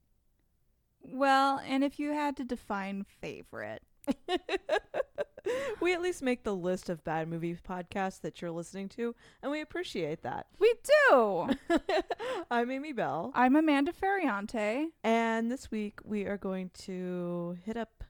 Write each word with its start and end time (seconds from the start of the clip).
Well, 1.01 1.61
and 1.65 1.83
if 1.83 1.99
you 1.99 2.11
had 2.11 2.35
to 2.37 2.43
define 2.43 3.05
favorite, 3.21 3.81
we 5.81 5.93
at 5.93 6.01
least 6.01 6.21
make 6.21 6.43
the 6.43 6.55
list 6.55 6.89
of 6.89 7.03
bad 7.03 7.27
movie 7.27 7.55
podcasts 7.55 8.21
that 8.21 8.41
you're 8.41 8.51
listening 8.51 8.89
to, 8.89 9.15
and 9.41 9.51
we 9.51 9.61
appreciate 9.61 10.21
that. 10.23 10.47
we 10.59 10.73
do. 11.09 11.49
I'm 12.51 12.69
Amy 12.71 12.91
Bell, 12.91 13.31
I'm 13.33 13.55
Amanda 13.55 13.93
Ferriante. 13.93 14.89
and 15.03 15.51
this 15.51 15.71
week 15.71 15.99
we 16.03 16.25
are 16.25 16.37
going 16.37 16.71
to 16.79 17.57
hit 17.63 17.77
up 17.77 18.03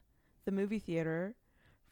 the 0.44 0.52
movie 0.52 0.78
theater 0.80 1.36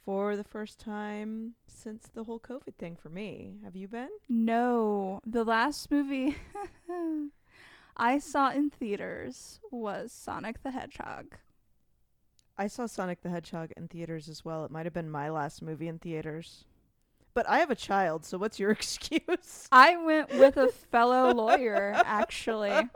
for 0.09 0.37
the 0.37 0.45
first 0.45 0.81
time 0.81 1.53
since 1.67 2.09
the 2.15 2.25
whole 2.25 2.41
COVID 2.41 2.77
thing 2.79 2.97
for 2.97 3.11
me. 3.11 3.59
Have 3.63 3.77
you 3.77 3.87
been? 3.87 4.09
No, 4.27 5.21
the 5.27 5.45
last 5.45 5.91
movie 5.91 6.35
I 7.97 8.19
saw 8.19 8.51
in 8.51 8.71
theaters 8.71 9.61
was 9.71 10.11
Sonic 10.11 10.63
the 10.63 10.71
Hedgehog. 10.71 11.35
I 12.57 12.69
saw 12.69 12.87
Sonic 12.87 13.21
the 13.21 13.29
Hedgehog 13.29 13.73
in 13.77 13.87
theaters 13.87 14.31
as 14.31 14.47
well. 14.47 14.65
It 14.65 14.71
might 14.71 14.87
have 14.87 14.95
been 14.95 15.11
my 15.11 15.29
last 15.29 15.61
movie 15.61 15.89
in 15.89 15.99
theaters. 15.99 16.65
But 17.35 17.47
I 17.47 17.59
have 17.59 17.71
a 17.71 17.75
child, 17.75 18.25
so 18.25 18.39
what's 18.39 18.59
your 18.59 18.71
excuse? 18.81 19.69
I 19.71 19.99
went 19.99 20.31
with 20.31 20.57
a 20.57 20.69
fellow 20.69 21.35
lawyer, 21.35 21.93
actually. 21.95 22.73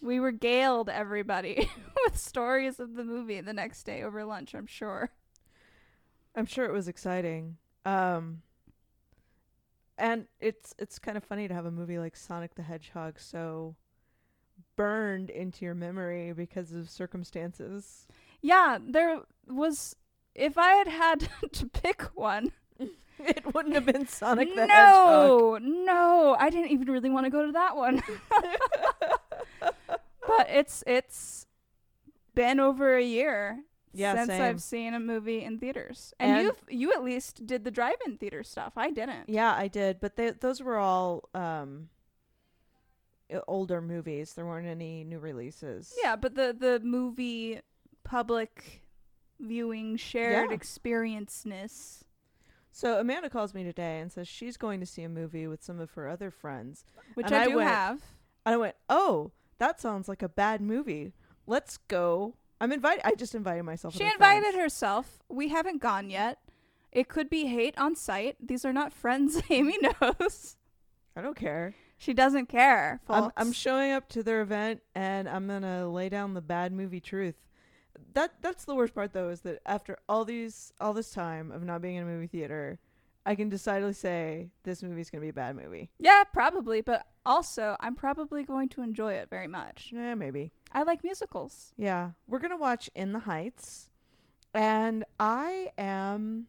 We 0.00 0.20
regaled 0.20 0.88
everybody 0.88 1.68
with 2.04 2.16
stories 2.16 2.78
of 2.78 2.94
the 2.94 3.02
movie 3.02 3.40
the 3.40 3.52
next 3.52 3.82
day 3.82 4.04
over 4.04 4.24
lunch, 4.24 4.54
I'm 4.54 4.68
sure. 4.68 5.10
I'm 6.34 6.46
sure 6.46 6.64
it 6.64 6.72
was 6.72 6.88
exciting. 6.88 7.56
Um 7.84 8.42
and 9.98 10.26
it's 10.40 10.74
it's 10.78 10.98
kind 10.98 11.16
of 11.16 11.24
funny 11.24 11.48
to 11.48 11.54
have 11.54 11.66
a 11.66 11.70
movie 11.70 11.98
like 11.98 12.16
Sonic 12.16 12.54
the 12.54 12.62
Hedgehog 12.62 13.18
so 13.20 13.76
burned 14.76 15.30
into 15.30 15.64
your 15.64 15.74
memory 15.74 16.32
because 16.32 16.72
of 16.72 16.88
circumstances. 16.88 18.06
Yeah, 18.40 18.78
there 18.80 19.20
was. 19.46 19.96
If 20.34 20.56
I 20.56 20.72
had 20.74 20.88
had 20.88 21.28
to 21.52 21.66
pick 21.66 22.02
one, 22.14 22.52
It 23.18 23.54
wouldn't 23.54 23.74
have 23.74 23.86
been 23.86 24.06
Sonic 24.06 24.54
the 24.54 24.62
Hedgehog. 24.66 24.68
no, 24.68 25.58
no, 25.58 26.36
I 26.38 26.50
didn't 26.50 26.70
even 26.70 26.90
really 26.90 27.10
want 27.10 27.26
to 27.26 27.30
go 27.30 27.46
to 27.46 27.52
that 27.52 27.76
one. 27.76 28.02
but 29.60 30.46
it's 30.48 30.82
it's 30.86 31.46
been 32.34 32.58
over 32.58 32.96
a 32.96 33.02
year 33.04 33.60
Yeah, 33.94 34.14
since 34.14 34.28
same. 34.28 34.42
I've 34.42 34.62
seen 34.62 34.94
a 34.94 35.00
movie 35.00 35.42
in 35.44 35.58
theaters, 35.58 36.14
and, 36.18 36.46
And- 36.48 36.56
you 36.68 36.78
you 36.88 36.92
at 36.92 37.02
least 37.04 37.46
did 37.46 37.64
the 37.64 37.70
drive-in 37.70 38.16
theater 38.18 38.42
stuff. 38.42 38.72
I 38.76 38.90
didn't. 38.90 39.28
Yeah, 39.28 39.54
I 39.54 39.68
did, 39.68 40.00
but 40.00 40.16
they, 40.16 40.30
those 40.30 40.62
were 40.62 40.78
all 40.78 41.28
um 41.34 41.88
older 43.48 43.80
movies. 43.80 44.34
There 44.34 44.44
weren't 44.46 44.66
any 44.68 45.04
new 45.04 45.18
releases. 45.18 45.94
Yeah, 46.02 46.16
but 46.16 46.34
the 46.34 46.54
the 46.58 46.80
movie 46.84 47.60
public 48.04 48.82
viewing 49.40 49.96
shared 49.96 50.50
Yeah. 50.50 50.56
experienceness. 50.56 52.04
So 52.70 52.98
Amanda 52.98 53.28
calls 53.28 53.52
me 53.54 53.64
today 53.64 54.00
and 54.00 54.10
says 54.10 54.26
she's 54.28 54.56
going 54.56 54.80
to 54.80 54.86
see 54.86 55.02
a 55.02 55.08
movie 55.08 55.46
with 55.46 55.62
some 55.62 55.78
of 55.80 55.90
her 55.92 56.08
other 56.08 56.30
friends. 56.30 56.84
Which 57.14 57.30
I 57.30 57.42
I 57.42 57.48
do 57.48 57.56
went- 57.56 57.68
have. 57.68 58.02
And 58.44 58.54
I 58.54 58.56
went, 58.58 58.76
"Oh, 58.88 59.32
that 59.58 59.80
sounds 59.80 60.08
like 60.08 60.22
a 60.22 60.28
bad 60.28 60.60
movie. 60.60 61.12
Let's 61.46 61.76
go." 61.76 62.34
I'm 62.62 62.70
invited. 62.70 63.04
I 63.04 63.16
just 63.16 63.34
invited 63.34 63.64
myself. 63.64 63.96
She 63.96 64.04
invited 64.04 64.52
friends. 64.52 64.56
herself. 64.56 65.18
We 65.28 65.48
haven't 65.48 65.82
gone 65.82 66.10
yet. 66.10 66.38
It 66.92 67.08
could 67.08 67.28
be 67.28 67.46
hate 67.46 67.76
on 67.76 67.96
sight. 67.96 68.36
These 68.40 68.64
are 68.64 68.72
not 68.72 68.92
friends 68.92 69.42
Amy 69.50 69.76
knows. 69.80 70.56
I 71.16 71.22
don't 71.22 71.34
care. 71.34 71.74
She 71.98 72.14
doesn't 72.14 72.46
care. 72.46 73.00
I'm, 73.08 73.32
I'm 73.36 73.52
showing 73.52 73.90
up 73.90 74.08
to 74.10 74.22
their 74.22 74.42
event 74.42 74.80
and 74.94 75.28
I'm 75.28 75.48
gonna 75.48 75.88
lay 75.88 76.08
down 76.08 76.34
the 76.34 76.40
bad 76.40 76.72
movie 76.72 77.00
truth. 77.00 77.34
That 78.14 78.34
that's 78.40 78.64
the 78.64 78.76
worst 78.76 78.94
part 78.94 79.12
though 79.12 79.30
is 79.30 79.40
that 79.40 79.60
after 79.66 79.98
all 80.08 80.24
these 80.24 80.72
all 80.80 80.92
this 80.92 81.10
time 81.10 81.50
of 81.50 81.64
not 81.64 81.82
being 81.82 81.96
in 81.96 82.04
a 82.04 82.06
movie 82.06 82.28
theater, 82.28 82.78
I 83.24 83.34
can 83.34 83.48
decidedly 83.48 83.92
say 83.92 84.50
this 84.64 84.82
movie's 84.82 85.10
gonna 85.10 85.22
be 85.22 85.28
a 85.28 85.32
bad 85.32 85.56
movie. 85.56 85.90
yeah, 85.98 86.24
probably, 86.24 86.80
but 86.80 87.06
also 87.24 87.76
I'm 87.80 87.94
probably 87.94 88.42
going 88.42 88.68
to 88.70 88.82
enjoy 88.82 89.14
it 89.14 89.30
very 89.30 89.46
much. 89.46 89.90
Yeah, 89.94 90.14
maybe. 90.14 90.52
I 90.72 90.82
like 90.82 91.04
musicals. 91.04 91.72
Yeah, 91.76 92.10
we're 92.26 92.40
gonna 92.40 92.56
watch 92.56 92.90
In 92.94 93.12
the 93.12 93.20
Heights, 93.20 93.88
and 94.54 95.04
I 95.20 95.70
am. 95.78 96.46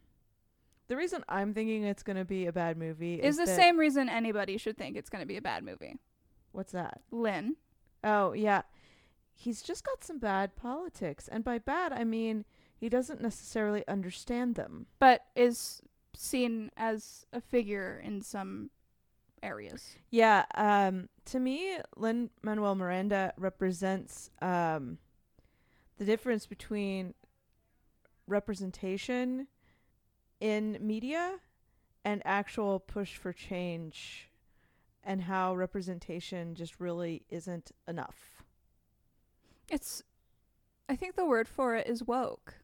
The 0.88 0.96
reason 0.96 1.24
I'm 1.28 1.54
thinking 1.54 1.84
it's 1.84 2.02
gonna 2.02 2.24
be 2.26 2.46
a 2.46 2.52
bad 2.52 2.76
movie 2.76 3.14
Is 3.14 3.38
is 3.38 3.46
the 3.46 3.54
same 3.54 3.78
reason 3.78 4.08
anybody 4.08 4.58
should 4.58 4.76
think 4.76 4.96
it's 4.96 5.08
going 5.08 5.22
to 5.22 5.26
be 5.26 5.38
a 5.38 5.42
bad 5.42 5.64
movie. 5.64 5.96
What's 6.52 6.72
that? 6.72 7.00
Lin. 7.10 7.56
Oh 8.02 8.32
yeah, 8.34 8.62
he's 9.32 9.62
just 9.62 9.84
got 9.84 10.04
some 10.04 10.18
bad 10.18 10.56
politics, 10.56 11.26
and 11.28 11.42
by 11.42 11.58
bad 11.58 11.92
I 11.92 12.04
mean 12.04 12.44
he 12.76 12.88
doesn't 12.90 13.22
necessarily 13.22 13.82
understand 13.88 14.56
them. 14.56 14.86
but 14.98 15.22
is 15.34 15.80
seen 16.16 16.70
as 16.76 17.26
a 17.32 17.40
figure 17.40 18.00
in 18.04 18.22
some 18.22 18.70
areas. 19.42 19.96
Yeah, 20.10 20.44
um, 20.54 21.08
to 21.26 21.38
me, 21.38 21.78
Lin 21.96 22.30
Manuel 22.42 22.74
Miranda 22.74 23.32
represents 23.36 24.30
um, 24.40 24.98
the 25.98 26.04
difference 26.04 26.46
between 26.46 27.14
representation 28.26 29.46
in 30.40 30.78
media 30.80 31.36
and 32.04 32.22
actual 32.24 32.80
push 32.80 33.16
for 33.16 33.32
change, 33.32 34.30
and 35.02 35.22
how 35.22 35.54
representation 35.54 36.54
just 36.54 36.80
really 36.80 37.24
isn't 37.30 37.70
enough. 37.86 38.42
It's 39.70 40.02
I 40.88 40.96
think 40.96 41.16
the 41.16 41.24
word 41.24 41.48
for 41.48 41.74
it 41.76 41.86
is 41.86 42.02
woke. 42.02 42.56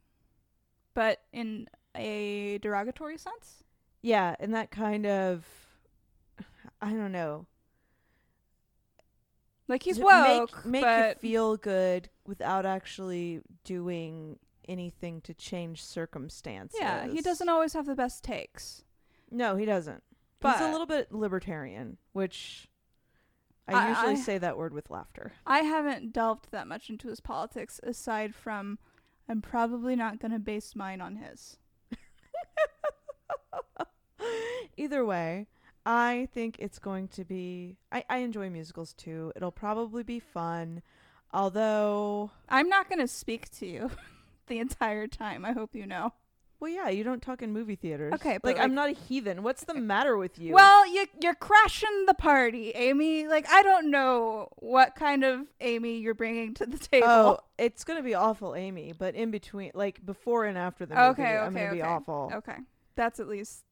But 0.93 1.22
in 1.32 1.69
a 1.96 2.58
derogatory 2.58 3.18
sense? 3.18 3.62
Yeah, 4.02 4.34
and 4.40 4.54
that 4.54 4.70
kind 4.70 5.06
of, 5.06 5.44
I 6.80 6.90
don't 6.90 7.12
know. 7.12 7.46
Like 9.68 9.84
he's 9.84 10.00
woke, 10.00 10.64
make, 10.64 10.66
make 10.66 10.82
but 10.82 11.16
you 11.22 11.30
feel 11.30 11.56
good 11.56 12.08
without 12.26 12.66
actually 12.66 13.40
doing 13.64 14.38
anything 14.68 15.20
to 15.22 15.34
change 15.34 15.82
circumstances. 15.84 16.78
yeah, 16.80 17.06
he 17.06 17.20
doesn't 17.20 17.48
always 17.48 17.72
have 17.74 17.86
the 17.86 17.94
best 17.94 18.24
takes. 18.24 18.82
No, 19.30 19.56
he 19.56 19.64
doesn't. 19.64 20.02
He's 20.42 20.60
a 20.60 20.70
little 20.72 20.86
bit 20.86 21.12
libertarian, 21.12 21.98
which 22.12 22.66
I, 23.68 23.74
I- 23.74 23.88
usually 23.90 24.12
I- 24.12 24.16
say 24.16 24.38
that 24.38 24.56
word 24.56 24.72
with 24.72 24.90
laughter. 24.90 25.32
I 25.46 25.60
haven't 25.60 26.12
delved 26.12 26.50
that 26.50 26.66
much 26.66 26.90
into 26.90 27.08
his 27.08 27.20
politics 27.20 27.78
aside 27.84 28.34
from 28.34 28.78
I'm 29.28 29.42
probably 29.42 29.94
not 29.94 30.18
going 30.18 30.32
to 30.32 30.38
base 30.40 30.74
mine 30.74 31.00
on 31.00 31.16
his. 31.16 31.58
Either 34.77 35.05
way, 35.05 35.47
I 35.87 36.29
think 36.32 36.56
it's 36.59 36.79
going 36.79 37.09
to 37.09 37.25
be. 37.25 37.77
I, 37.91 38.05
I 38.09 38.19
enjoy 38.19 38.50
musicals 38.50 38.93
too. 38.93 39.32
It'll 39.37 39.53
probably 39.53 40.03
be 40.03 40.21
fun, 40.21 40.82
although. 41.32 42.31
I'm 42.49 42.69
not 42.69 42.88
going 42.88 43.00
to 43.00 43.09
speak 43.09 43.50
to 43.59 43.67
you 43.67 43.91
the 44.47 44.59
entire 44.59 45.06
time. 45.06 45.44
I 45.44 45.53
hope 45.53 45.75
you 45.75 45.87
know. 45.87 46.12
Well, 46.61 46.71
yeah, 46.71 46.91
you 46.91 47.03
don't 47.05 47.23
talk 47.23 47.41
in 47.41 47.55
movie 47.55 47.75
theaters. 47.75 48.12
Okay, 48.15 48.38
but 48.43 48.56
like, 48.56 48.62
I'm 48.62 48.75
not 48.75 48.91
a 48.91 48.93
heathen. 48.93 49.43
What's 49.43 49.65
the 49.65 49.73
matter 49.73 50.19
with 50.19 50.38
you? 50.38 50.53
Well, 50.53 50.87
you 50.93 51.06
you're 51.23 51.35
crashing 51.35 52.05
the 52.06 52.12
party, 52.12 52.73
Amy. 52.75 53.27
Like 53.27 53.47
I 53.50 53.62
don't 53.62 53.91
know 53.91 54.49
what 54.56 54.94
kind 54.94 55.25
of 55.25 55.47
Amy 55.62 55.97
you're 56.00 56.12
bringing 56.12 56.53
to 56.55 56.67
the 56.67 56.77
table. 56.77 57.09
Oh, 57.09 57.38
it's 57.56 57.85
gonna 57.85 58.03
be 58.03 58.12
awful, 58.12 58.55
Amy. 58.55 58.93
But 58.97 59.15
in 59.15 59.31
between, 59.31 59.71
like 59.73 60.05
before 60.05 60.44
and 60.44 60.59
after 60.59 60.85
the 60.85 60.94
movie, 60.94 61.06
okay, 61.23 61.38
I'm 61.38 61.55
gonna 61.55 61.73
be 61.73 61.81
awful. 61.81 62.31
Okay, 62.35 62.56
that's 63.00 63.19
at 63.19 63.26
least 63.29 63.64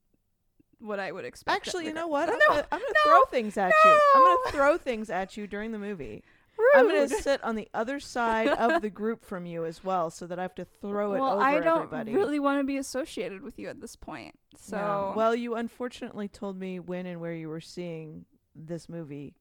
what 0.80 0.98
I 0.98 1.12
would 1.12 1.24
expect. 1.24 1.54
Actually, 1.54 1.86
you 1.86 1.92
know 1.92 2.06
what? 2.08 2.28
I'm 2.32 2.38
No, 2.38 2.46
gonna, 2.48 2.66
I'm 2.72 2.78
gonna 2.80 2.92
no, 3.04 3.10
throw 3.12 3.24
things 3.30 3.56
at 3.58 3.72
you. 3.84 4.00
I'm 4.14 4.22
gonna 4.24 4.50
throw 4.52 4.78
things 4.78 5.10
at 5.10 5.36
you 5.36 5.46
during 5.46 5.72
the 5.72 5.78
movie. 5.78 6.22
Rude. 6.56 6.70
I'm 6.74 6.88
gonna 6.88 7.08
sit 7.08 7.42
on 7.44 7.54
the 7.56 7.68
other 7.74 8.00
side 8.00 8.48
of 8.48 8.82
the 8.82 8.90
group 8.90 9.24
from 9.24 9.44
you 9.46 9.64
as 9.64 9.84
well, 9.84 10.10
so 10.10 10.26
that 10.26 10.38
I 10.38 10.42
have 10.42 10.54
to 10.56 10.64
throw 10.64 11.14
it 11.14 11.20
well, 11.20 11.34
over 11.34 11.42
I 11.42 11.60
don't 11.60 11.84
everybody. 11.84 12.14
really 12.14 12.40
want 12.40 12.58
to 12.60 12.64
be 12.64 12.78
associated 12.78 13.42
with 13.42 13.58
you 13.58 13.68
at 13.68 13.80
this 13.80 13.94
point. 13.96 14.34
So, 14.56 14.76
Yeah. 14.76 15.14
well, 15.14 15.34
you 15.34 15.54
unfortunately 15.54 16.26
told 16.28 16.58
me 16.58 16.80
when 16.80 17.06
and 17.06 17.20
where 17.20 17.34
you 17.34 17.48
were 17.48 17.60
seeing 17.60 18.24
this 18.56 18.88
movie, 18.88 19.34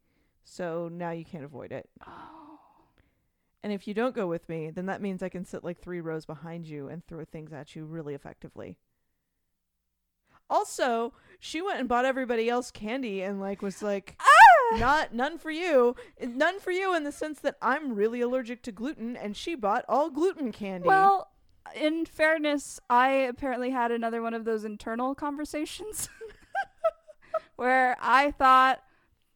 so 0.44 0.90
now 0.92 1.10
you 1.12 1.26
can't 1.26 1.46
avoid 1.46 1.72
it. 1.72 1.90
Oh. 2.08 2.34
And 3.64 3.74
if 3.74 3.88
you 3.88 3.94
don't 3.96 4.16
go 4.16 4.28
with 4.28 4.48
me, 4.48 4.70
then 4.70 4.86
that 4.86 5.02
means 5.02 5.22
I 5.22 5.30
can 5.30 5.44
sit 5.44 5.64
like 5.64 5.80
three 5.82 6.00
rows 6.00 6.26
behind 6.26 6.68
you 6.68 6.88
and 6.88 7.06
throw 7.06 7.26
things 7.26 7.52
at 7.52 7.76
you 7.76 7.84
really 7.86 8.14
effectively. 8.14 8.78
Also, 10.50 11.14
she 11.40 11.62
went 11.62 11.80
and 11.80 11.90
bought 11.90 12.06
everybody 12.06 12.50
else 12.50 12.72
candy 12.72 13.22
and 13.22 13.40
like 13.40 13.62
was 13.62 13.82
like, 13.82 14.16
Ah! 14.20 14.78
not 14.78 15.14
none 15.14 15.38
for 15.38 15.52
you, 15.52 15.96
none 16.22 16.60
for 16.60 16.72
you 16.72 16.96
in 16.96 17.04
the 17.04 17.12
sense 17.12 17.40
that 17.40 17.56
I'm 17.62 17.94
really 17.96 18.22
allergic 18.22 18.64
to 18.64 18.72
gluten, 18.72 19.16
and 19.16 19.36
she 19.36 19.56
bought 19.56 19.86
all 19.88 20.10
gluten 20.10 20.52
candy. 20.52 20.88
Well, 20.88 21.30
in 21.76 22.06
fairness, 22.06 22.80
I 22.90 23.10
apparently 23.10 23.72
had 23.72 23.92
another 23.92 24.22
one 24.22 24.34
of 24.34 24.46
those 24.46 24.64
internal 24.64 25.16
conversations 25.16 26.10
where 27.56 27.98
I 28.02 28.32
thought 28.32 28.82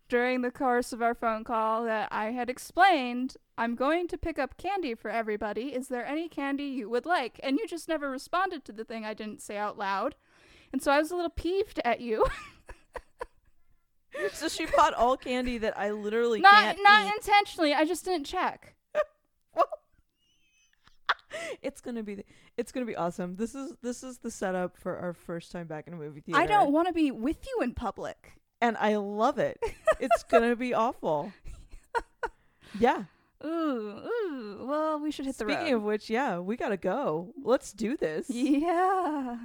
during 0.10 0.42
the 0.42 0.52
course 0.52 0.92
of 0.92 1.02
our 1.02 1.16
phone 1.16 1.44
call 1.44 1.86
that 1.86 2.10
I 2.12 2.32
had 2.32 2.50
explained 2.50 3.38
I'm 3.58 3.76
going 3.76 4.08
to 4.10 4.18
pick 4.18 4.40
up 4.40 4.58
candy 4.58 4.96
for 4.96 5.10
everybody. 5.10 5.74
Is 5.74 5.88
there 5.88 6.06
any 6.06 6.28
candy 6.28 6.66
you 6.66 6.90
would 6.90 7.06
like? 7.06 7.40
And 7.44 7.58
you 7.58 7.68
just 7.68 7.88
never 7.88 8.10
responded 8.10 8.66
to 8.66 8.72
the 8.72 8.84
thing 8.84 9.06
I 9.06 9.14
didn't 9.14 9.42
say 9.42 9.56
out 9.56 9.78
loud. 9.78 10.16
And 10.74 10.82
so 10.82 10.92
I 10.92 11.00
was 11.00 11.12
a 11.12 11.16
little 11.16 11.30
peeved 11.32 11.80
at 11.84 12.02
you. 12.02 12.26
so 14.34 14.48
she 14.48 14.66
bought 14.66 14.94
all 14.94 15.18
candy 15.18 15.58
that 15.60 15.78
I 15.78 15.92
literally 15.92 16.40
not 16.42 16.54
can't 16.54 16.80
not 16.84 17.08
eat. 17.08 17.14
intentionally. 17.18 17.74
I 17.74 17.86
just 17.86 18.06
didn't 18.06 18.26
check. 18.26 18.76
It's 21.62 21.80
gonna 21.80 22.04
be 22.04 22.26
it's 22.58 22.72
gonna 22.74 22.86
be 22.86 22.96
awesome. 22.96 23.36
This 23.38 23.56
is 23.56 23.74
this 23.82 24.04
is 24.04 24.18
the 24.18 24.30
setup 24.30 24.78
for 24.78 24.98
our 24.98 25.14
first 25.14 25.52
time 25.52 25.66
back 25.66 25.88
in 25.88 25.94
a 25.94 25.96
movie 25.96 26.20
theater. 26.22 26.40
I 26.42 26.46
don't 26.46 26.74
want 26.74 26.88
to 26.88 26.94
be 26.94 27.10
with 27.12 27.48
you 27.48 27.64
in 27.64 27.74
public. 27.74 28.34
and 28.60 28.76
I 28.78 28.98
love 28.98 29.40
it. 29.40 29.58
It's 30.00 30.24
gonna 30.24 30.56
be 30.56 30.74
awful. 30.74 31.32
Yeah. 32.80 33.04
Ooh, 33.46 33.48
ooh. 33.48 34.66
Well, 34.68 35.00
we 35.00 35.12
should 35.12 35.26
hit 35.26 35.38
the 35.38 35.46
Speaking 35.46 35.74
of 35.74 35.84
which, 35.84 36.10
yeah, 36.10 36.40
we 36.40 36.56
gotta 36.58 36.78
go. 36.78 37.34
Let's 37.44 37.72
do 37.72 37.96
this. 37.98 38.30
yeah. 38.30 39.38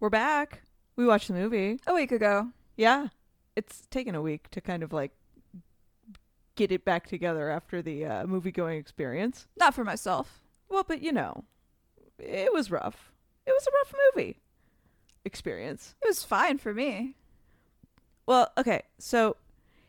We're 0.00 0.10
back. 0.10 0.62
We 0.94 1.06
watched 1.06 1.26
the 1.26 1.34
movie. 1.34 1.80
A 1.88 1.92
week 1.92 2.12
ago. 2.12 2.50
Yeah. 2.76 3.08
It's 3.56 3.84
taken 3.90 4.14
a 4.14 4.22
week 4.22 4.48
to 4.50 4.60
kind 4.60 4.84
of 4.84 4.92
like 4.92 5.10
get 6.54 6.70
it 6.70 6.84
back 6.84 7.08
together 7.08 7.50
after 7.50 7.82
the 7.82 8.04
uh, 8.04 8.26
movie 8.26 8.52
going 8.52 8.78
experience. 8.78 9.48
Not 9.56 9.74
for 9.74 9.82
myself. 9.82 10.44
Well, 10.68 10.84
but 10.86 11.02
you 11.02 11.10
know, 11.10 11.42
it 12.16 12.52
was 12.52 12.70
rough. 12.70 13.10
It 13.44 13.50
was 13.50 13.66
a 13.66 13.74
rough 13.76 13.94
movie 14.14 14.38
experience. 15.24 15.96
It 16.00 16.06
was 16.06 16.22
fine 16.22 16.58
for 16.58 16.72
me. 16.72 17.16
Well, 18.24 18.52
okay, 18.56 18.82
so 18.98 19.34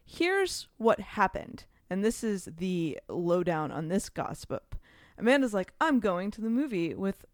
here's 0.04 0.68
what 0.78 1.00
happened. 1.00 1.66
And 1.88 2.04
this 2.04 2.24
is 2.24 2.50
the 2.58 2.98
lowdown 3.08 3.72
on 3.72 3.90
this 3.90 4.10
gossip. 4.10 4.76
Amanda's 5.20 5.54
like, 5.54 5.72
I'm 5.80 6.00
going 6.00 6.32
to 6.32 6.42
the 6.42 6.50
movie 6.50 6.96
with 6.96 7.26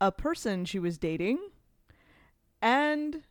a 0.00 0.10
person 0.10 0.64
she 0.64 0.80
was 0.80 0.98
dating 0.98 1.38
and 2.60 3.22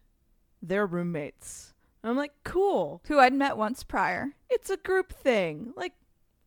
their 0.62 0.86
roommates. 0.86 1.74
And 2.04 2.12
I'm 2.12 2.18
like, 2.18 2.34
cool. 2.44 3.02
Who 3.08 3.20
I'd 3.20 3.34
met 3.34 3.58
once 3.58 3.84
prior. 3.84 4.30
It's 4.50 4.70
a 4.70 4.78
group 4.78 5.12
thing. 5.12 5.74
Like, 5.76 5.94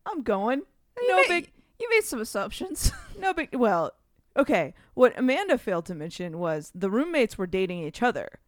I'm 0.05 0.21
going. 0.21 0.61
You 0.97 1.07
No 1.07 1.15
made, 1.17 1.27
big 1.27 1.51
You 1.79 1.89
made 1.89 2.03
some 2.03 2.21
assumptions. 2.21 2.91
no 3.19 3.33
big 3.33 3.53
well, 3.53 3.91
okay. 4.37 4.73
What 4.93 5.17
Amanda 5.17 5.57
failed 5.57 5.85
to 5.87 5.95
mention 5.95 6.39
was 6.39 6.71
the 6.73 6.89
roommates 6.89 7.37
were 7.37 7.47
dating 7.47 7.83
each 7.83 8.01
other. 8.01 8.39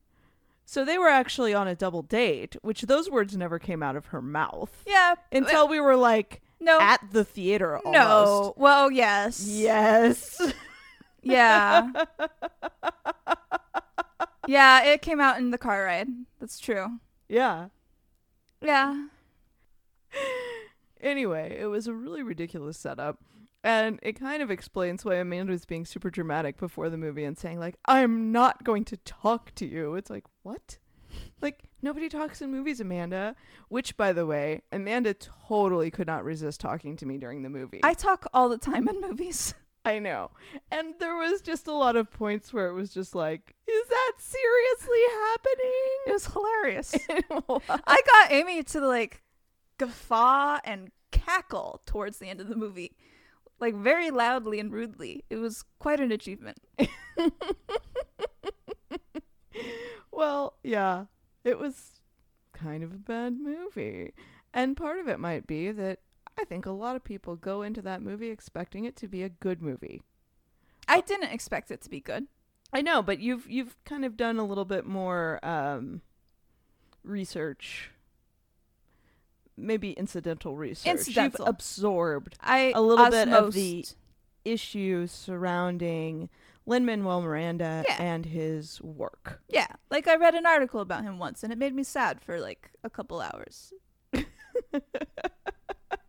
So 0.66 0.86
they 0.86 0.98
were 0.98 1.10
actually 1.10 1.54
on 1.54 1.68
a 1.68 1.76
double 1.76 2.02
date, 2.02 2.56
which 2.62 2.84
those 2.84 3.10
words 3.10 3.36
never 3.36 3.60
came 3.60 3.84
out 3.84 3.96
of 3.96 4.08
her 4.08 4.22
mouth. 4.22 4.84
yeah. 4.88 5.16
Until 5.32 5.68
we 5.68 5.82
were 5.82 5.98
like 5.98 6.42
no. 6.62 6.80
at 6.80 7.02
the 7.12 7.26
theater 7.26 7.76
almost. 7.78 7.94
no. 7.94 8.54
Well, 8.56 8.90
yes. 8.90 9.46
Yes. 9.46 10.40
Yeah. 11.22 11.92
yeah, 14.48 14.84
it 14.84 15.02
came 15.02 15.20
out 15.20 15.38
in 15.38 15.52
the 15.52 15.58
car 15.58 15.86
ride. 15.86 16.08
That's 16.40 16.60
true. 16.60 17.00
yeah. 17.30 17.68
Yeah. 18.62 19.08
Anyway, 21.02 21.58
it 21.60 21.66
was 21.66 21.88
a 21.88 21.94
really 21.94 22.22
ridiculous 22.22 22.78
setup. 22.78 23.18
And 23.64 24.00
it 24.02 24.20
kind 24.20 24.42
of 24.42 24.50
explains 24.50 25.06
why 25.06 25.16
Amanda 25.16 25.52
was 25.52 25.66
being 25.66 25.86
super 25.86 26.10
dramatic 26.10 26.58
before 26.58 26.90
the 26.90 26.98
movie 26.98 27.24
and 27.24 27.38
saying, 27.38 27.60
like, 27.60 27.76
I'm 27.86 28.32
not 28.32 28.64
going 28.64 28.86
to 28.86 28.98
talk 28.98 29.54
to 29.56 29.66
you. 29.66 29.96
It's 29.96 30.10
like, 30.10 30.26
what? 30.44 30.78
Like, 31.42 31.64
nobody 31.82 32.10
talks 32.10 32.42
in 32.42 32.52
movies, 32.52 32.80
Amanda. 32.80 33.36
Which, 33.68 33.98
by 33.98 34.14
the 34.14 34.26
way, 34.26 34.62
Amanda 34.72 35.14
totally 35.14 35.92
could 35.92 36.08
not 36.08 36.24
resist 36.24 36.60
talking 36.60 36.96
to 36.98 37.06
me 37.06 37.18
during 37.18 37.42
the 37.44 37.50
movie. 37.50 37.82
I 37.84 37.94
talk 37.94 38.28
all 38.34 38.50
the 38.50 38.58
time 38.58 38.88
in 38.88 39.02
movies. 39.02 39.54
I 39.84 40.00
know. 40.00 40.32
And 40.72 40.94
there 41.00 41.16
was 41.16 41.42
just 41.42 41.68
a 41.68 41.74
lot 41.74 41.96
of 41.96 42.12
points 42.12 42.54
where 42.54 42.68
it 42.68 42.74
was 42.74 42.94
just 42.94 43.16
like, 43.16 43.56
is 43.68 43.88
that 43.88 44.12
seriously 44.20 45.00
happening? 45.12 45.98
It 46.08 46.14
was 46.14 46.26
hilarious. 46.28 46.96
I 47.88 48.02
got 48.06 48.32
Amy 48.32 48.64
to 48.64 48.86
like 48.86 49.24
guffaw 49.78 50.60
and 50.64 50.92
cackle 51.12 51.82
towards 51.86 52.20
the 52.20 52.28
end 52.28 52.42
of 52.42 52.48
the 52.48 52.56
movie, 52.56 52.96
like 53.60 53.76
very 53.76 54.12
loudly 54.12 54.60
and 54.60 54.72
rudely. 54.72 55.24
It 55.30 55.38
was 55.38 55.64
quite 55.80 56.00
an 56.00 56.12
achievement. 56.12 56.60
well, 60.12 60.54
yeah, 60.64 61.06
it 61.44 61.58
was 61.58 62.02
kind 62.54 62.84
of 62.84 62.92
a 62.94 62.98
bad 62.98 63.40
movie. 63.40 64.14
And 64.54 64.78
part 64.78 65.00
of 65.00 65.08
it 65.08 65.20
might 65.20 65.48
be 65.48 65.72
that 65.72 66.00
I 66.40 66.44
think 66.46 66.66
a 66.66 66.72
lot 66.72 66.96
of 66.96 67.04
people 67.04 67.36
go 67.36 67.62
into 67.62 67.82
that 67.84 68.02
movie 68.02 68.30
expecting 68.30 68.86
it 68.86 68.96
to 68.98 69.08
be 69.08 69.24
a 69.24 69.30
good 69.30 69.62
movie. 69.62 70.02
I 70.88 71.02
didn't 71.02 71.32
expect 71.32 71.72
it 71.72 71.82
to 71.82 71.90
be 71.90 72.00
good. 72.00 72.28
I 72.74 72.82
know, 72.82 73.02
but 73.02 73.20
you've 73.20 73.50
you've 73.50 73.76
kind 73.86 74.04
of 74.06 74.16
done 74.18 74.38
a 74.40 74.46
little 74.46 74.66
bit 74.66 74.86
more 74.86 75.40
um, 75.46 76.02
research, 77.04 77.92
maybe 79.58 79.92
incidental 79.92 80.56
research. 80.56 80.90
Incidental. 80.92 81.46
You've 81.46 81.50
absorbed 81.56 82.36
I 82.42 82.72
A 82.76 82.82
little 82.82 83.10
bit 83.10 83.30
of 83.30 83.54
the- 83.54 83.86
issues 84.44 85.12
surrounding 85.12 86.28
Lin 86.66 86.86
Manuel 86.86 87.22
Miranda 87.22 87.84
Yeah. 87.88 87.98
and 88.02 88.26
his 88.26 88.82
work. 88.82 89.42
yeah, 89.50 89.68
like 89.92 90.08
I 90.08 90.16
read 90.16 90.34
an 90.34 90.46
article 90.48 90.80
about 90.82 91.04
him 91.04 91.20
once, 91.20 91.44
and 91.44 91.52
it 91.54 91.60
made 91.60 91.76
me 91.76 91.84
sad 91.84 92.22
for 92.22 92.40
like 92.40 92.72
a 92.84 92.90
couple 92.90 93.20
hours. 93.22 93.74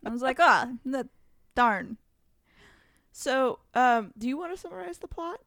I 0.05 0.09
was 0.09 0.21
like, 0.21 0.39
ah, 0.39 0.69
that 0.85 1.07
darn. 1.55 1.97
So, 3.11 3.59
um, 3.73 4.11
do 4.17 4.27
you 4.27 4.37
want 4.37 4.53
to 4.53 4.59
summarize 4.59 4.97
the 4.97 5.07
plot? 5.07 5.39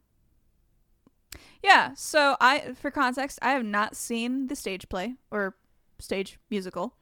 Yeah, 1.63 1.95
so 1.95 2.37
I 2.41 2.75
for 2.75 2.91
context, 2.91 3.39
I 3.43 3.51
have 3.51 3.65
not 3.65 3.97
seen 3.97 4.47
the 4.47 4.57
stage 4.57 4.89
play 4.89 5.17
or 5.31 5.57
stage 5.99 6.39
musical. 6.51 6.95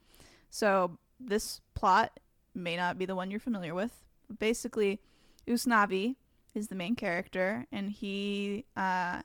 So 0.51 0.99
this 1.21 1.61
plot 1.75 2.19
may 2.55 2.77
not 2.77 2.99
be 2.99 3.05
the 3.05 3.15
one 3.15 3.31
you're 3.31 3.41
familiar 3.41 3.75
with. 3.75 4.05
Basically, 4.39 5.01
Usnavi 5.47 6.17
is 6.55 6.69
the 6.69 6.75
main 6.75 6.95
character 6.95 7.67
and 7.73 7.91
he 7.91 8.65
uh 8.77 9.23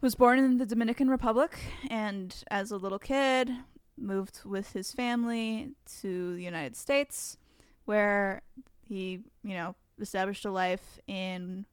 was 0.00 0.14
born 0.14 0.38
in 0.38 0.58
the 0.58 0.66
Dominican 0.66 1.08
Republic 1.08 1.58
and 1.88 2.44
as 2.50 2.70
a 2.70 2.76
little 2.76 2.98
kid 2.98 3.50
moved 3.98 4.40
with 4.44 4.72
his 4.72 4.92
family 4.92 5.70
to 6.00 6.34
the 6.36 6.42
United 6.42 6.76
States 6.76 7.36
where 7.84 8.42
he, 8.88 9.20
you 9.42 9.54
know, 9.54 9.74
established 10.00 10.44
a 10.44 10.50
life 10.50 10.98
in 11.06 11.66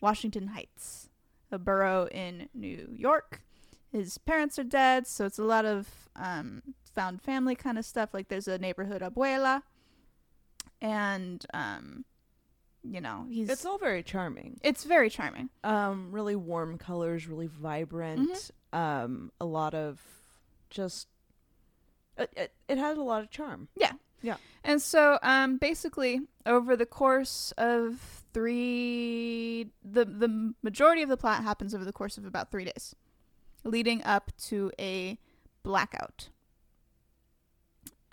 Washington 0.00 0.48
Heights 0.48 1.08
a 1.50 1.58
borough 1.58 2.08
in 2.10 2.48
New 2.54 2.88
York. 2.96 3.42
His 3.92 4.18
parents 4.18 4.58
are 4.58 4.64
dead, 4.64 5.06
so 5.06 5.24
it's 5.24 5.38
a 5.38 5.44
lot 5.44 5.64
of 5.64 5.88
um, 6.16 6.62
found 6.94 7.22
family 7.22 7.54
kind 7.54 7.78
of 7.78 7.84
stuff. 7.84 8.12
Like 8.12 8.28
there's 8.28 8.48
a 8.48 8.58
neighborhood 8.58 9.02
abuela, 9.02 9.62
and 10.80 11.44
um, 11.54 12.04
you 12.82 13.00
know 13.00 13.26
he's 13.30 13.48
It's 13.48 13.64
all 13.64 13.78
very 13.78 14.02
charming. 14.02 14.58
it's 14.62 14.84
very 14.84 15.08
charming. 15.10 15.48
Um, 15.62 16.08
really 16.10 16.34
warm 16.34 16.76
colors, 16.76 17.28
really 17.28 17.46
vibrant. 17.46 18.50
Um, 18.72 19.30
a 19.40 19.44
lot 19.44 19.74
of 19.74 20.00
just 20.70 21.06
it, 22.18 22.32
it, 22.36 22.52
it 22.68 22.78
has 22.78 22.98
a 22.98 23.02
lot 23.02 23.22
of 23.22 23.30
charm. 23.30 23.68
Yeah. 23.76 23.92
Yeah. 24.24 24.36
And 24.64 24.80
so, 24.80 25.18
um, 25.22 25.58
basically, 25.58 26.20
over 26.46 26.76
the 26.76 26.86
course 26.86 27.52
of 27.58 28.24
three, 28.32 29.68
the 29.84 30.06
the 30.06 30.54
majority 30.62 31.02
of 31.02 31.10
the 31.10 31.18
plot 31.18 31.44
happens 31.44 31.74
over 31.74 31.84
the 31.84 31.92
course 31.92 32.16
of 32.16 32.24
about 32.24 32.50
three 32.50 32.64
days, 32.64 32.96
leading 33.64 34.02
up 34.02 34.32
to 34.46 34.72
a 34.80 35.18
blackout, 35.62 36.30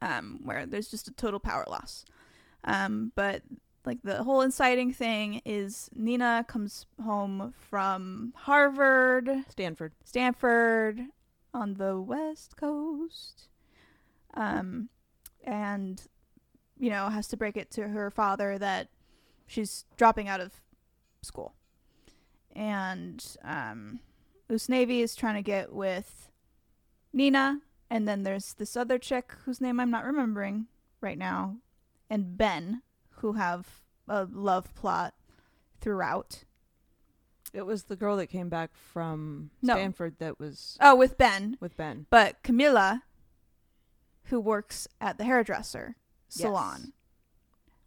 um, 0.01 0.41
where 0.43 0.65
there's 0.65 0.89
just 0.91 1.07
a 1.07 1.13
total 1.13 1.39
power 1.39 1.63
loss. 1.69 2.03
Um, 2.65 3.13
but 3.15 3.43
like 3.85 3.99
the 4.03 4.23
whole 4.23 4.41
inciting 4.41 4.91
thing 4.91 5.41
is 5.45 5.89
Nina 5.95 6.43
comes 6.45 6.87
home 7.01 7.53
from 7.57 8.33
Harvard, 8.35 9.29
Stanford. 9.47 9.93
Stanford 10.03 11.05
on 11.53 11.75
the 11.75 12.01
West 12.01 12.57
Coast. 12.57 13.47
Um, 14.33 14.89
and, 15.43 16.01
you 16.79 16.89
know, 16.89 17.09
has 17.09 17.27
to 17.29 17.37
break 17.37 17.57
it 17.57 17.71
to 17.71 17.87
her 17.89 18.09
father 18.11 18.57
that 18.57 18.87
she's 19.47 19.85
dropping 19.97 20.27
out 20.27 20.39
of 20.39 20.53
school. 21.21 21.53
And, 22.55 23.23
um, 23.43 23.99
Usnavi 24.49 24.99
is 25.01 25.15
trying 25.15 25.35
to 25.35 25.41
get 25.41 25.71
with 25.73 26.29
Nina 27.13 27.61
And 27.89 28.07
then 28.07 28.23
there's 28.23 28.53
this 28.53 28.77
other 28.77 28.97
chick 28.97 29.33
whose 29.45 29.59
name 29.59 29.79
I'm 29.79 29.91
not 29.91 30.05
remembering 30.05 30.67
right 31.01 31.17
now, 31.17 31.57
and 32.09 32.37
Ben, 32.37 32.83
who 33.17 33.33
have 33.33 33.81
a 34.07 34.23
love 34.31 34.73
plot 34.75 35.13
throughout. 35.81 36.45
It 37.53 37.65
was 37.65 37.83
the 37.83 37.97
girl 37.97 38.15
that 38.15 38.27
came 38.27 38.47
back 38.47 38.71
from 38.73 39.51
No. 39.61 39.73
Stanford 39.73 40.15
that 40.19 40.39
was 40.39 40.77
Oh, 40.79 40.95
with 40.95 41.17
Ben, 41.17 41.57
with 41.59 41.75
Ben. 41.75 42.05
but 42.09 42.41
Camilla, 42.43 43.03
who 44.25 44.39
works 44.39 44.87
at 44.99 45.17
the 45.17 45.25
hairdresser 45.25 45.95
salon. 46.29 46.79
Yes. 46.85 46.91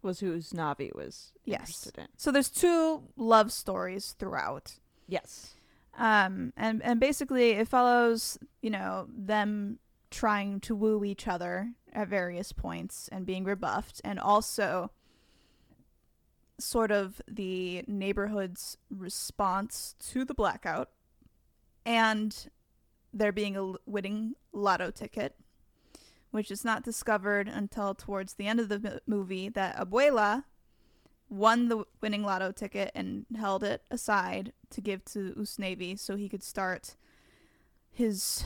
Was 0.01 0.21
Usnavi 0.21 0.93
was 0.95 1.31
Yes. 1.45 1.61
interested 1.61 1.97
in. 1.97 2.07
So 2.15 2.31
there's 2.31 2.49
two 2.49 3.03
love 3.15 3.51
stories 3.51 4.15
throughout. 4.19 4.79
Yes. 5.07 5.55
Um, 5.97 6.53
and 6.55 6.83
and 6.83 6.99
basically 6.99 7.51
it 7.51 7.67
follows, 7.67 8.37
you 8.61 8.69
know, 8.69 9.07
them 9.09 9.79
trying 10.11 10.59
to 10.61 10.75
woo 10.75 11.03
each 11.03 11.27
other 11.27 11.71
at 11.91 12.07
various 12.07 12.51
points 12.51 13.07
and 13.11 13.25
being 13.25 13.43
rebuffed, 13.45 13.99
and 14.03 14.19
also 14.19 14.91
sort 16.59 16.91
of 16.91 17.21
the 17.27 17.83
neighborhood's 17.87 18.77
response 18.89 19.95
to 19.99 20.23
the 20.23 20.33
blackout, 20.33 20.89
and 21.85 22.49
there 23.13 23.31
being 23.31 23.57
a 23.57 23.73
winning 23.85 24.35
lotto 24.53 24.91
ticket, 24.91 25.35
which 26.35 26.51
is 26.51 26.65
not 26.65 26.83
discovered 26.83 27.47
until 27.47 27.95
towards 27.95 28.33
the 28.33 28.45
end 28.45 28.59
of 28.59 28.67
the 28.67 29.01
movie 29.07 29.47
that 29.47 29.77
Abuela 29.77 30.43
won 31.29 31.69
the 31.69 31.85
winning 32.01 32.23
lotto 32.23 32.51
ticket 32.51 32.91
and 32.93 33.25
held 33.37 33.63
it 33.63 33.81
aside 33.89 34.51
to 34.69 34.81
give 34.81 35.05
to 35.05 35.33
Usnavi 35.39 35.97
so 35.97 36.17
he 36.17 36.27
could 36.27 36.43
start 36.43 36.97
his 37.89 38.43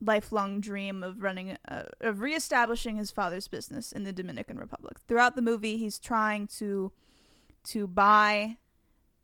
lifelong 0.00 0.60
dream 0.60 1.04
of 1.04 1.22
running 1.22 1.56
uh, 1.68 1.84
of 2.00 2.20
reestablishing 2.22 2.96
his 2.96 3.12
father's 3.12 3.46
business 3.46 3.92
in 3.92 4.02
the 4.02 4.12
Dominican 4.12 4.58
Republic. 4.58 4.98
Throughout 5.06 5.36
the 5.36 5.42
movie, 5.42 5.76
he's 5.76 6.00
trying 6.00 6.48
to 6.58 6.90
to 7.68 7.86
buy 7.86 8.56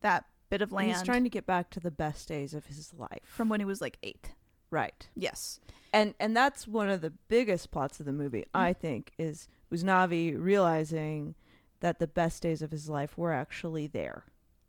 that 0.03 0.27
bit 0.51 0.63
of 0.63 0.71
land 0.71 0.93
He's 0.93 1.03
trying 1.03 1.25
to 1.25 1.31
get 1.31 1.47
back 1.47 1.69
to 1.71 1.81
the 1.81 1.91
best 1.91 2.29
days 2.29 2.55
of 2.55 2.67
his 2.67 2.95
life. 2.95 3.25
from 3.25 3.49
when 3.49 3.59
he 3.59 3.67
was 3.67 3.81
like 3.81 3.99
8. 4.05 4.31
Right. 4.71 5.09
Yes. 5.15 5.61
And 5.93 6.15
and 6.19 6.37
that's 6.37 6.67
one 6.67 6.91
of 6.91 7.01
the 7.01 7.13
biggest 7.29 7.71
plots 7.71 8.01
of 8.01 8.07
the 8.07 8.13
movie, 8.13 8.41
mm-hmm. 8.41 8.57
I 8.61 8.73
think, 8.73 9.13
is 9.19 9.49
Usnavi 9.73 10.37
realizing 10.39 11.35
that 11.81 11.99
the 11.99 12.07
best 12.07 12.43
days 12.43 12.63
of 12.63 12.71
his 12.71 12.89
life 12.89 13.17
were 13.19 13.33
actually 13.33 13.87
there 13.87 14.25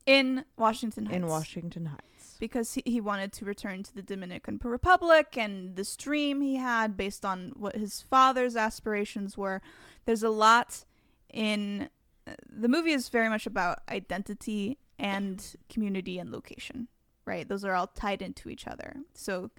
In 0.05 0.43
Washington 0.57 1.05
Heights. 1.05 1.15
in 1.15 1.27
Washington 1.27 1.85
Heights. 1.85 2.35
because 2.39 2.73
he, 2.73 2.83
he 2.85 2.99
wanted 2.99 3.31
to 3.33 3.45
return 3.45 3.83
to 3.83 3.95
the 3.95 4.01
Dominican 4.01 4.59
Republic 4.61 5.37
and 5.37 5.75
this 5.77 5.95
dream 5.95 6.41
he 6.41 6.55
had 6.57 6.97
based 6.97 7.23
on 7.23 7.53
what 7.55 7.75
his 7.75 8.01
father's 8.01 8.55
aspirations 8.57 9.37
were. 9.37 9.61
There's 10.05 10.23
a 10.23 10.29
lot 10.29 10.83
in 11.31 11.89
uh, 12.27 12.33
the 12.51 12.67
movie 12.67 12.91
is 12.91 13.07
very 13.09 13.29
much 13.29 13.45
about 13.47 13.79
identity 13.89 14.77
and 14.99 15.55
community 15.69 16.19
and 16.19 16.31
location, 16.31 16.87
right? 17.25 17.47
Those 17.47 17.63
are 17.63 17.73
all 17.75 17.87
tied 17.87 18.21
into 18.21 18.49
each 18.49 18.67
other. 18.67 18.97
So 19.13 19.51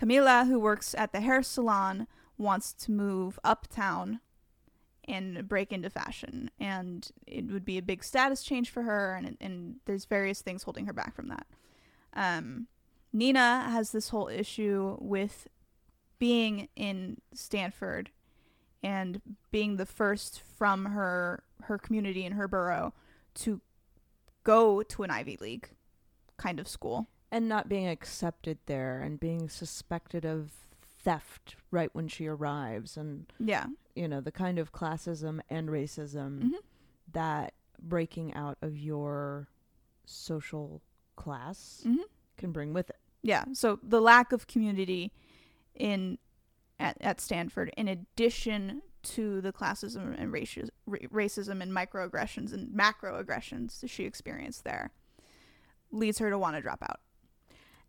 Camila, 0.00 0.46
who 0.46 0.58
works 0.58 0.94
at 0.96 1.12
the 1.12 1.20
hair 1.20 1.42
salon, 1.42 2.06
wants 2.38 2.72
to 2.72 2.90
move 2.90 3.38
uptown 3.44 4.20
and 5.04 5.48
break 5.48 5.72
into 5.72 5.90
fashion 5.90 6.50
and 6.60 7.10
it 7.26 7.46
would 7.50 7.64
be 7.64 7.78
a 7.78 7.82
big 7.82 8.04
status 8.04 8.42
change 8.42 8.70
for 8.70 8.82
her 8.82 9.14
and 9.14 9.36
and 9.40 9.76
there's 9.86 10.04
various 10.04 10.40
things 10.40 10.62
holding 10.62 10.86
her 10.86 10.92
back 10.92 11.14
from 11.16 11.28
that 11.28 11.46
um, 12.12 12.68
Nina 13.12 13.68
has 13.70 13.90
this 13.90 14.10
whole 14.10 14.28
issue 14.28 14.96
with 15.00 15.48
being 16.18 16.68
in 16.76 17.20
Stanford 17.34 18.10
and 18.82 19.20
being 19.50 19.76
the 19.76 19.86
first 19.86 20.40
from 20.40 20.86
her 20.86 21.42
her 21.62 21.78
community 21.78 22.24
and 22.24 22.34
her 22.36 22.46
borough 22.46 22.94
to 23.34 23.60
go 24.44 24.82
to 24.82 25.02
an 25.02 25.10
Ivy 25.10 25.38
League 25.40 25.68
kind 26.36 26.58
of 26.58 26.68
school. 26.68 27.08
And 27.32 27.48
not 27.48 27.68
being 27.68 27.86
accepted 27.88 28.58
there 28.66 29.00
and 29.02 29.20
being 29.20 29.48
suspected 29.48 30.24
of 30.24 30.50
theft 31.02 31.56
right 31.70 31.88
when 31.94 32.08
she 32.08 32.26
arrives 32.26 32.96
and 32.96 33.32
Yeah. 33.38 33.66
you 33.94 34.08
know, 34.08 34.20
the 34.20 34.32
kind 34.32 34.58
of 34.58 34.72
classism 34.72 35.40
and 35.48 35.68
racism 35.68 36.40
hmm 36.42 36.50
that 37.12 37.54
breaking 37.82 38.32
out 38.34 38.56
of 38.62 38.78
your 38.78 39.48
social 40.04 40.80
class 41.16 41.80
hmm 41.84 41.96
can 42.36 42.52
bring 42.52 42.72
with 42.72 42.88
it. 42.90 42.98
Yeah. 43.22 43.44
So 43.52 43.78
the 43.82 44.00
lack 44.00 44.32
of 44.32 44.46
community 44.46 45.12
in 45.74 46.18
at, 46.78 46.96
at 47.00 47.20
Stanford, 47.20 47.72
in 47.76 47.88
addition 47.88 48.82
to 49.02 49.40
the 49.40 49.52
classism 49.52 50.18
and 50.20 50.32
raci- 50.32 50.68
ra- 50.86 50.98
racism 51.12 51.60
and 51.62 51.72
microaggressions 51.72 52.52
and 52.52 52.68
macroaggressions 52.72 53.80
that 53.80 53.90
she 53.90 54.04
experienced 54.04 54.64
there, 54.64 54.90
leads 55.90 56.18
her 56.18 56.30
to 56.30 56.38
want 56.38 56.56
to 56.56 56.62
drop 56.62 56.82
out. 56.82 57.00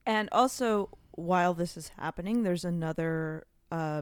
And 0.05 0.29
also, 0.31 0.89
while 1.11 1.53
this 1.53 1.77
is 1.77 1.89
happening, 1.97 2.43
there's 2.43 2.65
another 2.65 3.45
uh, 3.71 4.01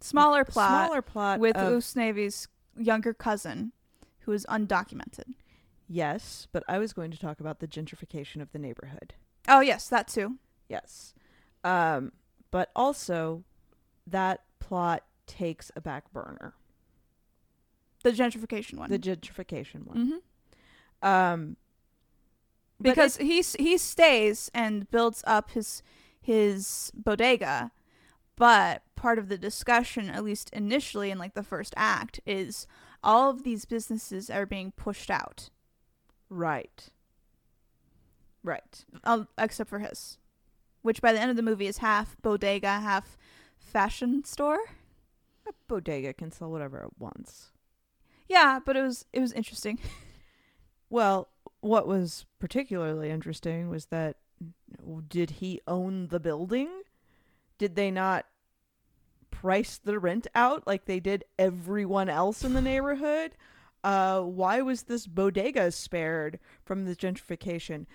Smaller 0.00 0.44
plot 0.44 0.86
smaller 0.86 1.02
plot 1.02 1.40
with 1.40 1.56
of, 1.56 1.72
Usnavi's 1.74 2.48
younger 2.78 3.12
cousin, 3.14 3.72
who 4.20 4.32
is 4.32 4.46
undocumented. 4.48 5.34
yes, 5.88 6.46
but 6.52 6.62
I 6.68 6.78
was 6.78 6.92
going 6.92 7.10
to 7.10 7.18
talk 7.18 7.40
about 7.40 7.60
the 7.60 7.66
gentrification 7.68 8.40
of 8.42 8.52
the 8.52 8.58
neighborhood. 8.58 9.14
Oh 9.48 9.60
yes, 9.60 9.88
that 9.88 10.08
too. 10.08 10.36
Yes, 10.68 11.14
um, 11.64 12.12
but 12.50 12.70
also 12.76 13.44
that 14.06 14.42
plot 14.60 15.04
takes 15.26 15.70
a 15.74 15.80
back 15.80 16.12
burner. 16.12 16.54
The 18.04 18.12
gentrification 18.12 18.74
one. 18.78 18.90
The 18.90 18.98
gentrification 18.98 19.86
one, 19.86 20.20
hmm 21.02 21.08
um, 21.08 21.56
because 22.80 23.16
he 23.18 23.42
he 23.58 23.78
stays 23.78 24.50
and 24.54 24.90
builds 24.90 25.22
up 25.26 25.50
his 25.52 25.82
his 26.20 26.90
bodega. 26.94 27.70
But 28.36 28.82
part 28.96 29.18
of 29.18 29.28
the 29.28 29.38
discussion 29.38 30.10
at 30.10 30.24
least 30.24 30.50
initially 30.50 31.10
in 31.10 31.18
like 31.18 31.34
the 31.34 31.42
first 31.42 31.72
act 31.76 32.20
is 32.26 32.66
all 33.02 33.30
of 33.30 33.44
these 33.44 33.64
businesses 33.64 34.28
are 34.28 34.44
being 34.44 34.72
pushed 34.72 35.10
out. 35.10 35.48
Right, 36.28 36.88
right. 38.42 38.84
um, 39.04 39.28
except 39.38 39.70
for 39.70 39.78
his. 39.78 40.18
Which 40.82 41.00
by 41.00 41.12
the 41.12 41.20
end 41.20 41.30
of 41.30 41.36
the 41.36 41.42
movie 41.42 41.66
is 41.66 41.78
half 41.78 42.16
bodega 42.22 42.80
half 42.80 43.16
fashion 43.58 44.22
store. 44.24 44.58
A 45.48 45.52
bodega 45.68 46.12
can 46.12 46.30
sell 46.30 46.50
whatever 46.50 46.82
it 46.82 46.90
wants. 46.98 47.52
yeah 48.28 48.58
but 48.64 48.76
it 48.76 48.82
was 48.82 49.04
it 49.12 49.20
was 49.20 49.32
interesting. 49.32 49.78
Well, 50.88 51.28
what 51.66 51.86
was 51.86 52.26
particularly 52.38 53.10
interesting 53.10 53.68
was 53.68 53.86
that 53.86 54.16
did 55.08 55.30
he 55.30 55.60
own 55.66 56.08
the 56.08 56.20
building? 56.20 56.68
Did 57.58 57.76
they 57.76 57.90
not 57.90 58.26
price 59.30 59.78
the 59.78 59.98
rent 59.98 60.26
out 60.34 60.66
like 60.66 60.84
they 60.84 61.00
did 61.00 61.24
everyone 61.38 62.08
else 62.08 62.44
in 62.44 62.52
the 62.52 62.62
neighborhood? 62.62 63.32
Uh, 63.84 64.20
why 64.20 64.60
was 64.60 64.84
this 64.84 65.06
bodega 65.06 65.70
spared 65.70 66.38
from 66.64 66.84
the 66.84 66.96
gentrification? 66.96 67.86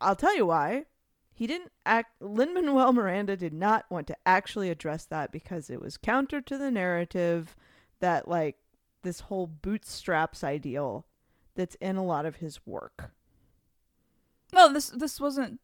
I'll 0.00 0.16
tell 0.16 0.36
you 0.36 0.46
why. 0.46 0.86
He 1.32 1.46
didn't 1.46 1.72
act. 1.86 2.20
Lin 2.20 2.52
Manuel 2.52 2.92
Miranda 2.92 3.36
did 3.36 3.54
not 3.54 3.86
want 3.90 4.06
to 4.08 4.16
actually 4.26 4.70
address 4.70 5.06
that 5.06 5.32
because 5.32 5.70
it 5.70 5.80
was 5.80 5.96
counter 5.96 6.40
to 6.42 6.58
the 6.58 6.70
narrative 6.70 7.56
that 8.00 8.28
like 8.28 8.56
this 9.02 9.20
whole 9.20 9.46
bootstraps 9.46 10.44
ideal 10.44 11.06
that's 11.54 11.74
in 11.76 11.96
a 11.96 12.04
lot 12.04 12.24
of 12.26 12.36
his 12.36 12.64
work. 12.66 13.10
well 14.52 14.72
this 14.72 14.88
this 14.90 15.20
wasn't 15.20 15.60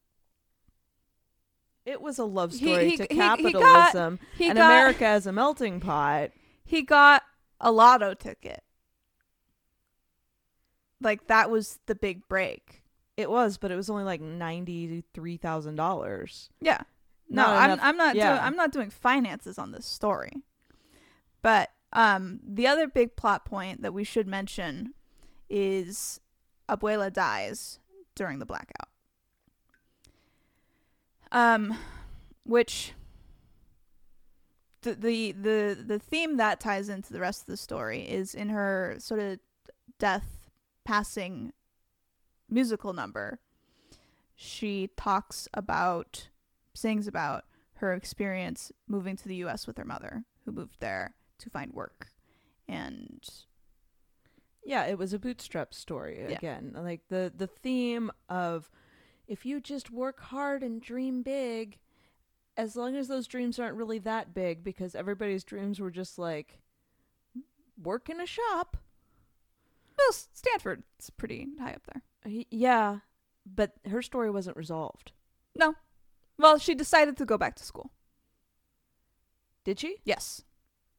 It 1.85 2.01
was 2.03 2.19
a 2.19 2.25
love 2.25 2.53
story 2.53 2.91
he- 2.91 2.97
to 2.99 3.07
he- 3.11 3.15
he 3.15 3.19
got- 3.21 3.39
capitalism 3.39 4.19
he 4.37 4.49
and 4.49 4.57
got 4.59 4.71
America 4.71 5.07
as 5.07 5.27
a 5.27 5.33
melting 5.33 5.81
pot. 5.81 6.31
he 6.65 6.83
got 6.83 7.23
a 7.61 7.73
lotto 7.73 8.15
ticket 8.15 8.63
like 11.01 11.27
that 11.29 11.51
was 11.51 11.79
the 11.87 11.95
big 11.95 12.27
break 12.29 12.83
It 13.17 13.31
was, 13.31 13.59
but 13.59 13.71
it 13.71 13.77
was 13.77 13.91
only 13.91 14.05
like 14.05 14.21
ninety 14.21 15.03
three 15.15 15.37
thousand 15.37 15.75
dollars. 15.77 16.51
Yeah. 16.61 16.83
No, 17.29 17.43
Not 17.43 17.57
I'm 17.57 17.71
enough- 17.73 17.81
I'm 17.85 17.97
not 17.97 18.15
yeah. 18.17 18.29
doing 18.35 18.41
I'm 18.47 18.57
not 18.57 18.73
doing 18.73 18.91
finances 18.91 19.59
on 19.59 19.73
this 19.73 19.87
story. 19.87 20.33
But 21.43 21.71
um 21.93 22.41
the 22.45 22.67
other 22.67 22.87
big 22.89 23.17
plot 23.17 23.45
point 23.45 23.83
that 23.83 23.93
we 23.95 24.05
should 24.05 24.27
mention 24.29 24.95
is 25.49 26.21
Abuela 26.69 27.13
dies 27.13 27.79
during 28.15 28.39
the 28.39 28.47
blackout. 28.47 28.89
Um 31.31 31.77
which 32.45 32.95
the 34.83 34.95
the 34.95 35.33
the 35.33 35.85
the 35.87 35.99
theme 35.99 36.37
that 36.37 36.61
ties 36.61 36.89
into 36.89 37.13
the 37.13 37.21
rest 37.21 37.43
of 37.43 37.47
the 37.47 37.57
story 37.57 38.01
is 38.01 38.35
in 38.35 38.49
her 38.49 38.97
sort 38.99 39.21
of 39.21 39.39
death 39.99 40.51
passing 40.85 41.53
musical 42.49 42.93
number. 42.93 43.41
She 44.35 44.91
talks 44.97 45.49
about 45.53 46.29
sings 46.75 47.07
about 47.09 47.45
her 47.75 47.93
experience 47.93 48.73
moving 48.87 49.17
to 49.17 49.29
the 49.29 49.37
US 49.37 49.67
with 49.67 49.77
her 49.79 49.85
mother, 49.85 50.25
who 50.45 50.53
moved 50.53 50.77
there 50.81 51.15
to 51.39 51.51
find 51.51 51.73
work. 51.73 52.09
And 52.69 53.27
Yeah, 54.69 54.85
it 54.85 54.99
was 54.99 55.15
a 55.15 55.19
bootstrap 55.19 55.73
story 55.73 56.19
Yeah. 56.29 56.37
again. 56.37 56.73
Like 56.77 57.01
the 57.09 57.33
the 57.35 57.47
theme 57.47 58.11
of 58.29 58.71
if 59.27 59.47
you 59.47 59.61
just 59.61 59.91
work 59.91 60.21
hard 60.21 60.63
and 60.63 60.81
dream 60.81 61.23
big, 61.23 61.79
as 62.57 62.77
long 62.77 62.95
as 62.95 63.09
those 63.09 63.27
dreams 63.27 63.59
aren't 63.59 63.77
really 63.77 63.99
that 64.01 64.35
big 64.35 64.63
because 64.63 64.95
everybody's 64.95 65.43
dreams 65.43 65.81
were 65.81 65.91
just 65.91 66.19
like 66.19 66.61
work 67.83 68.11
in 68.11 68.21
a 68.21 68.27
shop. 68.27 68.77
well, 69.97 70.13
Stanford's 70.13 71.11
pretty 71.17 71.49
high 71.61 71.73
up 71.73 71.87
there. 71.93 72.03
Yeah, 72.51 72.99
but 73.47 73.73
her 73.91 74.03
story 74.03 74.31
wasn't 74.31 74.57
resolved. 74.57 75.13
No. 75.57 75.75
Well, 76.37 76.59
she 76.59 76.75
decided 76.75 77.17
to 77.17 77.25
go 77.25 77.39
back 77.39 77.57
to 77.57 77.65
school. 77.65 77.91
Did 79.65 79.79
she? 79.81 79.97
Yes. 80.05 80.45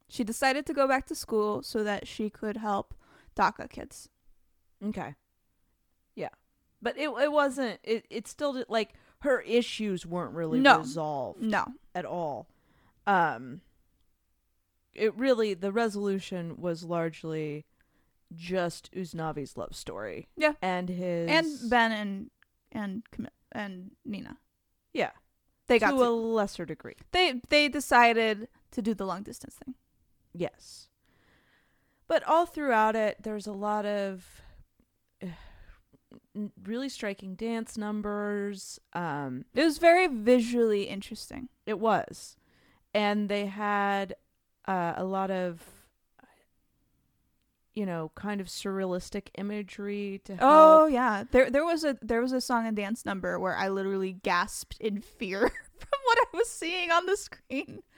She 0.07 0.23
decided 0.23 0.65
to 0.65 0.73
go 0.73 0.87
back 0.87 1.05
to 1.07 1.15
school 1.15 1.61
so 1.61 1.83
that 1.83 2.07
she 2.07 2.29
could 2.29 2.57
help 2.57 2.93
DACA 3.39 3.69
kids. 3.69 4.09
Okay. 4.83 5.15
Yeah. 6.15 6.29
But 6.81 6.97
it 6.97 7.09
it 7.09 7.31
wasn't 7.31 7.79
it 7.83 8.05
it 8.09 8.27
still 8.27 8.53
did, 8.53 8.65
like 8.69 8.93
her 9.21 9.41
issues 9.41 10.05
weren't 10.05 10.33
really 10.33 10.59
No. 10.59 10.79
resolved 10.79 11.41
No. 11.41 11.65
at 11.95 12.05
all. 12.05 12.47
Um 13.07 13.61
it 14.93 15.15
really 15.15 15.53
the 15.53 15.71
resolution 15.71 16.57
was 16.57 16.83
largely 16.83 17.65
just 18.35 18.91
Usnavi's 18.93 19.55
love 19.57 19.75
story. 19.75 20.27
Yeah. 20.35 20.53
And 20.61 20.89
his 20.89 21.29
And 21.29 21.69
Ben 21.69 21.91
and 21.91 22.29
and 22.71 23.03
and 23.51 23.91
Nina. 24.05 24.37
Yeah. 24.93 25.11
They 25.67 25.79
got 25.79 25.91
to 25.91 25.97
got 25.97 26.07
a 26.07 26.09
lesser 26.11 26.65
degree. 26.65 26.95
they 27.11 27.41
they 27.49 27.69
decided 27.69 28.47
to 28.71 28.81
do 28.81 28.93
the 28.93 29.05
long 29.05 29.23
distance 29.23 29.55
thing. 29.55 29.75
Yes. 30.33 30.88
But 32.09 32.23
all 32.27 32.45
throughout 32.45 32.95
it, 32.95 33.23
there's 33.23 33.47
a 33.47 33.53
lot 33.53 33.85
of 33.85 34.41
uh, 35.23 35.27
really 36.63 36.89
striking 36.89 37.35
dance 37.35 37.77
numbers. 37.77 38.79
Um, 38.93 39.45
It 39.53 39.63
was 39.63 39.77
very 39.77 40.07
visually 40.07 40.83
interesting. 40.83 41.49
it 41.65 41.79
was. 41.79 42.35
And 42.95 43.29
they 43.29 43.45
had 43.45 44.15
uh, 44.67 44.93
a 44.97 45.03
lot 45.05 45.29
of, 45.29 45.61
you 47.73 47.85
know, 47.85 48.11
kind 48.15 48.41
of 48.41 48.47
surrealistic 48.47 49.27
imagery 49.37 50.21
to 50.25 50.33
oh, 50.33 50.37
help. 50.37 50.41
Oh 50.51 50.85
yeah, 50.87 51.23
there 51.31 51.49
there 51.49 51.65
was 51.65 51.83
a 51.83 51.97
there 52.01 52.21
was 52.21 52.31
a 52.31 52.41
song 52.41 52.67
and 52.67 52.75
dance 52.75 53.05
number 53.05 53.39
where 53.39 53.55
I 53.55 53.69
literally 53.69 54.13
gasped 54.13 54.77
in 54.79 55.01
fear 55.01 55.39
from 55.77 55.99
what 56.05 56.17
I 56.17 56.37
was 56.37 56.49
seeing 56.49 56.91
on 56.91 57.05
the 57.05 57.17
screen. 57.17 57.81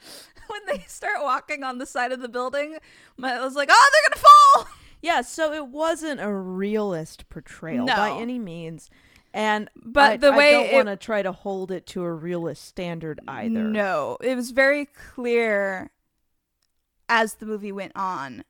When 0.48 0.62
they 0.78 0.84
start 0.86 1.22
walking 1.22 1.64
on 1.64 1.78
the 1.78 1.86
side 1.86 2.12
of 2.12 2.20
the 2.20 2.28
building, 2.28 2.78
my- 3.16 3.36
I 3.36 3.46
was 3.46 3.56
like, 3.56 3.70
"Oh, 3.72 3.90
they're 3.94 4.10
gonna 4.10 4.28
fall!" 4.66 4.76
Yeah, 5.02 5.22
so 5.22 5.54
it 5.54 5.68
wasn't 5.68 6.20
a 6.20 6.32
realist 6.32 7.30
portrayal 7.30 7.86
by 7.86 8.12
any 8.12 8.38
means. 8.38 8.90
And 9.34 9.70
But 9.76 10.12
I, 10.12 10.18
the 10.18 10.34
way 10.34 10.50
I 10.50 10.64
don't 10.64 10.74
want 10.74 10.88
to 10.90 10.98
try 10.98 11.22
to 11.22 11.32
hold 11.32 11.72
it 11.72 11.86
to 11.88 12.04
a 12.04 12.14
realist 12.14 12.66
standard 12.66 13.22
either. 13.28 13.64
No, 13.64 14.18
it 14.20 14.36
was 14.36 14.52
very 14.52 14.86
clear 14.86 15.92
as 17.08 17.36
the 17.36 17.46
movie 17.46 17.72
went 17.72 17.94
on 17.96 18.44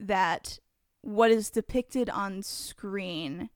that 0.00 0.58
what 1.00 1.30
is 1.30 1.50
depicted 1.50 2.10
on 2.10 2.42
screen 2.42 3.50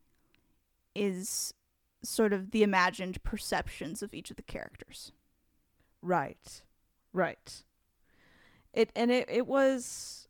is 0.94 1.54
sort 2.02 2.32
of 2.32 2.50
the 2.50 2.62
imagined 2.62 3.22
perceptions 3.22 4.02
of 4.02 4.14
each 4.14 4.30
of 4.30 4.36
the 4.36 4.42
characters. 4.42 5.12
Right. 6.02 6.62
Right. 7.12 7.64
It 8.72 8.90
and 8.96 9.10
it 9.10 9.28
it 9.30 9.46
was 9.46 10.28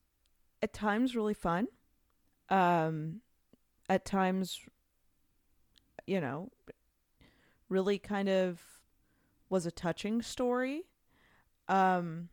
at 0.62 0.72
times 0.72 1.16
really 1.16 1.35
fun. 1.35 1.68
Um 2.48 3.20
at 3.88 4.05
times 4.05 4.61
you 6.07 6.20
know 6.20 6.51
really 7.68 7.98
kind 7.98 8.29
of 8.29 8.61
was 9.48 9.64
a 9.64 9.70
touching 9.70 10.20
story. 10.22 10.83
Um 11.68 12.29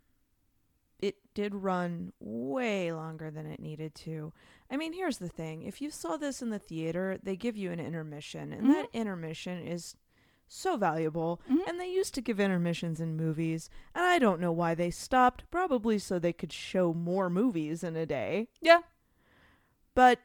it 1.00 1.16
did 1.34 1.56
run 1.56 2.12
way 2.20 2.92
longer 2.92 3.32
than 3.32 3.46
it 3.46 3.60
needed 3.60 3.96
to. 3.96 4.34
I 4.70 4.78
mean, 4.78 4.94
here's 4.94 5.18
the 5.20 5.30
thing. 5.30 5.64
If 5.64 5.82
you 5.82 5.90
saw 5.90 6.18
this 6.18 6.42
in 6.42 6.50
the 6.50 6.60
theater, 6.60 7.18
they 7.24 7.36
give 7.36 7.56
you 7.58 7.72
an 7.72 7.80
intermission 7.80 8.52
and 8.54 8.70
that 8.72 8.90
intermission 8.94 9.66
is 9.66 9.96
so 10.52 10.76
valuable 10.78 11.40
Mhm. 11.50 11.68
and 11.68 11.80
they 11.80 11.90
used 11.92 12.14
to 12.16 12.22
give 12.22 12.40
intermissions 12.40 13.00
in 13.00 13.16
movies, 13.16 13.70
and 13.96 14.04
I 14.04 14.18
don't 14.20 14.42
know 14.42 14.52
why 14.52 14.74
they 14.76 14.90
stopped. 14.92 15.50
Probably 15.52 16.00
so 16.00 16.18
they 16.20 16.34
could 16.34 16.52
show 16.52 16.94
more 16.94 17.30
movies 17.30 17.84
in 17.84 17.96
a 17.96 18.06
day. 18.06 18.48
Yeah. 18.62 18.82
But 19.94 20.20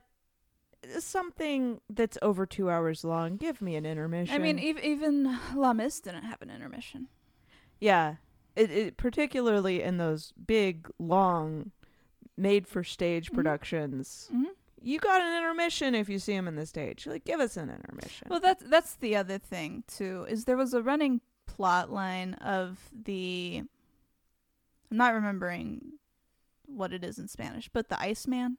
something 0.98 1.80
that's 1.88 2.18
over 2.22 2.46
two 2.46 2.70
hours 2.70 3.04
long, 3.04 3.37
give 3.37 3.60
me 3.62 3.76
an 3.76 3.87
intermission. 3.87 4.34
I 4.34 4.38
mean, 4.38 4.58
ev- 4.58 4.82
even 4.84 5.38
Les 5.54 5.72
Mis 5.72 6.00
didn't 6.00 6.24
have 6.24 6.42
an 6.42 6.50
intermission. 6.50 7.08
yeah. 7.80 8.16
It, 8.56 8.70
it, 8.70 8.96
particularly 8.96 9.82
in 9.82 9.96
those 9.96 10.32
big, 10.46 10.88
long, 10.98 11.72
made 12.36 12.66
for 12.68 12.84
stage 12.84 13.30
Mhm. 13.30 13.34
productions. 13.34 14.28
Mm-hmm. 14.32 14.44
You 14.80 14.98
got 15.00 15.22
an 15.22 15.36
intermission 15.38 15.94
if 15.94 16.08
you 16.08 16.18
see 16.18 16.34
them 16.34 16.46
in 16.46 16.56
the 16.56 16.66
stage. 16.66 17.06
Like, 17.06 17.24
give 17.24 17.40
us 17.40 17.56
an 17.56 17.70
intermission. 17.70 18.28
Well, 18.30 18.40
that's 18.40 18.62
that's 18.64 18.94
the 18.96 19.16
other 19.16 19.38
thing 19.38 19.82
too. 19.88 20.26
Is 20.28 20.44
there 20.44 20.56
was 20.58 20.74
a 20.74 20.82
running 20.82 21.20
plot 21.46 21.90
line 21.90 22.34
of 22.34 22.90
the. 22.92 23.62
I'm 24.90 24.96
not 24.98 25.14
remembering 25.14 25.94
what 26.66 26.92
it 26.92 27.02
is 27.02 27.18
in 27.18 27.28
Spanish, 27.28 27.68
but 27.72 27.88
the 27.88 28.00
Iceman 28.00 28.58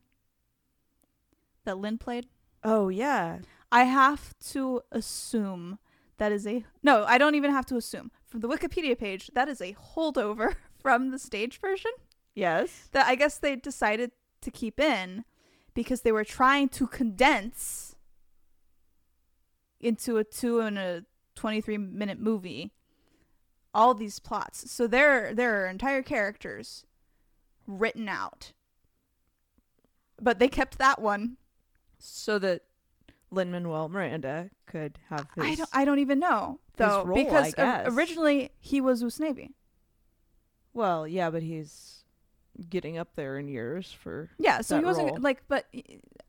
that 1.64 1.78
Lin 1.78 1.98
played. 1.98 2.28
oh, 2.64 2.90
yeah. 2.90 3.40
I 3.72 3.84
have 3.84 4.34
to 4.52 4.82
assume 4.92 5.80
that 6.18 6.32
is 6.32 6.48
a 6.48 6.64
no. 6.82 7.04
I 7.06 7.18
don't 7.18 7.36
even 7.36 7.52
have 7.52 7.66
to 7.68 7.76
assume 7.76 8.12
from 8.36 8.42
the 8.42 8.54
Wikipedia 8.54 9.00
page 9.00 9.32
that 9.34 9.48
is 9.48 9.62
a 9.62 9.74
holdover 9.96 10.56
from 10.82 11.12
the 11.12 11.20
stage 11.20 11.58
version 11.62 11.92
Yes. 12.36 12.90
that 12.92 13.08
I 13.08 13.16
guess 13.16 13.38
they 13.38 13.56
decided 13.56 14.12
to 14.42 14.52
keep 14.52 14.78
in 14.78 15.24
because 15.74 16.02
they 16.02 16.12
were 16.12 16.26
trying 16.26 16.68
to 16.70 16.86
condense 16.86 17.96
into 19.80 20.18
a 20.18 20.26
two 20.26 20.60
and 20.60 20.78
a 20.78 21.06
23 21.36 21.78
minute 21.78 22.20
movie 22.20 22.74
all 23.74 23.94
these 23.94 24.20
plots. 24.20 24.70
So 24.70 24.86
there 24.86 25.34
there 25.34 25.64
are 25.64 25.68
entire 25.68 26.02
characters 26.02 26.86
written 27.66 28.10
out. 28.10 28.52
But 30.22 30.40
they 30.40 30.50
kept 30.50 30.78
that 30.78 31.02
one. 31.02 31.38
So 32.00 32.38
that 32.40 32.64
Lin 33.32 33.52
Manuel 33.52 33.90
Miranda 33.90 34.50
could 34.66 35.00
have 35.10 35.28
his. 35.36 35.44
I 35.46 35.56
don't 35.56 35.70
I 35.74 35.86
don't 35.86 36.00
even 36.00 36.20
know 36.20 36.60
though 36.78 37.04
role, 37.04 37.24
because 37.24 37.54
o- 37.58 37.84
originally 37.88 38.52
he 38.60 38.82
was 38.82 39.04
Usnavi. 39.04 39.52
Well, 40.74 41.08
yeah, 41.08 41.30
but 41.30 41.42
he's 41.44 42.04
getting 42.70 42.98
up 42.98 43.16
there 43.16 43.38
in 43.38 43.48
years 43.48 43.92
for. 43.92 44.30
Yeah, 44.38 44.62
so 44.62 44.78
he 44.78 44.86
wasn't 44.86 45.08
role. 45.10 45.18
like 45.20 45.44
but 45.48 45.66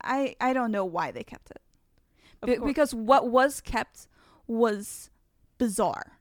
I 0.03 0.37
I 0.41 0.53
don't 0.53 0.71
know 0.71 0.85
why 0.85 1.11
they 1.11 1.23
kept 1.25 1.51
it. 1.51 1.61
Because 2.65 2.95
what 2.95 3.29
was 3.29 3.61
kept 3.61 4.07
was 4.47 5.11
bizarre. 5.59 6.19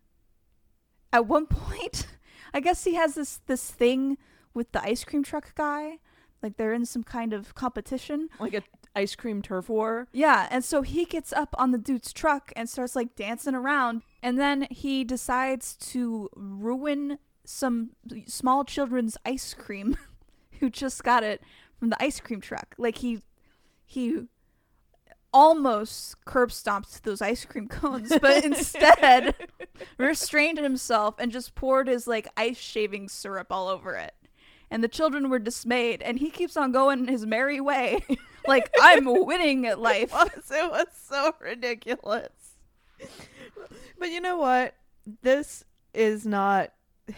At 1.14 1.28
one 1.28 1.46
point, 1.48 2.08
I 2.54 2.60
guess 2.60 2.84
he 2.84 2.96
has 2.96 3.16
this 3.16 3.40
this 3.48 3.70
thing 3.70 4.18
with 4.54 4.72
the 4.72 4.82
ice 4.84 5.04
cream 5.04 5.24
truck 5.24 5.54
guy. 5.56 6.00
Like 6.42 6.58
they're 6.58 6.74
in 6.74 6.86
some 6.86 7.04
kind 7.04 7.34
of 7.34 7.56
competition. 7.56 8.30
like 8.40 8.54
a 8.54 8.64
ice 8.96 9.16
cream 9.16 9.42
turf 9.42 9.70
war. 9.70 10.08
Yeah, 10.12 10.48
and 10.50 10.64
so 10.64 10.82
he 10.82 11.06
gets 11.06 11.34
up 11.34 11.56
on 11.58 11.72
the 11.72 11.78
dude's 11.78 12.14
truck 12.14 12.52
and 12.56 12.70
starts 12.70 12.96
like 12.96 13.16
dancing 13.16 13.56
around, 13.56 14.02
and 14.24 14.40
then 14.40 14.68
he 14.70 15.04
decides 15.04 15.76
to 15.92 16.30
ruin 16.36 17.20
some 17.46 17.92
small 18.28 18.64
children's 18.64 19.18
ice 19.26 19.54
cream 19.54 19.98
who 20.60 20.70
just 20.70 21.04
got 21.04 21.24
it 21.24 21.42
from 21.78 21.90
the 21.90 22.02
ice 22.02 22.20
cream 22.20 22.42
truck. 22.42 22.76
Like 22.78 23.00
he 23.00 23.22
he 23.86 24.28
almost 25.36 26.24
curb 26.24 26.50
stomped 26.50 27.04
those 27.04 27.22
ice 27.22 27.44
cream 27.46 27.68
cones, 27.68 28.12
but 28.22 28.46
instead 28.46 29.36
restrained 29.98 30.58
himself 30.58 31.16
and 31.20 31.32
just 31.32 31.56
poured 31.56 31.88
his 31.88 32.08
like 32.08 32.28
ice 32.38 32.58
shaving 32.58 33.10
syrup 33.10 33.48
all 33.52 33.68
over 33.68 33.96
it. 33.96 34.14
And 34.72 34.84
the 34.84 34.88
children 34.88 35.30
were 35.30 35.38
dismayed, 35.38 36.02
and 36.02 36.18
he 36.18 36.32
keeps 36.32 36.58
on 36.58 36.72
going 36.72 37.08
his 37.08 37.26
merry 37.26 37.62
way. 37.62 38.04
like, 38.48 38.70
I'm 38.82 39.06
winning 39.26 39.66
at 39.68 39.80
life. 39.90 40.12
was. 40.12 40.30
It 40.52 40.72
was 40.72 40.88
so 40.94 41.34
ridiculous. 41.40 42.30
But 44.00 44.12
you 44.12 44.22
know 44.22 44.38
what? 44.38 44.76
This 45.22 45.64
is 45.94 46.26
not. 46.26 46.72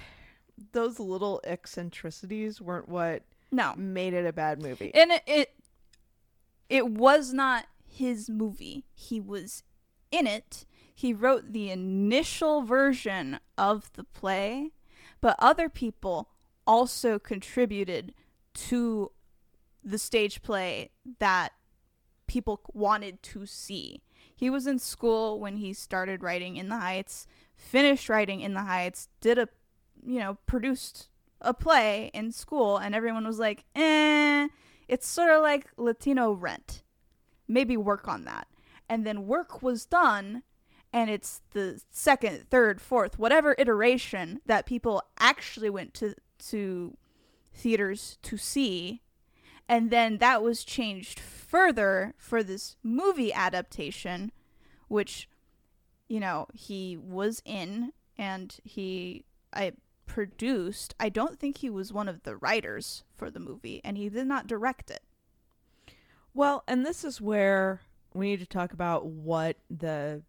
Those 0.72 1.00
little 1.00 1.40
eccentricities 1.44 2.60
weren't 2.60 2.90
what 2.90 3.24
No. 3.52 3.74
made 3.78 4.14
it 4.14 4.26
a 4.26 4.34
bad 4.34 4.62
movie. 4.62 4.92
And 4.94 5.12
it, 5.12 5.22
it 5.28 5.54
it 6.70 6.88
was 6.90 7.32
not 7.32 7.66
his 7.88 8.30
movie. 8.30 8.86
He 8.94 9.20
was 9.22 9.64
in 10.12 10.26
it. 10.28 10.66
He 10.94 11.14
wrote 11.14 11.54
the 11.54 11.70
initial 11.70 12.64
version 12.64 13.40
of 13.58 13.92
the 13.94 14.04
play, 14.04 14.72
but 15.22 15.36
other 15.40 15.70
people 15.70 16.30
also 16.66 17.20
contributed 17.20 18.14
to 18.56 19.12
the 19.88 19.98
stage 19.98 20.42
play 20.42 20.92
that 21.20 21.54
people 22.28 22.62
wanted 22.74 23.24
to 23.24 23.46
see. 23.46 24.02
He 24.36 24.50
was 24.50 24.68
in 24.68 24.80
school 24.80 25.40
when 25.40 25.58
he 25.58 25.74
started 25.74 26.22
writing 26.22 26.58
In 26.58 26.70
the 26.70 26.78
Heights, 26.78 27.26
finished 27.56 28.10
writing 28.10 28.42
In 28.42 28.54
the 28.54 28.64
Heights, 28.64 29.08
did 29.22 29.38
a, 29.38 29.48
you 30.06 30.20
know, 30.20 30.38
produced 30.46 31.08
a 31.42 31.54
play 31.54 32.12
in 32.14 32.32
school, 32.32 32.78
and 32.78 32.94
everyone 32.94 33.26
was 33.26 33.40
like, 33.40 33.64
eh, 33.76 34.50
it's 34.88 35.08
sort 35.08 35.30
of 35.30 35.42
like 35.42 35.68
Latino 35.78 36.34
rent. 36.34 36.84
Maybe 37.48 37.78
work 37.78 38.08
on 38.08 38.26
that. 38.26 38.48
And 38.90 39.06
then 39.06 39.26
work 39.26 39.62
was 39.62 39.86
done, 39.86 40.44
and 40.92 41.10
it's 41.10 41.42
the 41.54 41.82
second, 41.92 42.50
third, 42.50 42.82
fourth, 42.82 43.18
whatever 43.18 43.56
iteration 43.58 44.42
that 44.46 44.66
people 44.66 45.02
actually 45.20 45.70
went 45.70 45.94
to 45.96 46.16
to 46.50 46.98
theaters 47.54 48.18
to 48.22 48.38
see. 48.38 49.02
And 49.70 49.90
then 49.90 50.18
that 50.18 50.42
was 50.42 50.64
changed 50.64 51.20
further 51.20 52.14
for 52.18 52.44
this 52.44 52.76
movie 52.84 53.34
adaptation, 53.34 54.32
which, 54.88 55.30
you 56.08 56.20
know, 56.20 56.48
he 56.54 56.98
was 56.98 57.42
in 57.46 57.92
and 58.18 58.56
he 58.64 59.26
I 59.54 59.74
produced. 60.06 60.96
I 61.00 61.10
don't 61.10 61.40
think 61.40 61.58
he 61.58 61.70
was 61.70 61.94
one 61.94 62.08
of 62.08 62.24
the 62.24 62.38
writers 62.38 63.04
for 63.14 63.30
the 63.30 63.40
movie, 63.40 63.82
and 63.84 63.98
he 63.98 64.10
did 64.10 64.28
not 64.28 64.48
direct 64.48 64.90
it. 64.90 65.04
Well, 66.34 66.64
and 66.68 66.86
this 66.86 67.04
is 67.04 67.20
where 67.20 67.82
we 68.14 68.28
need 68.28 68.40
to 68.40 68.46
talk 68.46 68.74
about 68.74 69.06
what 69.06 69.58
the 69.70 70.24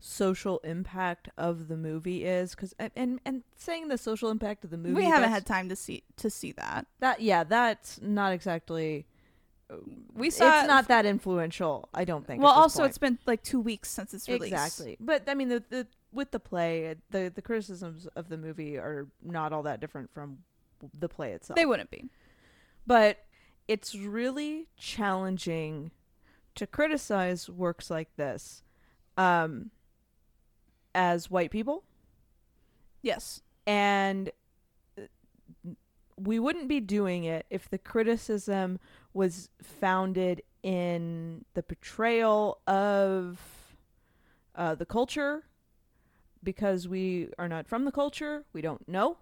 social 0.00 0.58
impact 0.60 1.28
of 1.36 1.68
the 1.68 1.76
movie 1.76 2.24
is 2.24 2.54
cuz 2.54 2.72
and 2.78 3.20
and 3.24 3.42
saying 3.56 3.88
the 3.88 3.98
social 3.98 4.30
impact 4.30 4.62
of 4.64 4.70
the 4.70 4.76
movie 4.78 4.94
we 4.94 5.04
haven't 5.04 5.30
had 5.30 5.44
time 5.44 5.68
to 5.68 5.76
see 5.76 6.04
to 6.16 6.30
see 6.30 6.52
that. 6.52 6.86
that 7.00 7.20
yeah, 7.20 7.42
that's 7.44 8.00
not 8.00 8.32
exactly 8.32 9.06
We 10.14 10.30
saw 10.30 10.60
it's 10.60 10.68
not 10.68 10.88
that 10.88 11.04
influential, 11.04 11.88
I 11.92 12.04
don't 12.04 12.26
think. 12.26 12.42
Well, 12.42 12.52
also 12.52 12.80
point. 12.80 12.88
it's 12.90 12.98
been 12.98 13.18
like 13.26 13.42
two 13.42 13.60
weeks 13.60 13.90
since 13.90 14.14
its 14.14 14.26
release. 14.28 14.50
Exactly. 14.52 14.96
But 14.98 15.24
I 15.26 15.34
mean 15.34 15.48
the, 15.48 15.62
the 15.68 15.86
with 16.12 16.30
the 16.30 16.40
play, 16.40 16.94
the 17.10 17.30
the 17.34 17.42
criticisms 17.42 18.06
of 18.16 18.28
the 18.30 18.38
movie 18.38 18.78
are 18.78 19.08
not 19.22 19.52
all 19.52 19.64
that 19.64 19.80
different 19.80 20.10
from 20.14 20.38
the 20.98 21.08
play 21.08 21.32
itself. 21.32 21.56
They 21.56 21.66
wouldn't 21.66 21.90
be. 21.90 22.04
but 22.86 23.18
it's 23.66 23.94
really 23.94 24.68
challenging 24.78 25.90
to 26.54 26.66
criticize 26.66 27.50
works 27.50 27.90
like 27.90 28.16
this 28.16 28.62
um 29.18 29.70
as 30.98 31.30
white 31.30 31.52
people 31.52 31.84
Yes. 33.02 33.40
and 33.66 34.30
uh, 34.98 35.02
we 36.16 36.40
wouldn't 36.40 36.66
be 36.66 36.80
doing 36.80 37.22
it 37.22 37.46
if 37.50 37.70
the 37.70 37.78
criticism 37.78 38.80
was 39.14 39.48
founded 39.62 40.42
in 40.64 41.44
the 41.54 41.62
portrayal 41.62 42.60
of 42.66 43.38
uh, 44.56 44.74
the 44.74 44.84
culture 44.84 45.44
because 46.42 46.88
we 46.88 47.28
are 47.38 47.48
not 47.48 47.68
from 47.68 47.84
the 47.84 47.92
culture 47.92 48.44
we 48.52 48.60
don't 48.60 48.88
know 48.88 49.18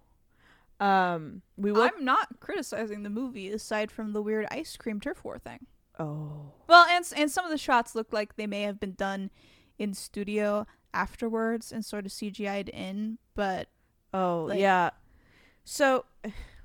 um 0.81 1.43
we 1.59 1.71
would 1.73 1.93
I'm 1.95 2.05
not 2.05 2.41
criticizing 2.41 3.03
the 3.03 3.11
movie 3.11 3.51
aside 3.51 3.91
from 3.91 4.13
the 4.15 4.23
weird 4.23 4.47
ice 4.51 4.77
cream 4.79 4.99
turf 5.01 5.25
war 5.25 5.39
thing. 5.39 5.67
oh 5.99 6.53
Well, 6.69 6.87
and 6.91 7.05
and 7.17 7.31
some 7.31 7.45
of 7.45 7.51
the 7.51 7.59
shots 7.59 7.95
look 7.95 8.13
like 8.13 8.37
they 8.37 8.47
may 8.47 8.63
have 8.63 8.79
been 8.81 8.93
done 8.93 9.31
in 9.79 9.93
studio 9.95 10.67
afterwards 10.95 11.73
and 11.73 11.85
sort 11.85 12.07
of 12.07 12.13
CGI'd 12.13 12.69
in, 12.69 13.19
but 13.35 13.69
oh 14.15 14.45
Like- 14.49 14.59
yeah 14.61 14.91
so 15.67 16.05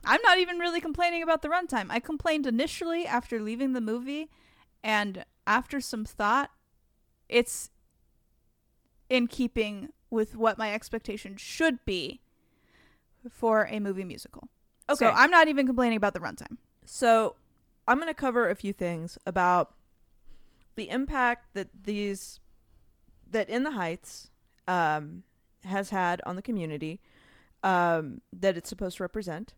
I'm 0.06 0.22
not 0.24 0.38
even 0.38 0.60
really 0.60 0.80
complaining 0.80 1.24
about 1.24 1.42
the 1.42 1.50
runtime. 1.50 1.88
I 1.90 2.00
complained 2.00 2.46
initially 2.46 3.06
after 3.06 3.40
leaving 3.42 3.74
the 3.74 3.82
movie, 3.82 4.30
and 4.84 5.26
after 5.46 5.82
some 5.82 6.06
thought, 6.06 6.52
it's 7.28 7.72
in 9.10 9.28
keeping 9.28 9.90
with 10.10 10.36
what 10.36 10.58
my 10.58 10.74
expectation 10.74 11.36
should 11.36 11.84
be 11.86 12.22
for 13.30 13.68
a 13.70 13.80
movie 13.80 14.04
musical. 14.04 14.50
Okay. 14.90 15.06
So 15.06 15.12
I'm 15.12 15.32
not 15.32 15.48
even 15.48 15.66
complaining 15.66 15.98
about 15.98 16.14
the 16.14 16.20
runtime. 16.20 16.58
So 16.86 17.36
I'm 17.88 17.98
going 17.98 18.08
to 18.08 18.14
cover 18.14 18.50
a 18.50 18.56
few 18.56 18.74
things 18.74 19.18
about 19.26 19.74
the 20.76 20.90
impact 20.90 21.54
that 21.54 21.70
these 21.84 22.40
that 23.32 23.50
in 23.50 23.64
the 23.64 23.72
Heights 23.72 24.30
um, 24.68 25.24
has 25.64 25.90
had 25.90 26.22
on 26.26 26.36
the 26.36 26.42
community 26.42 27.00
um, 27.64 28.22
that 28.32 28.58
it's 28.58 28.70
supposed 28.70 28.98
to 28.98 29.04
represent, 29.04 29.54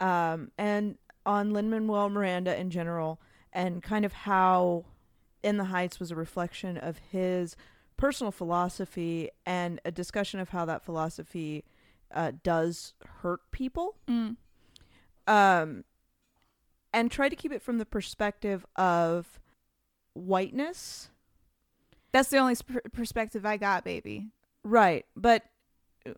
um, 0.00 0.50
and 0.58 0.96
on 1.26 1.52
Lin 1.52 1.70
Manuel 1.70 2.08
Miranda 2.08 2.58
in 2.58 2.70
general, 2.70 3.20
and 3.52 3.82
kind 3.82 4.04
of 4.04 4.12
how 4.12 4.84
in 5.42 5.56
the 5.56 5.64
Heights 5.64 5.98
was 6.00 6.10
a 6.10 6.16
reflection 6.16 6.76
of 6.76 6.98
his 7.10 7.56
personal 7.96 8.30
philosophy 8.32 9.28
and 9.44 9.80
a 9.84 9.90
discussion 9.90 10.40
of 10.40 10.50
how 10.50 10.64
that 10.64 10.82
philosophy 10.82 11.64
uh, 12.12 12.32
does 12.42 12.94
hurt 13.22 13.40
people 13.52 13.96
Mm. 14.08 14.36
um, 15.26 15.84
and 16.92 17.10
try 17.10 17.28
to 17.28 17.36
keep 17.36 17.52
it 17.52 17.62
from 17.62 17.78
the 17.78 17.86
perspective 17.86 18.66
of 18.76 19.38
whiteness. 20.14 21.10
That's 22.12 22.28
the 22.30 22.38
only 22.38 22.54
sp- 22.58 22.84
perspective 22.92 23.46
I 23.46 23.56
got, 23.56 23.84
baby. 23.84 24.28
Right, 24.64 25.06
but 25.16 25.44
uh, 26.06 26.12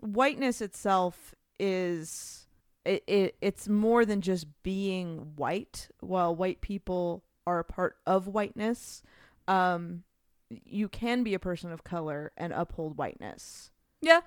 whiteness 0.00 0.60
itself 0.60 1.34
is 1.58 2.46
it, 2.84 3.02
it 3.06 3.36
it's 3.40 3.68
more 3.68 4.04
than 4.04 4.20
just 4.20 4.46
being 4.62 5.32
white. 5.36 5.88
While 6.00 6.34
white 6.36 6.60
people 6.60 7.24
are 7.46 7.58
a 7.58 7.64
part 7.64 7.96
of 8.06 8.28
whiteness, 8.28 9.02
um, 9.48 10.04
you 10.50 10.88
can 10.88 11.22
be 11.24 11.34
a 11.34 11.38
person 11.38 11.72
of 11.72 11.82
color 11.84 12.32
and 12.36 12.52
uphold 12.52 12.96
whiteness. 12.98 13.70
Yeah, 14.00 14.20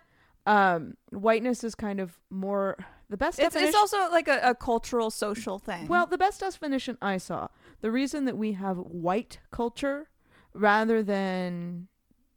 Um, 0.46 0.98
whiteness 1.12 1.64
is 1.64 1.76
kind 1.76 2.00
of 2.02 2.20
more 2.30 2.78
the 3.10 3.16
best. 3.18 3.40
it's 3.40 3.54
definition- 3.54 3.70
it's 3.70 3.78
also 3.78 4.12
like 4.12 4.28
a, 4.28 4.40
a 4.44 4.56
cultural 4.56 5.10
social 5.12 5.60
thing. 5.60 5.88
Well, 5.88 6.06
the 6.08 6.18
best 6.18 6.42
definition 6.42 6.98
I 7.02 7.18
saw, 7.18 7.48
the 7.80 7.92
reason 7.92 8.26
that 8.26 8.38
we 8.38 8.52
have 8.54 8.78
white 8.78 9.40
culture 9.52 10.10
rather 10.54 11.02
than 11.04 11.88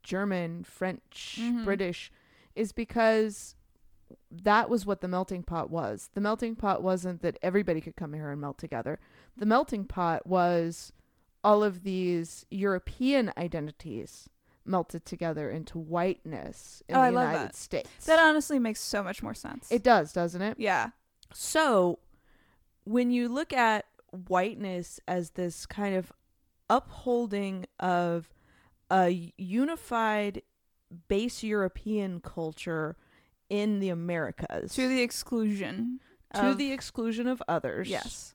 German, 0.03 0.65
French, 0.65 1.39
Mhm. 1.41 1.65
British 1.65 2.13
is 2.55 2.73
because 2.73 3.55
that 4.31 4.69
was 4.69 4.85
what 4.87 5.01
the 5.01 5.09
melting 5.09 5.43
pot 5.43 5.71
was. 5.71 6.11
The 6.15 6.21
melting 6.21 6.57
pot 6.57 6.83
wasn't 6.83 7.23
that 7.23 7.39
everybody 7.43 7.81
could 7.81 7.97
come 7.97 8.13
here 8.13 8.31
and 8.31 8.41
melt 8.41 8.59
together. 8.59 8.99
The 9.37 9.47
melting 9.47 9.87
pot 9.87 10.27
was 10.27 10.93
all 11.43 11.63
of 11.65 11.83
these 11.83 12.47
European 12.51 13.33
identities 13.37 14.29
melted 14.65 15.05
together 15.05 15.51
into 15.51 15.79
whiteness 15.79 16.83
in 16.89 16.97
Oh, 16.97 17.01
the 17.01 17.05
I 17.05 17.09
United 17.11 17.39
that. 17.49 17.55
States. 17.57 18.07
that 18.07 18.19
honestly 18.19 18.59
makes 18.59 18.81
so 18.81 19.03
much 19.03 19.23
more 19.23 19.35
sense. 19.35 19.71
it 19.71 19.83
does, 19.83 20.13
doesn't 20.13 20.41
it? 20.43 20.59
yeah. 20.59 20.91
So, 21.33 21.99
when 22.85 23.11
you 23.11 23.29
look 23.29 23.53
at 23.53 23.87
whiteness 24.11 25.01
as 25.09 25.31
this 25.31 25.67
kind 25.67 25.95
of 25.97 26.13
upholding 26.77 27.67
of 27.81 28.29
a 28.91 29.33
unified 29.37 30.43
base 31.09 31.43
European 31.43 32.21
culture 32.21 32.97
in 33.49 33.81
the 33.81 33.89
Americas 33.89 34.75
To 34.75 34.89
the 34.89 35.01
exclusion. 35.03 36.01
to 36.35 36.51
of- 36.51 36.59
the 36.59 36.73
exclusion 36.73 37.27
of 37.27 37.43
others. 37.49 37.89
yes. 37.89 38.35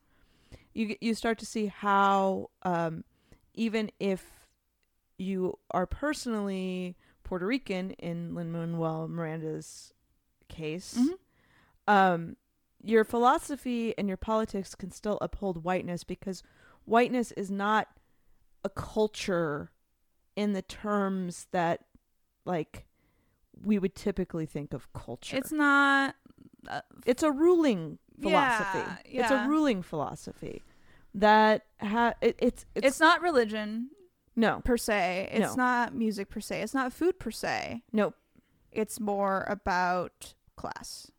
You 0.73 0.95
you 1.02 1.13
start 1.15 1.38
to 1.39 1.45
see 1.45 1.65
how 1.67 2.49
um, 2.63 3.04
even 3.54 3.91
if 3.99 4.47
you 5.17 5.58
are 5.71 5.86
personally 5.86 6.95
Puerto 7.23 7.45
Rican 7.45 7.91
in 7.91 8.34
Lin 8.36 8.52
Manuel 8.52 9.08
Miranda's 9.08 9.93
case, 10.47 10.97
Mhm. 10.97 11.17
um, 11.88 12.38
your 12.82 13.04
philosophy 13.04 13.97
and 13.97 14.08
your 14.08 14.17
politics 14.17 14.73
can 14.75 14.91
still 14.91 15.17
uphold 15.21 15.63
whiteness 15.63 16.04
because 16.04 16.43
whiteness 16.86 17.32
is 17.34 17.52
not 17.52 17.88
a 18.63 18.69
culture 18.69 19.72
in 20.36 20.54
the 20.54 20.62
terms 20.62 21.48
that 21.52 21.82
like 22.45 22.86
we 23.63 23.78
would 23.80 23.95
typically 23.95 24.45
think 24.45 24.74
of 24.74 24.91
culture. 24.93 25.38
It's 25.38 25.52
not. 25.52 26.15
Uh, 26.67 26.82
it's 27.06 27.24
a 27.24 27.32
ruling 27.32 28.00
philosophy. 28.22 28.80
Yeah, 29.10 29.22
It's 29.24 29.32
a 29.32 29.48
ruling 29.48 29.82
philosophy 29.82 30.62
that 31.13 31.65
ha 31.82 32.13
it, 32.22 32.36
it's, 32.39 32.65
it's, 32.76 32.86
it's 32.88 33.00
not 33.00 33.22
religion 33.22 33.89
no 34.36 34.62
per 34.63 34.78
se. 34.78 35.30
It's 35.32 35.56
No. 35.56 35.63
not 35.63 35.95
music 35.95 36.30
per 36.30 36.39
se. 36.39 36.62
It's 36.62 36.74
not 36.74 36.93
food 36.93 37.19
per 37.19 37.32
se. 37.32 37.84
Nope. 37.91 38.15
It's 38.72 39.00
more 39.00 39.45
about 39.50 40.34
class. 40.56 41.12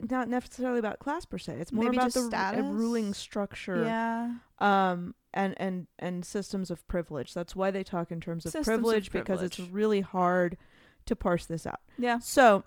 Not 0.00 0.28
necessarily 0.28 0.78
about 0.78 0.98
class 0.98 1.24
per 1.24 1.38
se. 1.38 1.54
It's 1.60 1.72
more 1.72 1.84
Maybe 1.84 1.96
about 1.96 2.12
the 2.12 2.62
ruling 2.62 3.14
structure. 3.14 3.84
Yeah. 3.84 4.34
um 4.58 5.14
and 5.34 5.54
and 5.58 5.86
and 5.98 6.24
systems 6.24 6.70
of 6.70 6.86
privilege 6.88 7.34
that's 7.34 7.54
why 7.54 7.70
they 7.70 7.84
talk 7.84 8.10
in 8.10 8.20
terms 8.20 8.46
of 8.46 8.52
Systems 8.52 8.68
of 8.68 8.82
privilege 8.82 9.12
because 9.12 9.42
it's 9.42 9.60
really 9.60 10.00
hard 10.00 10.56
to 11.04 11.14
parse 11.14 11.44
this 11.44 11.66
out 11.66 11.80
Yeah. 11.98 12.18
so 12.20 12.64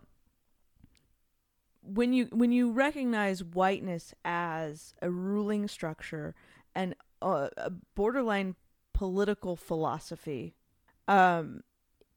when 1.82 2.13
you 2.13 2.28
when 2.32 2.52
you 2.52 2.72
recognize 2.72 3.44
whiteness 3.44 4.13
as 4.24 4.94
a 5.02 5.10
ruling 5.10 5.68
structure 5.68 6.36
and 6.76 6.96
a, 7.22 7.50
a 7.58 7.72
borderline 7.96 8.56
political 8.94 9.56
philosophy, 9.56 10.56
um, 11.08 11.62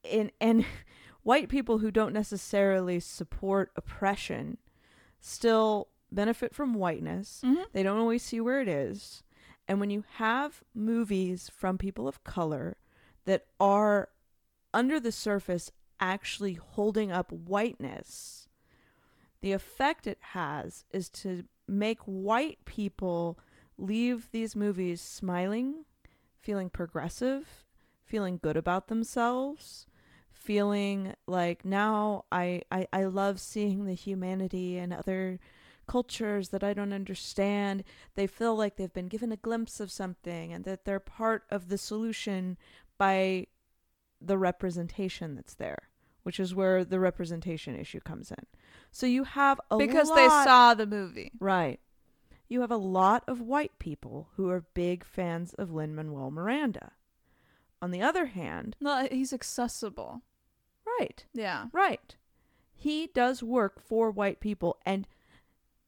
and 0.09 0.31
and 0.39 0.65
white 1.23 1.49
people 1.49 1.79
who 1.79 1.89
don't 1.91 2.13
necessarily 2.13 2.99
support 2.99 3.71
oppression 3.75 4.57
still 5.25 5.87
benefit 6.11 6.53
from 6.53 6.73
whiteness. 6.73 7.41
Mhm. 7.43 7.71
They 7.71 7.81
don't 7.81 7.97
always 7.97 8.21
see 8.21 8.41
where 8.41 8.61
it 8.61 8.67
is. 8.67 9.23
And 9.67 9.79
when 9.79 9.89
you 9.89 10.03
have 10.15 10.61
movies 10.75 11.49
from 11.49 11.77
people 11.77 12.07
of 12.07 12.23
color 12.25 12.77
that 13.23 13.47
are 13.59 14.09
under 14.73 14.99
the 14.99 15.13
surface 15.13 15.71
actually 15.99 16.55
holding 16.55 17.09
up 17.11 17.31
whiteness, 17.31 18.49
the 19.39 19.53
effect 19.53 20.05
it 20.05 20.19
has 20.21 20.83
is 20.91 21.09
to 21.09 21.45
make 21.67 21.99
white 22.01 22.65
people 22.65 23.39
leave 23.77 24.29
these 24.31 24.55
movies 24.57 24.99
smiling, 24.99 25.85
feeling 26.37 26.69
progressive, 26.69 27.65
feeling 28.03 28.37
good 28.37 28.57
about 28.57 28.87
themselves, 28.87 29.87
feeling 30.43 31.13
like 31.27 31.63
now 31.65 32.25
I, 32.31 32.61
I, 32.71 32.87
I 32.91 33.05
love 33.05 33.39
seeing 33.39 33.85
the 33.85 33.93
humanity 33.93 34.77
and 34.77 34.93
other 34.93 35.39
cultures 35.87 36.49
that 36.49 36.63
I 36.63 36.73
don't 36.73 36.93
understand. 36.93 37.83
They 38.15 38.27
feel 38.27 38.55
like 38.55 38.75
they've 38.75 38.93
been 38.93 39.07
given 39.07 39.31
a 39.31 39.37
glimpse 39.37 39.79
of 39.79 39.91
something 39.91 40.53
and 40.53 40.63
that 40.65 40.85
they're 40.85 40.99
part 40.99 41.43
of 41.49 41.69
the 41.69 41.77
solution 41.77 42.57
by 42.97 43.47
the 44.21 44.37
representation 44.37 45.35
that's 45.35 45.55
there, 45.55 45.89
which 46.23 46.39
is 46.39 46.55
where 46.55 46.85
the 46.85 46.99
representation 46.99 47.75
issue 47.77 47.99
comes 47.99 48.31
in. 48.31 48.45
So 48.91 49.05
you 49.05 49.23
have 49.23 49.59
a 49.71 49.77
because 49.77 50.09
lot, 50.09 50.15
they 50.15 50.27
saw 50.27 50.73
the 50.73 50.85
movie. 50.85 51.31
right. 51.39 51.79
You 52.49 52.61
have 52.61 52.71
a 52.71 52.77
lot 52.77 53.23
of 53.27 53.41
white 53.41 53.79
people 53.79 54.27
who 54.35 54.49
are 54.49 54.65
big 54.75 55.03
fans 55.03 55.53
of 55.55 55.73
Lin 55.73 55.95
Manuel 55.95 56.29
Miranda. 56.29 56.91
On 57.81 57.89
the 57.91 58.01
other 58.01 58.27
hand, 58.27 58.75
No, 58.79 59.07
he's 59.11 59.33
accessible. 59.33 60.21
Right, 60.99 61.25
Yeah. 61.33 61.67
right. 61.71 62.15
He 62.73 63.07
does 63.07 63.41
work 63.41 63.79
for 63.81 64.11
white 64.11 64.39
people 64.39 64.77
and 64.85 65.07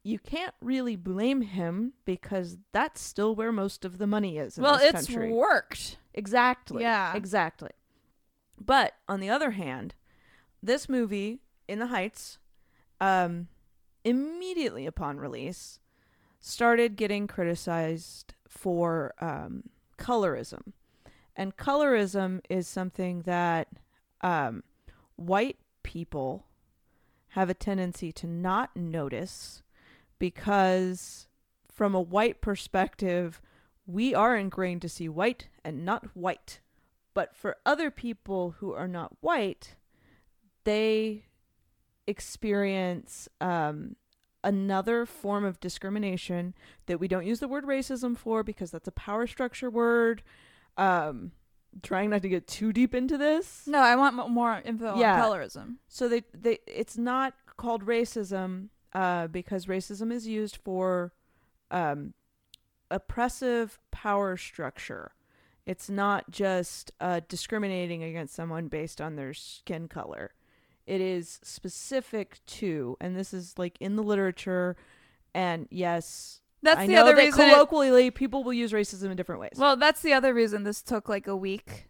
you 0.04 0.20
can't 0.20 0.54
really 0.62 0.96
blame 0.96 1.42
him 1.42 1.94
because 2.06 2.58
that's 2.72 3.02
still 3.02 3.36
where 3.36 3.52
most 3.52 3.84
of 3.84 3.98
the 3.98 4.06
money 4.08 4.38
is 4.38 4.58
in 4.58 4.64
Well, 4.64 4.80
it's 4.82 5.08
country. 5.08 5.32
worked. 5.32 5.98
Exactly. 6.14 6.84
Yeah. 6.84 7.16
Exactly. 7.16 7.72
But 8.64 8.94
on 9.10 9.20
the 9.20 9.30
other 9.30 9.52
hand, 9.52 9.96
this 10.62 10.88
movie, 10.88 11.42
In 11.68 11.80
the 11.80 11.88
Heights, 11.88 12.38
um, 13.02 13.48
immediately 14.04 14.86
upon 14.86 15.18
release, 15.18 15.80
started 16.40 16.96
getting 16.96 17.28
criticized 17.28 18.36
for 18.48 19.14
um, 19.20 19.64
colorism. 19.98 20.74
And 21.36 21.58
colorism 21.58 22.42
is 22.50 22.68
something 22.68 23.24
that 23.24 23.68
um, 24.22 24.64
white 25.16 25.58
people 25.84 26.46
have 27.30 27.50
a 27.50 27.54
tendency 27.54 28.12
to 28.14 28.28
not 28.28 28.76
notice 28.76 29.62
because, 30.20 31.28
from 31.72 31.94
a 31.94 32.02
white 32.02 32.42
perspective, 32.42 33.42
we 33.86 34.16
are 34.16 34.36
ingrained 34.36 34.82
to 34.82 34.90
see 34.90 35.10
white 35.10 35.50
and 35.64 35.86
not 35.86 36.06
white. 36.16 36.60
But 37.14 37.36
for 37.36 37.58
other 37.66 37.92
people 37.92 38.56
who 38.60 38.74
are 38.74 38.88
not 38.88 39.18
white, 39.22 39.76
they 40.64 41.26
experience 42.08 43.28
um, 43.42 43.96
another 44.44 45.06
form 45.06 45.44
of 45.44 45.60
discrimination 45.60 46.54
that 46.86 47.00
we 47.00 47.08
don't 47.08 47.26
use 47.26 47.40
the 47.40 47.48
word 47.48 47.66
racism 47.66 48.18
for 48.18 48.44
because 48.44 48.72
that's 48.72 48.88
a 48.88 48.92
power 48.92 49.28
structure 49.28 49.70
word. 49.70 50.24
Um, 50.78 51.32
trying 51.84 52.10
not 52.10 52.22
to 52.22 52.30
get 52.30 52.48
too 52.48 52.72
deep 52.74 52.94
into 52.96 53.18
this. 53.18 53.64
No, 53.68 53.80
I 53.80 53.96
want 53.96 54.16
mo- 54.16 54.28
more 54.30 54.62
info 54.66 54.98
Yeah. 54.98 55.24
on 55.24 55.32
colorism. 55.32 55.76
So 55.88 56.08
they, 56.08 56.24
they 56.34 56.60
it's 56.68 56.98
not 56.98 57.34
called 57.58 57.86
racism 57.86 58.70
uh, 58.94 59.28
because 59.28 59.66
racism 59.66 60.12
is 60.12 60.28
used 60.28 60.58
for 60.58 61.14
um, 61.72 62.14
oppressive 62.92 63.80
power 63.92 64.38
structure. 64.38 65.12
It's 65.66 65.90
not 65.90 66.30
just 66.30 66.92
uh, 67.02 67.22
discriminating 67.28 68.04
against 68.04 68.36
someone 68.36 68.68
based 68.68 69.02
on 69.02 69.16
their 69.16 69.34
skin 69.34 69.88
color. 69.88 70.34
It 70.86 71.02
is 71.02 71.40
specific 71.42 72.40
to, 72.46 72.96
and 73.02 73.16
this 73.16 73.34
is 73.34 73.56
like 73.58 73.76
in 73.80 73.96
the 73.96 74.04
literature. 74.04 74.76
And 75.34 75.68
yes, 75.72 76.42
That's 76.66 76.80
I 76.82 76.88
the 76.88 76.94
know 76.94 77.02
other 77.04 77.16
that 77.16 77.22
reason. 77.22 77.42
it- 77.48 77.52
colloquially 77.54 78.12
people 78.12 78.44
will 78.44 78.54
use 78.54 78.74
racism 78.74 79.10
in 79.12 79.16
different 79.16 79.40
ways. 79.40 79.54
well, 79.58 79.78
that's 79.78 80.02
the 80.02 80.14
other 80.14 80.34
reason 80.34 80.64
this 80.64 80.82
took 80.82 81.08
like 81.08 81.28
a 81.28 81.36
week. 81.36 81.90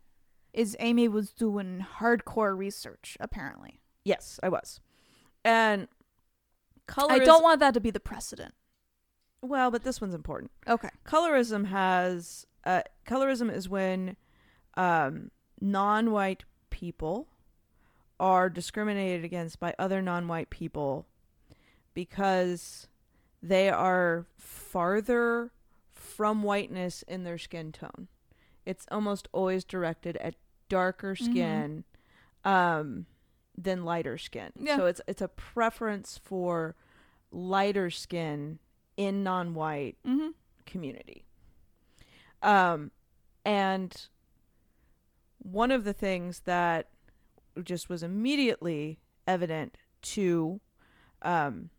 Is 0.54 0.78
Amy 0.80 1.08
was 1.10 1.32
doing 1.32 1.86
hardcore 2.00 2.58
research 2.58 3.18
apparently. 3.20 3.82
yes, 4.06 4.40
I 4.44 4.50
was. 4.50 4.80
And 5.44 5.88
color. 6.88 7.12
I 7.14 7.20
don't 7.20 7.44
want 7.44 7.60
that 7.60 7.74
to 7.74 7.80
be 7.82 7.92
the 7.92 8.00
precedent. 8.00 8.54
Well, 9.42 9.70
but 9.70 9.84
this 9.84 10.00
one's 10.00 10.14
important. 10.16 10.52
Okay. 10.68 10.90
colorism 11.06 11.68
has 11.68 12.46
uh, 12.66 12.84
colorism 13.06 13.54
is 13.54 13.68
when 13.70 14.16
um, 14.76 15.30
non-white 15.62 16.44
people 16.70 17.28
are 18.20 18.50
discriminated 18.50 19.24
against 19.26 19.60
by 19.60 19.76
other 19.78 20.02
non-white 20.02 20.50
people 20.50 21.06
because 21.94 22.88
they 23.48 23.70
are 23.70 24.26
farther 24.38 25.52
from 25.94 26.42
whiteness 26.44 27.04
in 27.04 27.24
their 27.24 27.38
skin 27.38 27.72
tone. 27.72 28.08
It's 28.66 28.86
almost 28.90 29.28
always 29.32 29.64
directed 29.64 30.18
at 30.18 30.36
darker 30.70 31.14
Mhm. 31.14 31.24
skin 31.24 31.84
um, 32.44 33.06
than 33.58 33.86
lighter 33.86 34.18
skin. 34.18 34.52
Yeah. 34.60 34.76
So 34.78 34.86
it's 34.88 35.02
it's 35.08 35.22
a 35.22 35.28
preference 35.28 36.18
for 36.18 36.76
lighter 37.32 37.90
skin 37.90 38.60
in 38.98 39.24
non-white 39.24 39.98
Mm-hmm. 40.06 40.30
community. 40.66 41.26
Um, 42.42 42.92
and 43.44 44.08
one 45.40 45.72
of 45.72 45.84
the 45.84 45.94
things 45.94 46.42
that 46.42 46.90
just 47.64 47.90
was 47.90 48.04
immediately 48.04 49.00
evident 49.28 49.76
to, 50.02 50.60
um, 51.22 51.70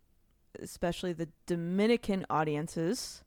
especially 0.60 1.12
the 1.12 1.28
Dominican 1.46 2.24
audiences, 2.30 3.22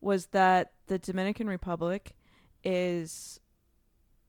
was 0.00 0.26
that 0.26 0.72
the 0.86 0.98
Dominican 0.98 1.46
Republic 1.48 2.12
is 2.62 3.40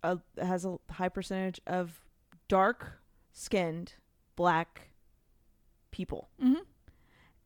a, 0.04 0.20
has 0.42 0.66
a 0.66 0.78
high 0.92 1.10
percentage 1.10 1.60
of 1.68 2.00
dark 2.48 3.02
skinned 3.34 3.94
black 4.36 4.90
people 5.92 6.30
Mm-hmm. 6.42 6.62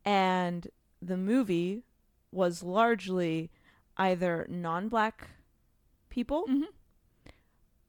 and 0.06 0.68
the 1.02 1.18
movie 1.18 1.84
was 2.32 2.64
largely 2.64 3.50
either 3.98 4.46
non-black 4.50 5.30
people 6.10 6.46
Mm-hmm. 6.50 6.64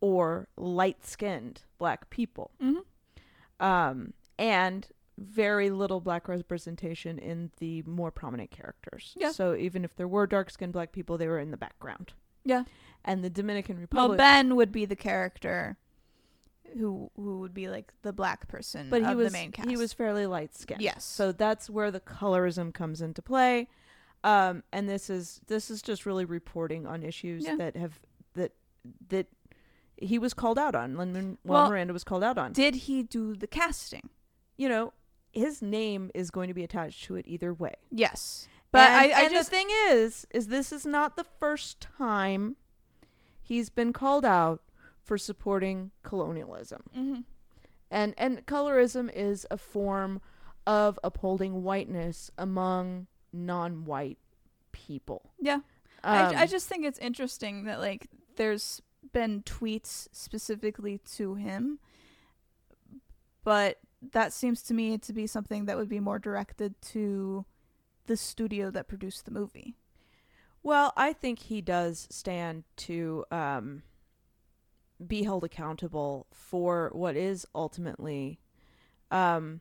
or 0.01 0.49
light-skinned 0.57 1.63
black 1.79 2.11
people 2.11 2.51
Mm-hmm. 2.63 3.65
um, 3.67 4.13
and 4.39 4.87
very 5.23 5.69
little 5.71 6.01
black 6.01 6.27
representation 6.29 7.19
in 7.19 7.51
the 7.59 7.83
more 7.83 8.11
prominent 8.11 8.51
characters 8.51 9.15
Yeah. 9.19 9.33
so 9.33 9.55
even 9.55 9.85
if 9.85 9.95
there 9.95 10.09
were 10.09 10.27
dark-skinned 10.27 10.73
black 10.73 10.93
people 10.93 11.19
they 11.19 11.29
were 11.29 11.39
in 11.39 11.51
the 11.51 11.59
background 11.59 12.15
Yeah. 12.45 12.65
and 13.05 13.23
the 13.23 13.29
dominican 13.31 13.79
Republic. 13.79 14.09
Well, 14.09 14.17
Ben 14.17 14.57
would 14.57 14.73
be 14.73 14.87
the 14.87 14.97
character 14.97 15.77
who 16.79 17.11
who 17.17 17.41
would 17.41 17.53
be 17.53 17.69
like 17.69 17.93
the 18.03 18.13
black 18.13 18.49
person 18.49 18.89
but 18.91 19.03
he 19.03 19.11
of 19.11 19.17
was 19.19 19.27
the 19.27 19.33
main 19.39 19.53
cast. 19.53 19.69
he 19.69 19.77
was 19.77 19.93
fairly 19.93 20.25
light-skinned 20.27 20.81
Yes. 20.81 21.05
so 21.05 21.33
that's 21.33 21.69
where 21.69 21.91
the 21.91 22.01
colorism 22.01 22.73
comes 22.73 23.01
into 23.03 23.21
play 23.21 23.69
um, 24.25 24.63
and 24.73 24.89
this 24.89 25.11
is 25.11 25.41
this 25.49 25.71
is 25.71 25.83
just 25.83 26.07
really 26.07 26.25
reporting 26.25 26.87
on 26.87 27.03
issues 27.03 27.45
Yeah. 27.45 27.57
that 27.57 27.77
have 27.77 28.01
that 28.35 28.53
that 29.09 29.27
he 29.97 30.19
was 30.19 30.33
called 30.33 30.59
out 30.59 30.75
on. 30.75 30.97
Lin 30.97 31.37
Well, 31.45 31.69
Miranda 31.69 31.93
was 31.93 32.05
called 32.05 32.25
out 32.25 32.39
on. 32.39 32.53
Did 32.55 32.75
he 32.75 33.03
do 33.03 33.35
the 33.35 33.47
casting? 33.47 34.09
you 34.57 34.67
know, 34.69 34.93
his 35.33 35.63
name 35.63 36.11
is 36.15 36.31
going 36.31 36.49
to 36.49 36.55
be 36.55 36.65
attached 36.65 37.05
to 37.05 37.17
it 37.17 37.27
either 37.29 37.53
way. 37.53 37.75
Yes. 37.91 38.49
But 38.73 38.91
and, 38.91 39.13
I, 39.13 39.19
I 39.19 39.23
and 39.23 39.31
just 39.31 39.51
the 39.51 39.57
thing 39.57 39.69
is, 39.89 40.27
is 40.31 40.49
this 40.49 40.73
is 40.73 40.87
not 40.87 41.17
the 41.17 41.25
first 41.25 41.81
time 41.81 42.57
he's 43.43 43.69
been 43.69 43.93
called 43.93 44.25
out 44.25 44.63
for 45.03 45.19
supporting 45.19 45.91
colonialism. 46.03 46.83
Mhm. 46.97 47.25
And 47.91 48.15
and 48.17 48.47
colorism 48.47 49.11
is 49.13 49.47
a 49.51 49.57
form 49.57 50.21
of 50.67 50.99
upholding 51.03 51.65
whiteness 51.65 52.31
among 52.39 53.09
non-white 53.33 54.19
people. 54.73 55.33
Yeah. 55.41 55.61
Um, 56.05 56.35
I, 56.35 56.43
I 56.43 56.47
just 56.47 56.69
think 56.69 56.85
it's 56.85 56.99
interesting 56.99 57.65
that 57.65 57.81
like 57.81 58.07
there's 58.37 58.81
been 59.13 59.43
tweets 59.43 60.09
specifically 60.13 60.99
to 61.17 61.35
him, 61.35 61.81
but 63.43 63.79
that 64.13 64.33
seems 64.33 64.63
to 64.63 64.75
me 64.75 64.99
to 64.99 65.13
be 65.13 65.27
something 65.27 65.67
that 65.67 65.77
would 65.77 65.89
be 65.89 66.01
more 66.01 66.19
directed 66.19 66.81
to 66.81 67.45
the 68.07 68.17
studio 68.17 68.71
that 68.71 68.89
produced 68.89 69.25
the 69.25 69.31
movie. 69.31 69.77
Well, 70.63 70.93
I 70.97 71.13
think 71.13 71.39
he 71.39 71.61
does 71.61 72.07
stand 72.11 72.65
to 72.77 73.25
um, 73.31 73.83
be 75.07 75.23
held 75.23 75.45
accountable 75.45 76.27
for 76.33 76.91
what 76.93 77.17
is 77.17 77.47
ultimately 77.55 78.41
um, 79.11 79.61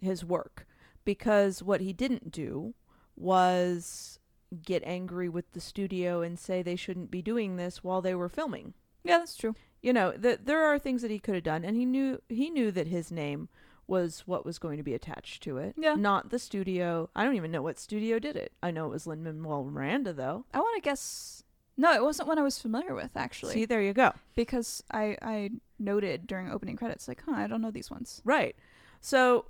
his 0.00 0.24
work. 0.24 0.66
Because 1.04 1.62
what 1.62 1.80
he 1.80 1.92
didn't 1.92 2.30
do 2.30 2.74
was 3.16 4.18
get 4.62 4.82
angry 4.84 5.28
with 5.28 5.52
the 5.52 5.60
studio 5.60 6.22
and 6.22 6.38
say 6.38 6.62
they 6.62 6.76
shouldn't 6.76 7.10
be 7.10 7.22
doing 7.22 7.56
this 7.56 7.82
while 7.82 8.02
they 8.02 8.14
were 8.14 8.28
filming. 8.28 8.74
Yeah, 9.04 9.18
that's 9.18 9.36
true. 9.36 9.54
You 9.82 9.92
know, 9.92 10.12
th- 10.12 10.40
there 10.44 10.64
are 10.64 10.78
things 10.78 11.02
that 11.02 11.10
he 11.10 11.18
could 11.18 11.34
have 11.34 11.44
done, 11.44 11.64
and 11.64 11.76
he 11.76 11.84
knew 11.84 12.20
he 12.28 12.50
knew 12.50 12.70
that 12.72 12.88
his 12.88 13.10
name 13.10 13.48
was 13.88 14.22
what 14.26 14.44
was 14.44 14.58
going 14.58 14.76
to 14.76 14.82
be 14.82 14.94
attached 14.94 15.42
to 15.44 15.56
it, 15.58 15.74
Yeah. 15.78 15.94
not 15.94 16.30
the 16.30 16.38
studio. 16.38 17.08
I 17.16 17.24
don't 17.24 17.34
even 17.36 17.50
know 17.50 17.62
what 17.62 17.78
studio 17.78 18.18
did 18.18 18.36
it. 18.36 18.52
I 18.62 18.70
know 18.70 18.86
it 18.86 18.90
was 18.90 19.06
Lin 19.06 19.24
Manuel 19.24 19.64
Miranda, 19.64 20.12
though. 20.12 20.44
I 20.54 20.58
want 20.58 20.76
to 20.76 20.80
guess. 20.88 21.42
No, 21.76 21.92
it 21.94 22.02
wasn't 22.02 22.28
one 22.28 22.38
I 22.38 22.42
was 22.42 22.58
familiar 22.60 22.94
with 22.94 23.16
actually, 23.16 23.54
See, 23.54 23.64
there 23.64 23.80
you 23.80 23.92
go. 23.92 24.12
because 24.34 24.82
I 24.90 25.16
I 25.22 25.50
noted 25.78 26.26
during 26.26 26.50
opening 26.50 26.76
credits 26.76 27.06
like, 27.08 27.22
huh, 27.24 27.32
I 27.36 27.46
don't 27.46 27.62
know 27.62 27.70
these 27.70 27.90
ones. 27.90 28.20
Right. 28.24 28.56
So 29.00 29.46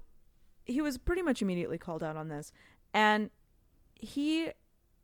he 0.67 0.81
was 0.83 0.99
pretty 0.99 1.23
much 1.23 1.41
immediately 1.43 1.79
called 1.79 2.03
out 2.03 2.17
on 2.17 2.29
this. 2.29 2.53
And 2.93 3.31
he 3.95 4.51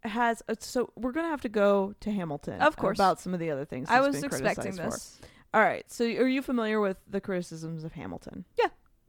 has 0.02 0.42
uh, 0.50 0.54
so 0.60 0.90
we're 0.96 1.12
going 1.12 1.24
to 1.24 1.30
have 1.30 1.40
to 1.40 1.48
go 1.48 1.94
to 2.00 2.10
Hamilton 2.12 2.60
Of 2.60 2.76
course. 2.76 2.98
about 2.98 3.20
some 3.20 3.32
of 3.32 3.40
the 3.40 3.50
other 3.50 3.64
things 3.64 3.88
I 3.90 4.00
was 4.00 4.22
expecting 4.22 4.76
this. 4.76 5.16
for. 5.20 5.26
All 5.58 5.62
right. 5.64 5.90
So 5.90 6.04
are 6.04 6.28
you 6.28 6.42
familiar 6.42 6.78
with 6.78 6.98
the 7.08 7.20
criticisms 7.22 7.84
of 7.84 7.92
Hamilton? 7.94 8.44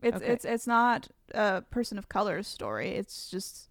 It's 0.01 0.17
Okay. 0.17 0.25
it's 0.33 0.45
it's 0.45 0.67
not 0.67 1.07
a 1.33 1.61
person 1.63 1.97
of 1.97 2.09
color's 2.09 2.47
story. 2.47 2.91
It's 2.91 3.29
just, 3.29 3.69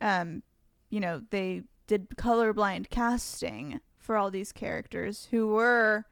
um, 0.00 0.42
you 0.88 0.98
know, 1.00 1.22
they 1.30 1.62
did 1.86 2.08
colorblind 2.10 2.88
casting 2.90 3.80
for 3.98 4.16
all 4.16 4.30
these 4.30 4.52
characters 4.52 5.28
who 5.30 5.48
were 5.48 6.06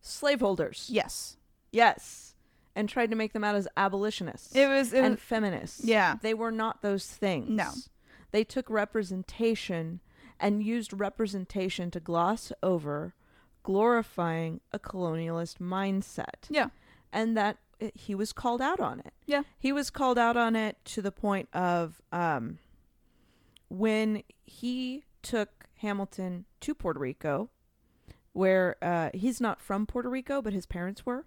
Slaveholders. 0.00 0.88
yes, 0.90 1.36
Yes. 1.72 2.34
And 2.74 2.88
tried 2.90 3.10
to 3.10 3.16
make 3.16 3.32
them 3.32 3.42
out 3.42 3.54
as 3.54 3.66
abolitionists 3.76 4.54
it 4.54 4.68
was 4.68 4.92
it 4.92 5.02
and 5.02 5.14
was, 5.14 5.20
feminists. 5.22 5.84
yeah 5.84 6.16
They 6.20 6.34
were 6.34 6.52
not 6.52 6.82
those 6.82 7.06
things. 7.06 7.48
No. 7.48 7.70
They 8.32 8.44
took 8.44 8.68
representation 8.68 10.00
and 10.38 10.62
used 10.62 10.92
representation 10.92 11.90
to 11.92 12.00
gloss 12.00 12.52
over 12.62 13.14
glorifying 13.62 14.60
a 14.72 14.78
colonialist 14.78 15.56
mindset. 15.58 16.44
yeah 16.50 16.68
And 17.12 17.36
that 17.36 17.56
he 17.94 18.14
was 18.14 18.32
called 18.32 18.60
out 18.62 18.80
on 18.80 19.00
it. 19.00 19.12
Yeah. 19.26 19.42
He 19.58 19.72
was 19.72 19.90
called 19.90 20.18
out 20.18 20.36
on 20.36 20.56
it 20.56 20.76
to 20.86 21.02
the 21.02 21.12
point 21.12 21.48
of 21.52 22.00
um, 22.12 22.58
when 23.68 24.22
he 24.44 25.04
took 25.22 25.66
Hamilton 25.80 26.44
to 26.60 26.74
Puerto 26.74 26.98
Rico, 27.00 27.50
where 28.32 28.76
uh, 28.82 29.10
he's 29.14 29.40
not 29.40 29.60
from 29.60 29.86
Puerto 29.86 30.08
Rico, 30.08 30.40
but 30.40 30.52
his 30.52 30.66
parents 30.66 31.04
were. 31.04 31.26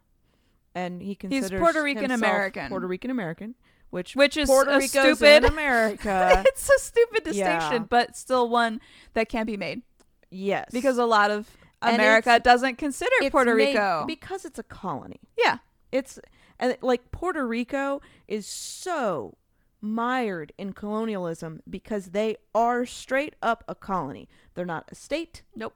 And 0.75 1.01
he 1.01 1.15
considers 1.15 1.59
Puerto 1.59 1.81
Rican 1.83 2.11
American. 2.11 2.69
Puerto 2.69 2.87
Rican 2.87 3.09
American, 3.11 3.55
which 3.89 4.15
which 4.15 4.37
is 4.37 4.47
Puerto 4.47 4.71
a 4.71 4.77
Rico's 4.77 5.17
stupid. 5.17 5.43
in 5.43 5.51
America. 5.51 6.43
it's 6.47 6.69
a 6.69 6.79
stupid 6.79 7.21
Yeah. 7.25 7.57
distinction, 7.59 7.87
but 7.89 8.15
still 8.15 8.47
one 8.49 8.79
that 9.13 9.29
can't 9.29 9.47
be 9.47 9.57
made 9.57 9.81
yes, 10.29 10.69
because 10.71 10.97
a 10.99 11.05
lot 11.05 11.31
of 11.31 11.49
America 11.81 12.39
doesn't 12.39 12.77
consider 12.77 13.11
Puerto 13.31 13.55
Rico. 13.55 14.03
because 14.07 14.45
it's 14.45 14.59
a 14.59 14.63
colony. 14.63 15.19
yeah, 15.43 15.57
It's 15.91 16.19
and 16.59 16.77
like 16.81 17.11
Puerto 17.11 17.47
Rico 17.47 18.01
is 18.27 18.45
so 18.45 19.37
mired 19.81 20.51
in 20.57 20.73
colonialism 20.73 21.61
because 21.69 22.07
they 22.07 22.35
are 22.53 22.85
straight 22.85 23.35
up 23.41 23.63
a 23.67 23.75
colony. 23.75 24.27
They're 24.53 24.65
not 24.65 24.89
a 24.91 24.95
state. 24.95 25.43
Nope. 25.55 25.75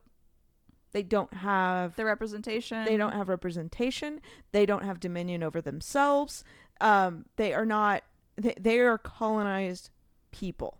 They 0.91 1.03
don't 1.03 1.33
have 1.33 1.95
the 1.95 2.05
representation. 2.05 2.85
they 2.85 2.97
don't 2.97 3.13
have 3.13 3.29
representation. 3.29 4.19
They 4.51 4.65
don't 4.65 4.83
have 4.83 4.99
dominion 4.99 5.41
over 5.41 5.61
themselves. 5.61 6.43
Um, 6.81 7.25
they 7.37 7.53
are 7.53 7.65
not 7.65 8.03
they, 8.35 8.53
they 8.59 8.79
are 8.79 8.97
colonized 8.97 9.89
people. 10.31 10.79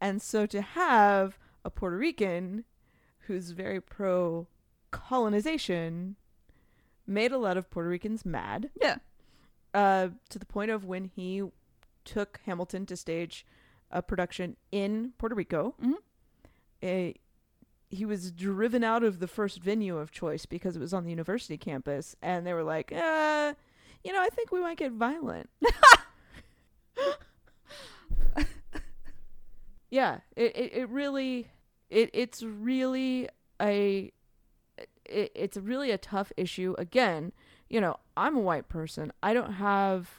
And 0.00 0.22
so 0.22 0.46
to 0.46 0.62
have 0.62 1.38
a 1.64 1.70
Puerto 1.70 1.96
Rican 1.96 2.64
who's 3.26 3.50
very 3.50 3.80
pro 3.80 4.48
colonization 4.90 6.16
made 7.06 7.32
a 7.32 7.38
lot 7.38 7.56
of 7.56 7.70
Puerto 7.70 7.88
Ricans 7.88 8.24
mad 8.24 8.70
Yeah, 8.80 8.96
uh, 9.74 10.08
to 10.28 10.38
the 10.38 10.46
point 10.46 10.70
of 10.70 10.84
when 10.84 11.04
he 11.04 11.42
took 12.04 12.40
Hamilton 12.46 12.86
to 12.86 12.96
stage 12.96 13.44
a 13.90 14.02
production 14.02 14.56
in 14.72 15.12
Puerto 15.18 15.34
Rico. 15.34 15.74
Mhm. 15.82 15.94
eh, 16.82 17.12
he 17.90 18.04
was 18.04 18.30
driven 18.30 18.84
out 18.84 19.02
of 19.02 19.18
the 19.18 19.26
first 19.26 19.60
venue 19.60 19.96
of 19.98 20.12
choice 20.12 20.46
because 20.46 20.76
it 20.76 20.80
was 20.80 20.94
on 20.94 21.02
the 21.04 21.10
university 21.10 21.58
campus, 21.58 22.14
and 22.22 22.46
they 22.46 22.52
were 22.54 22.62
like, 22.62 22.92
uh, 22.92 23.52
you 24.04 24.12
know, 24.12 24.22
I 24.22 24.28
think 24.28 24.52
we 24.52 24.60
might 24.60 24.76
get 24.78 24.92
violent. 24.92 25.50
yeah, 29.90 30.18
it, 30.36 30.56
it, 30.56 30.72
it 30.74 30.88
really, 30.88 31.48
it, 31.88 32.10
it's 32.12 32.42
really 32.42 33.28
a, 33.60 34.12
it, 35.04 35.32
it's 35.34 35.56
really 35.56 35.90
a 35.90 35.98
tough 35.98 36.32
issue. 36.36 36.74
Again, 36.78 37.32
you 37.70 37.80
know, 37.80 37.96
I'm 38.16 38.36
a 38.36 38.40
white 38.40 38.68
person. 38.68 39.12
I 39.22 39.32
don't 39.32 39.54
have 39.54 40.10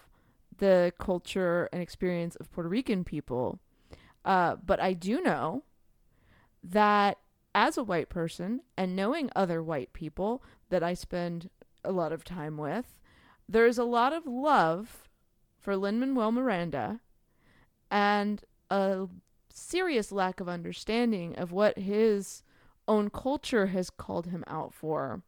the 0.57 0.93
culture 0.97 1.69
and 1.71 1.81
experience 1.81 2.35
of 2.37 2.51
Puerto 2.51 2.69
Rican 2.69 3.03
people. 3.03 3.59
Uh, 4.23 4.55
but 4.65 4.79
I 4.79 4.93
do 4.93 5.21
know 5.21 5.63
that 6.63 7.17
as 7.53 7.77
a 7.77 7.83
white 7.83 8.09
person 8.09 8.61
and 8.77 8.95
knowing 8.95 9.29
other 9.35 9.61
white 9.61 9.91
people 9.93 10.41
that 10.69 10.81
I 10.81 10.93
spend 10.93 11.49
a 11.83 11.91
lot 11.91 12.13
of 12.13 12.23
time 12.23 12.57
with, 12.57 12.97
there's 13.49 13.77
a 13.77 13.83
lot 13.83 14.13
of 14.13 14.25
love 14.25 15.09
for 15.59 15.75
Lin 15.75 15.99
Manuel 15.99 16.31
Miranda 16.31 17.01
and 17.89 18.43
a 18.69 19.07
serious 19.53 20.11
lack 20.11 20.39
of 20.39 20.47
understanding 20.47 21.35
of 21.35 21.51
what 21.51 21.77
his 21.77 22.43
own 22.87 23.09
culture 23.09 23.67
has 23.67 23.89
called 23.89 24.27
him 24.27 24.43
out 24.47 24.73
for. 24.73 25.21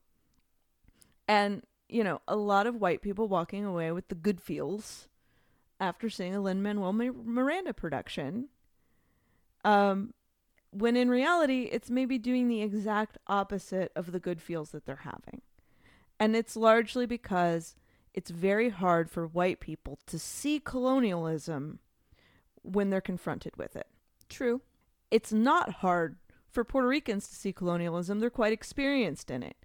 And, 1.27 1.63
you 1.89 2.03
know, 2.03 2.21
a 2.27 2.35
lot 2.35 2.67
of 2.67 2.75
white 2.75 3.01
people 3.01 3.27
walking 3.27 3.65
away 3.65 3.91
with 3.91 4.07
the 4.07 4.15
good 4.15 4.41
feels 4.41 5.07
after 5.79 6.09
seeing 6.09 6.35
a 6.35 6.41
Lin 6.41 6.61
Manuel 6.61 6.93
Miranda 6.93 7.73
production. 7.73 8.49
Um, 9.63 10.13
when 10.71 10.95
in 10.97 11.09
reality, 11.09 11.69
it's 11.71 11.89
maybe 11.89 12.17
doing 12.17 12.47
the 12.47 12.61
exact 12.61 13.17
opposite 13.27 13.91
of 13.95 14.11
the 14.11 14.19
good 14.19 14.41
feels 14.41 14.71
that 14.71 14.85
they're 14.85 14.97
having. 14.97 15.41
And 16.19 16.35
it's 16.35 16.55
largely 16.55 17.05
because 17.05 17.75
it's 18.13 18.31
very 18.31 18.69
hard 18.69 19.09
for 19.09 19.27
white 19.27 19.59
people 19.59 19.99
to 20.07 20.17
see 20.17 20.59
colonialism 20.59 21.79
when 22.61 22.89
they're 22.89 23.01
confronted 23.01 23.57
with 23.57 23.75
it. 23.75 23.87
true. 24.29 24.61
It's 25.11 25.33
not 25.33 25.75
hard 25.75 26.17
for 26.49 26.63
Puerto 26.63 26.87
Ricans 26.87 27.27
to 27.27 27.35
see 27.35 27.51
colonialism, 27.51 28.19
they're 28.19 28.29
quite 28.29 28.53
experienced 28.53 29.29
in 29.29 29.43
it. 29.43 29.57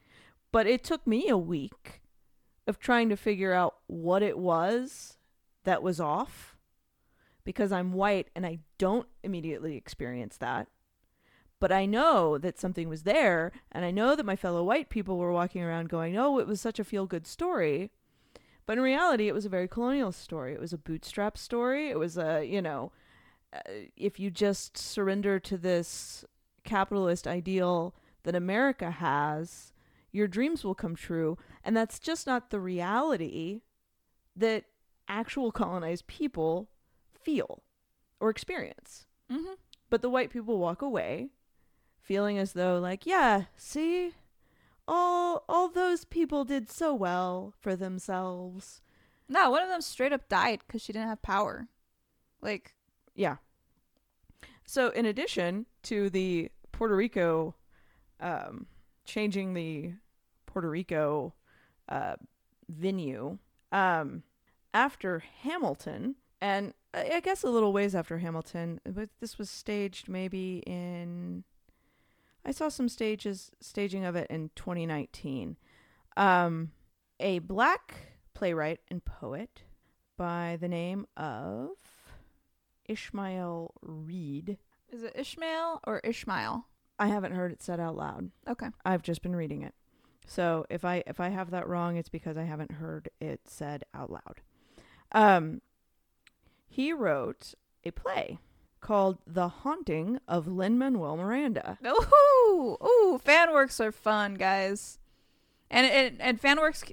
But 0.50 0.66
it 0.66 0.82
took 0.82 1.06
me 1.06 1.28
a 1.28 1.36
week 1.36 2.00
of 2.68 2.78
trying 2.78 3.08
to 3.08 3.16
figure 3.16 3.52
out 3.52 3.76
what 3.86 4.22
it 4.22 4.38
was 4.38 5.16
that 5.64 5.82
was 5.82 5.98
off 5.98 6.56
because 7.42 7.72
I'm 7.72 7.94
white 7.94 8.28
and 8.36 8.44
I 8.44 8.58
don't 8.76 9.08
immediately 9.24 9.74
experience 9.74 10.36
that. 10.36 10.68
But 11.60 11.72
I 11.72 11.86
know 11.86 12.38
that 12.38 12.60
something 12.60 12.88
was 12.88 13.02
there, 13.02 13.50
and 13.72 13.84
I 13.84 13.90
know 13.90 14.14
that 14.14 14.26
my 14.26 14.36
fellow 14.36 14.62
white 14.62 14.90
people 14.90 15.18
were 15.18 15.32
walking 15.32 15.62
around 15.62 15.88
going, 15.88 16.16
Oh, 16.16 16.38
it 16.38 16.46
was 16.46 16.60
such 16.60 16.78
a 16.78 16.84
feel 16.84 17.06
good 17.06 17.26
story. 17.26 17.90
But 18.64 18.76
in 18.76 18.84
reality, 18.84 19.28
it 19.28 19.34
was 19.34 19.46
a 19.46 19.48
very 19.48 19.66
colonial 19.66 20.12
story. 20.12 20.52
It 20.52 20.60
was 20.60 20.74
a 20.74 20.78
bootstrap 20.78 21.36
story. 21.36 21.88
It 21.88 21.98
was 21.98 22.16
a, 22.16 22.44
you 22.44 22.60
know, 22.60 22.92
uh, 23.52 23.60
if 23.96 24.20
you 24.20 24.30
just 24.30 24.76
surrender 24.76 25.40
to 25.40 25.56
this 25.56 26.24
capitalist 26.64 27.26
ideal 27.26 27.94
that 28.24 28.34
America 28.34 28.90
has, 28.90 29.72
your 30.12 30.28
dreams 30.28 30.64
will 30.64 30.74
come 30.74 30.96
true. 30.96 31.38
And 31.64 31.76
that's 31.76 31.98
just 31.98 32.26
not 32.26 32.50
the 32.50 32.60
reality 32.60 33.62
that 34.36 34.64
actual 35.08 35.50
colonized 35.52 36.06
people 36.06 36.68
feel 37.12 37.62
or 38.20 38.30
experience. 38.30 39.06
Mm-hmm. 39.30 39.54
But 39.90 40.02
the 40.02 40.10
white 40.10 40.30
people 40.30 40.58
walk 40.58 40.82
away 40.82 41.30
feeling 42.00 42.38
as 42.38 42.52
though 42.52 42.78
like, 42.78 43.06
yeah, 43.06 43.44
see? 43.56 44.14
All 44.86 45.44
all 45.48 45.68
those 45.68 46.04
people 46.04 46.44
did 46.44 46.70
so 46.70 46.94
well 46.94 47.52
for 47.60 47.76
themselves. 47.76 48.80
No, 49.28 49.50
one 49.50 49.62
of 49.62 49.68
them 49.68 49.82
straight 49.82 50.12
up 50.14 50.28
died 50.28 50.60
because 50.66 50.80
she 50.80 50.92
didn't 50.92 51.08
have 51.08 51.20
power. 51.20 51.68
Like, 52.40 52.74
Yeah. 53.14 53.36
So 54.64 54.88
in 54.90 55.04
addition 55.04 55.66
to 55.84 56.08
the 56.08 56.50
Puerto 56.72 56.96
Rico 56.96 57.54
um 58.20 58.66
changing 59.08 59.54
the 59.54 59.92
Puerto 60.46 60.70
Rico 60.70 61.34
uh 61.88 62.16
venue, 62.68 63.38
um 63.72 64.22
after 64.72 65.24
Hamilton, 65.42 66.14
and 66.40 66.74
I 66.94 67.20
guess 67.20 67.42
a 67.42 67.50
little 67.50 67.72
ways 67.72 67.94
after 67.94 68.18
Hamilton, 68.18 68.80
but 68.84 69.08
this 69.20 69.38
was 69.38 69.50
staged 69.50 70.08
maybe 70.08 70.62
in. 70.66 71.44
I 72.44 72.52
saw 72.52 72.68
some 72.68 72.88
stages 72.88 73.50
staging 73.60 74.04
of 74.04 74.16
it 74.16 74.28
in 74.30 74.50
2019. 74.54 75.56
Um, 76.16 76.72
a 77.20 77.40
black 77.40 77.94
playwright 78.34 78.80
and 78.90 79.04
poet 79.04 79.62
by 80.16 80.56
the 80.60 80.68
name 80.68 81.06
of 81.16 81.70
Ishmael 82.86 83.74
Reed. 83.82 84.58
Is 84.90 85.02
it 85.02 85.12
Ishmael 85.14 85.80
or 85.86 86.00
Ishmael? 86.04 86.66
I 86.98 87.08
haven't 87.08 87.32
heard 87.32 87.52
it 87.52 87.62
said 87.62 87.80
out 87.80 87.96
loud. 87.96 88.30
Okay. 88.48 88.68
I've 88.84 89.02
just 89.02 89.22
been 89.22 89.36
reading 89.36 89.62
it. 89.62 89.74
So 90.26 90.66
if 90.68 90.84
I 90.84 91.02
if 91.06 91.20
I 91.20 91.30
have 91.30 91.50
that 91.50 91.68
wrong, 91.68 91.96
it's 91.96 92.10
because 92.10 92.36
I 92.36 92.44
haven't 92.44 92.72
heard 92.72 93.08
it 93.20 93.40
said 93.46 93.84
out 93.94 94.10
loud. 94.10 94.42
Um, 95.12 95.62
he 96.66 96.92
wrote 96.92 97.54
a 97.84 97.90
play 97.90 98.38
called 98.80 99.18
"The 99.26 99.48
Haunting 99.48 100.20
of 100.28 100.46
Lin 100.46 100.76
Manuel 100.76 101.16
Miranda." 101.16 101.78
Ooh, 101.86 102.76
ooh, 102.82 103.18
fan 103.24 103.52
works 103.52 103.80
are 103.80 103.90
fun, 103.92 104.34
guys. 104.34 104.98
And 105.70 105.86
and, 105.86 106.20
and 106.20 106.40
fan 106.40 106.58
works 106.58 106.84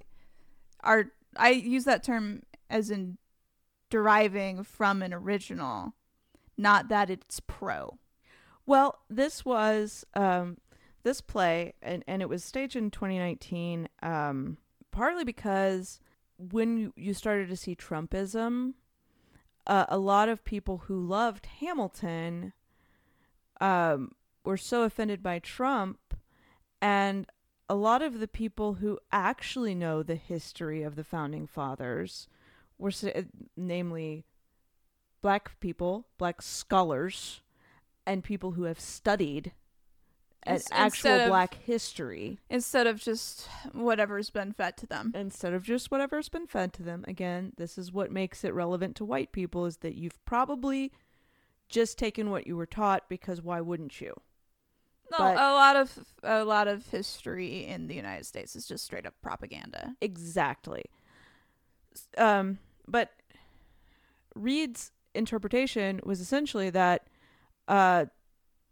are 0.81 1.11
I 1.35 1.49
use 1.49 1.83
that 1.83 2.03
term 2.03 2.43
as 2.69 2.89
in 2.89 3.17
deriving 3.89 4.63
from 4.63 5.01
an 5.01 5.13
original, 5.13 5.93
not 6.57 6.87
that 6.87 7.09
it's 7.09 7.41
pro. 7.41 7.97
Well, 8.65 8.99
this 9.09 9.45
was 9.45 10.05
um, 10.15 10.57
this 11.03 11.21
play, 11.21 11.73
and, 11.81 12.03
and 12.07 12.21
it 12.21 12.29
was 12.29 12.43
staged 12.43 12.75
in 12.75 12.89
2019, 12.89 13.87
um, 14.01 14.57
partly 14.91 15.23
because 15.23 15.99
when 16.37 16.91
you, 16.95 17.13
started 17.13 17.47
to 17.49 17.55
see 17.55 17.75
Trumpism, 17.75 18.73
uh, 19.67 19.85
a 19.87 19.97
lot 19.97 20.29
of 20.29 20.43
people 20.43 20.83
who 20.87 20.99
loved 20.99 21.45
Hamilton 21.59 22.53
um, 23.61 24.13
were 24.43 24.57
so 24.57 24.81
offended 24.81 25.21
by 25.21 25.39
Trump, 25.39 25.99
and 26.81 27.27
a 27.69 27.75
lot 27.75 28.01
of 28.01 28.19
the 28.19 28.27
people 28.27 28.75
who 28.75 28.99
actually 29.11 29.75
know 29.75 30.01
the 30.01 30.15
history 30.15 30.81
of 30.81 30.95
the 30.95 31.03
founding 31.03 31.47
fathers 31.47 32.27
were, 32.77 32.91
namely, 33.55 34.25
black 35.21 35.59
people, 35.59 36.07
black 36.17 36.41
scholars, 36.41 37.41
and 38.05 38.23
people 38.23 38.51
who 38.51 38.63
have 38.63 38.79
studied 38.79 39.53
an 40.43 40.59
actual 40.71 41.11
of- 41.21 41.27
black 41.29 41.55
history 41.55 42.39
Instead 42.49 42.85
of 42.85 42.99
just 43.01 43.47
whatever's 43.73 44.29
been 44.29 44.51
fed 44.53 44.77
to 44.77 44.85
them. 44.85 45.11
instead 45.15 45.53
of 45.53 45.63
just 45.63 45.89
whatever's 45.89 46.29
been 46.29 46.45
fed 46.45 46.71
to 46.73 46.83
them. 46.83 47.03
Again, 47.07 47.53
this 47.57 47.77
is 47.79 47.91
what 47.91 48.11
makes 48.11 48.43
it 48.43 48.53
relevant 48.53 48.95
to 48.97 49.05
white 49.05 49.31
people 49.31 49.65
is 49.65 49.77
that 49.77 49.95
you've 49.95 50.23
probably 50.25 50.91
just 51.67 51.97
taken 51.97 52.29
what 52.29 52.45
you 52.45 52.55
were 52.55 52.67
taught 52.67 53.09
because 53.09 53.41
why 53.41 53.59
wouldn't 53.59 53.99
you? 53.99 54.13
No, 55.11 55.17
But- 55.17 55.37
a 55.37 55.53
lot 55.53 55.75
of 55.75 55.99
a 56.23 56.43
lot 56.45 56.67
of 56.67 56.87
history 56.89 57.65
in 57.65 57.87
the 57.87 57.95
United 57.95 58.25
States 58.25 58.55
is 58.55 58.67
just 58.67 58.85
straight 58.85 59.05
up 59.07 59.15
propaganda. 59.21 59.95
Exactly. 60.01 60.85
Um, 62.17 62.59
but 62.87 63.11
Reed's 64.35 64.91
interpretation 65.13 66.01
was 66.03 66.19
essentially 66.19 66.69
that 66.71 67.07
uh, 67.67 68.05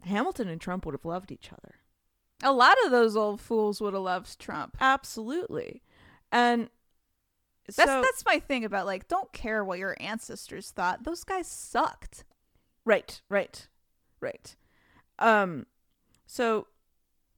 Hamilton 0.01 0.47
and 0.47 0.61
Trump 0.61 0.85
would 0.85 0.93
have 0.93 1.05
loved 1.05 1.31
each 1.31 1.51
other. 1.51 1.75
A 2.41 2.51
lot 2.51 2.75
of 2.85 2.91
those 2.91 3.15
old 3.15 3.39
fools 3.39 3.79
would 3.79 3.93
have 3.93 4.03
loved 4.03 4.39
Trump. 4.39 4.77
Absolutely. 4.81 5.81
And 6.31 6.69
That's 7.67 7.77
so, 7.77 8.01
that's 8.01 8.25
my 8.25 8.39
thing 8.39 8.65
about 8.65 8.85
like 8.85 9.07
don't 9.07 9.31
care 9.31 9.63
what 9.63 9.79
your 9.79 9.95
ancestors 9.99 10.71
thought. 10.71 11.03
Those 11.03 11.23
guys 11.23 11.47
sucked. 11.47 12.25
Right, 12.85 13.21
right, 13.29 13.67
right. 14.19 14.55
Um, 15.19 15.67
so 16.25 16.67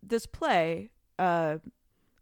this 0.02 0.26
play, 0.26 0.90
uh, 1.20 1.58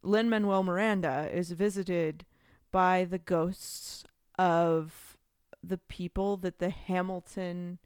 Lin 0.02 0.30
Manuel 0.30 0.64
Miranda 0.64 1.30
is 1.32 1.52
visited 1.52 2.26
by 2.72 3.06
the 3.06 3.20
ghosts 3.20 4.04
of 4.38 5.18
the 5.64 5.78
people 5.78 6.36
that 6.38 6.60
the 6.60 6.70
Hamilton 6.70 7.80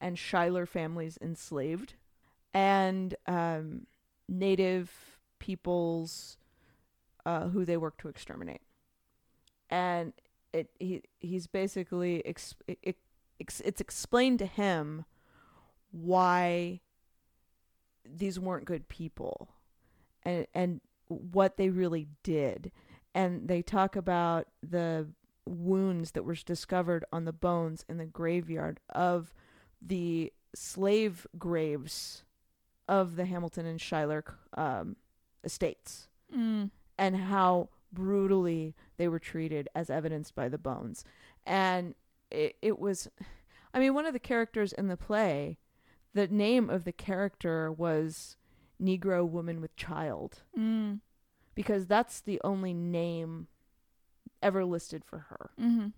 and 0.00 0.18
Schuyler 0.18 0.66
families 0.66 1.18
enslaved, 1.20 1.94
and 2.52 3.14
um, 3.26 3.86
native 4.28 4.90
peoples 5.38 6.38
uh, 7.24 7.48
who 7.48 7.64
they 7.64 7.76
worked 7.76 8.00
to 8.00 8.08
exterminate. 8.08 8.62
And 9.70 10.12
it 10.52 10.70
he 10.78 11.02
he's 11.18 11.46
basically 11.46 12.24
ex- 12.24 12.54
it, 12.66 12.78
it, 12.82 12.96
it's 13.38 13.80
explained 13.80 14.38
to 14.38 14.46
him 14.46 15.04
why 15.90 16.80
these 18.04 18.38
weren't 18.38 18.64
good 18.64 18.88
people 18.88 19.48
and 20.22 20.46
and 20.54 20.80
what 21.08 21.56
they 21.56 21.68
really 21.68 22.08
did 22.22 22.70
and 23.14 23.48
they 23.48 23.62
talk 23.62 23.96
about 23.96 24.46
the 24.62 25.08
wounds 25.46 26.12
that 26.12 26.24
were 26.24 26.34
discovered 26.34 27.04
on 27.12 27.24
the 27.24 27.32
bones 27.32 27.84
in 27.88 27.98
the 27.98 28.04
graveyard 28.04 28.80
of 28.90 29.32
the 29.86 30.32
slave 30.54 31.26
graves 31.38 32.24
of 32.88 33.16
the 33.16 33.24
Hamilton 33.26 33.66
and 33.66 33.80
Schuyler 33.80 34.24
um, 34.56 34.96
estates 35.44 36.08
Mm. 36.34 36.70
and 36.98 37.16
how 37.16 37.68
brutally 37.92 38.74
they 38.96 39.06
were 39.06 39.20
treated 39.20 39.68
as 39.76 39.88
evidenced 39.90 40.34
by 40.34 40.48
the 40.48 40.58
bones. 40.58 41.04
And 41.46 41.94
it, 42.32 42.56
it 42.60 42.80
was, 42.80 43.08
I 43.72 43.78
mean, 43.78 43.94
one 43.94 44.06
of 44.06 44.12
the 44.12 44.18
characters 44.18 44.72
in 44.72 44.88
the 44.88 44.96
play, 44.96 45.58
the 46.14 46.26
name 46.26 46.68
of 46.68 46.82
the 46.84 46.90
character 46.92 47.70
was 47.70 48.36
Negro 48.82 49.24
Woman 49.28 49.60
with 49.60 49.76
Child, 49.76 50.42
Mm. 50.58 50.98
because 51.54 51.86
that's 51.86 52.20
the 52.20 52.40
only 52.42 52.74
name 52.74 53.46
ever 54.42 54.64
listed 54.64 55.04
for 55.04 55.18
her. 55.30 55.50
Mm-hmm. 55.60 55.88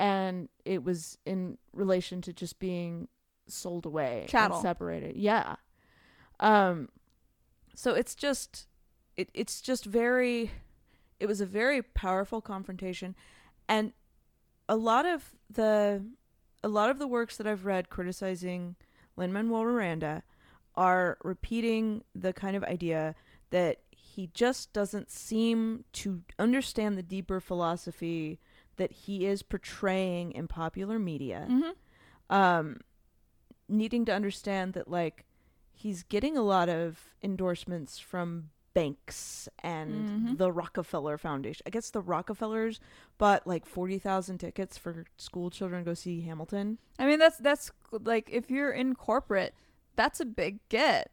And 0.00 0.48
it 0.64 0.82
was 0.82 1.18
in 1.26 1.58
relation 1.74 2.22
to 2.22 2.32
just 2.32 2.58
being 2.58 3.08
sold 3.46 3.84
away 3.84 4.26
Chattel. 4.28 4.56
and 4.56 4.62
separated. 4.62 5.16
Yeah. 5.16 5.56
Um 6.40 6.88
so 7.74 7.94
it's 7.94 8.14
just 8.14 8.66
it, 9.16 9.28
it's 9.34 9.60
just 9.60 9.84
very 9.84 10.50
it 11.18 11.26
was 11.26 11.40
a 11.40 11.46
very 11.46 11.82
powerful 11.82 12.40
confrontation 12.40 13.14
and 13.68 13.92
a 14.68 14.76
lot 14.76 15.04
of 15.04 15.36
the 15.50 16.02
a 16.62 16.68
lot 16.68 16.90
of 16.90 16.98
the 16.98 17.06
works 17.06 17.36
that 17.36 17.46
I've 17.46 17.66
read 17.66 17.90
criticizing 17.90 18.76
Lin 19.16 19.32
Manuel 19.32 19.64
Miranda 19.64 20.22
are 20.76 21.18
repeating 21.22 22.04
the 22.14 22.32
kind 22.32 22.56
of 22.56 22.64
idea 22.64 23.14
that 23.50 23.78
he 23.90 24.30
just 24.32 24.72
doesn't 24.72 25.10
seem 25.10 25.84
to 25.92 26.22
understand 26.38 26.96
the 26.96 27.02
deeper 27.02 27.40
philosophy 27.40 28.38
that 28.80 28.90
he 28.92 29.24
is 29.26 29.42
portraying 29.42 30.32
in 30.32 30.48
popular 30.48 30.98
media 30.98 31.46
Mm-hmm. 31.48 32.34
um 32.34 32.80
needing 33.68 34.04
to 34.04 34.12
understand 34.12 34.72
that 34.72 34.88
like 34.88 35.24
he's 35.72 36.02
getting 36.02 36.36
a 36.36 36.42
lot 36.42 36.68
of 36.68 37.14
endorsements 37.22 37.98
from 37.98 38.50
banks 38.74 39.48
and 39.62 40.08
Mhm. 40.08 40.38
the 40.38 40.52
Rockefeller 40.52 41.18
Foundation. 41.18 41.62
I 41.66 41.70
guess 41.70 41.90
the 41.90 42.00
Rockefellers 42.00 42.78
bought 43.18 43.46
like 43.46 43.66
40,000 43.66 44.38
tickets 44.38 44.76
for 44.78 45.06
school 45.16 45.50
children 45.50 45.82
to 45.84 45.90
go 45.90 45.94
see 45.94 46.20
Hamilton. 46.20 46.78
I 46.98 47.06
mean 47.06 47.18
that's 47.18 47.38
that's 47.38 47.70
like 47.90 48.28
if 48.30 48.50
you're 48.50 48.70
in 48.72 48.94
corporate, 48.94 49.54
that's 49.96 50.20
a 50.20 50.24
big 50.24 50.58
get. 50.68 51.10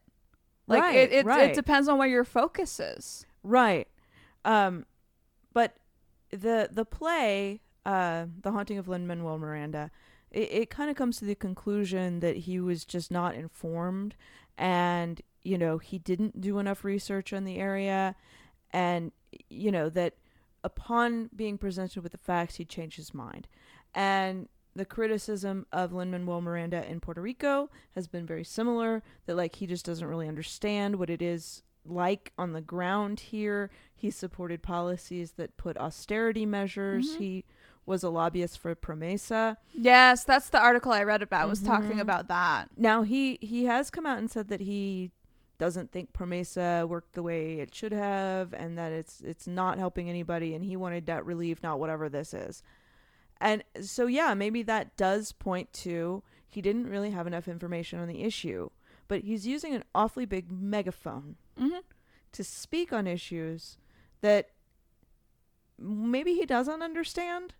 Like 0.67 0.81
Right, 0.83 0.97
it 0.97 1.11
it, 1.13 1.25
right. 1.25 1.51
it 1.51 1.55
depends 1.55 1.87
on 1.87 1.97
where 1.97 2.07
your 2.07 2.23
focus 2.25 2.79
is. 2.79 3.25
Right. 3.43 3.87
Um 4.45 4.85
the 6.31 6.69
the 6.71 6.85
play 6.85 7.61
uh 7.85 8.25
The 8.41 8.51
Haunting 8.51 8.77
of 8.77 8.87
Lin 8.87 9.07
Manuel 9.07 9.37
Miranda 9.37 9.91
it, 10.31 10.51
it 10.51 10.69
kind 10.69 10.89
of 10.89 10.95
comes 10.95 11.17
to 11.17 11.25
the 11.25 11.35
conclusion 11.35 12.19
that 12.19 12.37
he 12.37 12.59
was 12.59 12.85
just 12.85 13.11
not 13.11 13.35
informed 13.35 14.15
and 14.57 15.21
you 15.43 15.57
know 15.57 15.77
he 15.77 15.99
didn't 15.99 16.41
do 16.41 16.59
enough 16.59 16.83
research 16.83 17.33
on 17.33 17.45
the 17.45 17.57
area 17.57 18.15
and 18.71 19.11
you 19.49 19.71
know 19.71 19.89
that 19.89 20.15
upon 20.63 21.29
being 21.35 21.57
presented 21.57 22.03
with 22.03 22.11
the 22.11 22.17
facts 22.17 22.55
he 22.55 22.65
changed 22.65 22.97
his 22.97 23.13
mind. 23.13 23.47
And 23.93 24.49
the 24.75 24.85
criticism 24.85 25.65
of 25.71 25.93
Lin 25.93 26.11
Manuel 26.11 26.41
Miranda 26.41 26.85
in 26.87 26.99
Puerto 26.99 27.21
Rico 27.21 27.69
has 27.95 28.07
been 28.07 28.25
very 28.25 28.43
similar 28.43 29.01
that 29.25 29.35
like 29.35 29.55
he 29.55 29.65
just 29.65 29.85
doesn't 29.85 30.07
really 30.07 30.27
understand 30.27 30.97
what 30.97 31.09
it 31.09 31.21
is 31.21 31.63
like 31.89 32.31
on 32.37 32.53
the 32.53 32.61
ground 32.61 33.19
here 33.19 33.69
he 33.95 34.09
supported 34.11 34.61
policies 34.61 35.31
that 35.33 35.57
put 35.57 35.77
austerity 35.77 36.45
measures 36.45 37.15
Mhm. 37.15 37.17
he 37.17 37.45
was 37.85 38.03
a 38.03 38.09
lobbyist 38.09 38.59
for 38.59 38.75
Promesa 38.75 39.57
Yes, 39.73 40.23
that's 40.25 40.49
the 40.49 40.59
article 40.61 40.91
I 40.91 41.03
read 41.03 41.21
about 41.21 41.47
was 41.49 41.61
talking 41.61 41.97
Mhm. 41.97 42.01
about 42.01 42.27
that. 42.27 42.69
now 42.77 43.01
he 43.03 43.37
he 43.41 43.65
has 43.65 43.89
come 43.89 44.05
out 44.05 44.17
and 44.19 44.29
said 44.29 44.49
that 44.49 44.61
he 44.61 45.11
doesn't 45.57 45.91
think 45.91 46.13
Promesa 46.13 46.87
worked 46.87 47.13
the 47.13 47.23
way 47.23 47.59
it 47.59 47.73
should 47.73 47.91
have 47.93 48.53
and 48.53 48.77
that 48.77 48.91
it's 48.91 49.21
it's 49.21 49.47
not 49.47 49.79
helping 49.79 50.07
anybody 50.09 50.53
and 50.53 50.63
he 50.63 50.75
wanted 50.75 51.05
debt 51.05 51.25
relief, 51.25 51.63
not 51.63 51.79
whatever 51.79 52.09
this 52.09 52.33
is. 52.33 52.61
And 53.39 53.63
so 53.81 54.05
yeah, 54.07 54.33
maybe 54.33 54.61
that 54.63 54.95
does 54.97 55.31
point 55.31 55.71
to 55.73 56.23
he 56.47 56.61
didn't 56.61 56.87
really 56.87 57.11
have 57.11 57.25
enough 57.27 57.47
information 57.47 57.99
on 57.99 58.07
the 58.07 58.23
issue, 58.23 58.69
but 59.07 59.21
he's 59.21 59.47
using 59.47 59.73
an 59.73 59.83
awfully 59.95 60.25
big 60.25 60.51
megaphone 60.51 61.35
Mm-hmm. 61.59 61.79
to 62.33 62.43
speak 62.43 62.93
on 62.93 63.07
issues 63.07 63.77
that 64.21 64.49
maybe 65.79 66.33
he 66.33 66.45
doesn't 66.45 66.81
understand, 66.83 67.55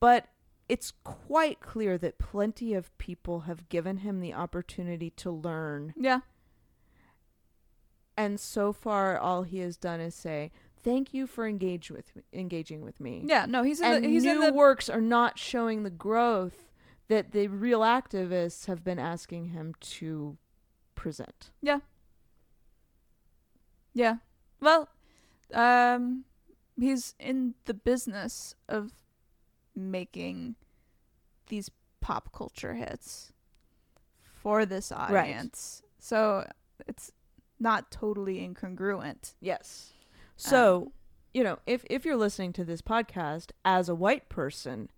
but 0.00 0.26
it's 0.68 0.92
quite 1.04 1.60
clear 1.60 1.96
that 1.98 2.18
plenty 2.18 2.74
of 2.74 2.96
people 2.98 3.40
have 3.40 3.68
given 3.68 3.98
him 3.98 4.20
the 4.20 4.32
opportunity 4.34 5.10
to 5.10 5.30
learn. 5.30 5.94
Yeah. 5.96 6.20
And 8.16 8.38
so 8.38 8.72
far, 8.72 9.18
all 9.18 9.42
he 9.42 9.58
has 9.58 9.76
done 9.76 10.00
is 10.00 10.14
say, 10.14 10.52
"Thank 10.82 11.12
you 11.12 11.26
for 11.26 11.46
engage 11.46 11.90
with 11.90 12.14
me, 12.14 12.22
engaging 12.32 12.82
with 12.82 13.00
me." 13.00 13.22
Yeah. 13.26 13.46
No, 13.46 13.62
he's 13.62 13.80
in 13.80 13.86
and 13.92 14.04
the 14.04 14.08
he's 14.08 14.24
new 14.24 14.32
in 14.32 14.40
the 14.40 14.52
works 14.52 14.88
are 14.88 15.00
not 15.00 15.38
showing 15.38 15.82
the 15.82 15.90
growth 15.90 16.70
that 17.08 17.32
the 17.32 17.48
real 17.48 17.80
activists 17.80 18.66
have 18.66 18.82
been 18.84 18.98
asking 18.98 19.46
him 19.46 19.74
to 19.80 20.38
present. 20.94 21.50
Yeah. 21.62 21.80
Yeah. 23.92 24.16
Well, 24.60 24.88
um 25.52 26.24
he's 26.78 27.14
in 27.18 27.54
the 27.66 27.74
business 27.74 28.54
of 28.68 28.92
making 29.76 30.56
these 31.48 31.70
pop 32.00 32.32
culture 32.32 32.74
hits 32.74 33.32
for 34.42 34.66
this 34.66 34.90
audience. 34.90 35.82
So 35.98 36.46
it's 36.86 37.12
not 37.60 37.90
totally 37.90 38.36
incongruent. 38.46 39.34
Yes. 39.40 39.92
So, 40.36 40.82
Um, 40.82 40.92
you 41.32 41.44
know, 41.44 41.58
if 41.66 41.84
if 41.88 42.04
you're 42.04 42.16
listening 42.16 42.52
to 42.54 42.64
this 42.64 42.82
podcast 42.82 43.52
as 43.64 43.88
a 43.88 43.94
white 43.94 44.28
person, 44.28 44.90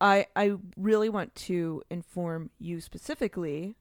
I 0.00 0.26
I 0.36 0.56
really 0.76 1.08
want 1.08 1.34
to 1.36 1.82
inform 1.90 2.50
you 2.58 2.80
specifically 2.80 3.76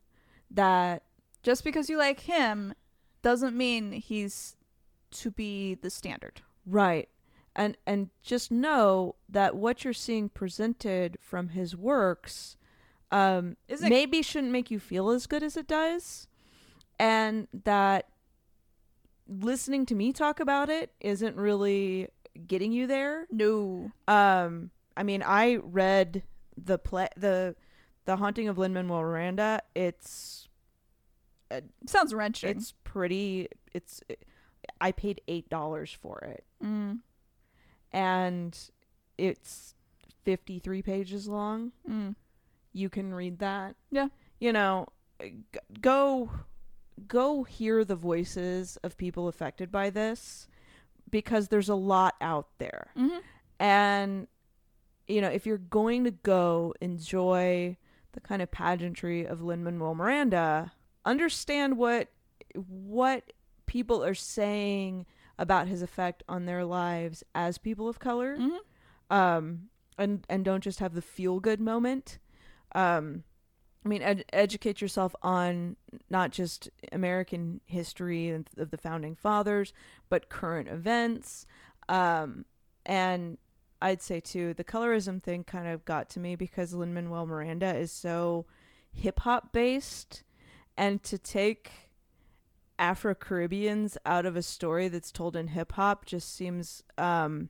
that 0.51 1.03
Just 1.43 1.63
because 1.63 1.89
you 1.89 1.97
like 1.97 2.21
him 2.21 2.73
doesn't 3.21 3.55
mean 3.55 3.91
he's 3.91 4.55
to 5.11 5.29
be 5.29 5.75
the 5.75 5.89
standard. 5.89 6.41
right 6.65 7.07
and 7.55 7.77
and 7.85 8.09
just 8.23 8.49
know 8.51 9.13
that 9.29 9.55
what 9.55 9.83
you're 9.83 9.93
seeing 9.93 10.27
presented 10.27 11.17
from 11.21 11.49
his 11.49 11.75
works 11.75 12.57
um 13.11 13.55
Isn't 13.67 13.89
maybe 13.89 14.23
shouldn't 14.23 14.51
make 14.51 14.71
you 14.71 14.79
feel 14.79 15.11
as 15.11 15.27
good 15.27 15.43
as 15.43 15.55
it 15.55 15.67
does 15.67 16.27
and 16.99 17.47
that 17.63 18.07
listening 19.27 19.85
to 19.85 19.95
me 19.95 20.11
talk 20.11 20.39
about 20.39 20.69
it 20.69 20.91
isn't 20.99 21.35
really 21.35 22.07
getting 22.47 22.71
you 22.71 22.87
there 22.87 23.27
no. 23.31 23.91
Um, 24.07 24.71
I 24.95 25.03
mean, 25.03 25.23
I 25.23 25.55
read 25.57 26.23
the 26.57 26.77
play, 26.77 27.07
the 27.17 27.55
the 28.05 28.17
Haunting 28.17 28.47
of 28.47 28.57
Lin 28.57 28.73
Manuel 28.73 29.01
Miranda. 29.01 29.61
It's 29.75 30.42
Sounds 31.88 32.14
wrenching. 32.14 32.49
it's 32.49 32.74
pretty. 32.84 33.47
It's 33.74 34.01
I 34.80 34.91
paid 34.91 35.22
eight 35.28 35.49
dollars 35.49 35.91
for 35.91 36.20
it, 36.20 36.45
mm. 36.64 36.99
and 37.91 38.58
it's 39.18 39.76
fifty 40.24 40.60
three 40.60 40.82
pages 40.82 41.28
long. 41.28 41.72
Mm. 41.89 42.16
You 42.72 42.89
can 42.89 43.14
read 43.14 43.39
that. 43.39 43.76
Yeah. 43.91 44.08
You 44.39 44.54
know, 44.54 44.88
go 45.82 46.32
go 47.08 47.43
hear 47.43 47.84
the 47.84 47.95
voices 47.95 48.78
of 48.84 48.97
people 48.97 49.28
affected 49.28 49.72
by 49.72 49.89
this 49.89 50.47
because 51.10 51.47
there's 51.47 51.70
a 51.70 51.76
lot 51.76 52.16
out 52.22 52.47
there. 52.58 52.88
hmm 52.95 53.18
And 53.60 54.28
you 55.08 55.22
know, 55.22 55.30
if 55.30 55.45
you're 55.45 55.58
going 55.58 56.06
to 56.06 56.12
go 56.12 56.74
enjoy 56.82 57.78
the 58.14 58.22
kind 58.22 58.41
of 58.41 58.51
pageantry 58.51 59.26
of 59.26 59.41
Lin 59.41 59.64
Manuel 59.64 59.95
Miranda, 59.95 60.72
understand 61.06 61.78
what 61.78 62.10
what 62.56 63.34
people 63.66 64.04
are 64.04 64.14
saying 64.14 65.06
about 65.39 65.68
his 65.68 65.82
effect 65.82 66.24
on 66.30 66.45
their 66.45 66.64
lives 66.64 67.24
as 67.34 67.58
people 67.58 67.88
of 67.88 67.99
color. 67.99 68.36
hmm 68.38 68.58
Um 69.10 69.70
and 69.97 70.26
and 70.30 70.43
don't 70.45 70.64
just 70.64 70.80
have 70.80 70.93
the 70.93 71.01
feel 71.01 71.39
good 71.39 71.60
moment. 71.60 72.20
Um 72.76 73.24
I 73.86 73.89
mean, 73.89 74.01
ed- 74.01 74.26
educate 74.32 74.80
yourself 74.82 75.14
on 75.22 75.76
not 76.10 76.32
just 76.32 76.70
American 76.93 77.60
history 77.66 78.30
and 78.30 78.49
of 78.58 78.72
the 78.72 78.78
founding 78.78 79.14
fathers, 79.14 79.74
but 80.08 80.30
current 80.30 80.70
events. 80.70 81.45
Um, 81.89 82.45
and 82.86 83.38
I'd 83.82 84.01
say 84.01 84.22
too, 84.22 84.54
the 84.54 84.64
colorism 84.64 85.22
thing 85.22 85.43
kind 85.43 85.68
of 85.68 85.84
got 85.84 86.10
to 86.12 86.22
me 86.22 86.38
because 86.38 86.74
Lin 86.74 86.93
Manuel 86.93 87.26
Miranda 87.26 87.76
is 87.76 87.91
so 87.91 88.45
hip 88.93 89.20
hop 89.20 89.51
based, 89.51 90.24
and 90.78 91.01
to 91.03 91.17
take 91.17 91.71
Afro 92.80 93.13
Caribbeans 93.15 93.97
out 94.05 94.26
of 94.26 94.36
a 94.36 94.41
story 94.41 94.88
that's 94.88 95.11
told 95.11 95.36
in 95.36 95.47
hip 95.49 95.74
hop 95.74 96.05
just 96.05 96.36
seems 96.36 96.84
um, 96.97 97.49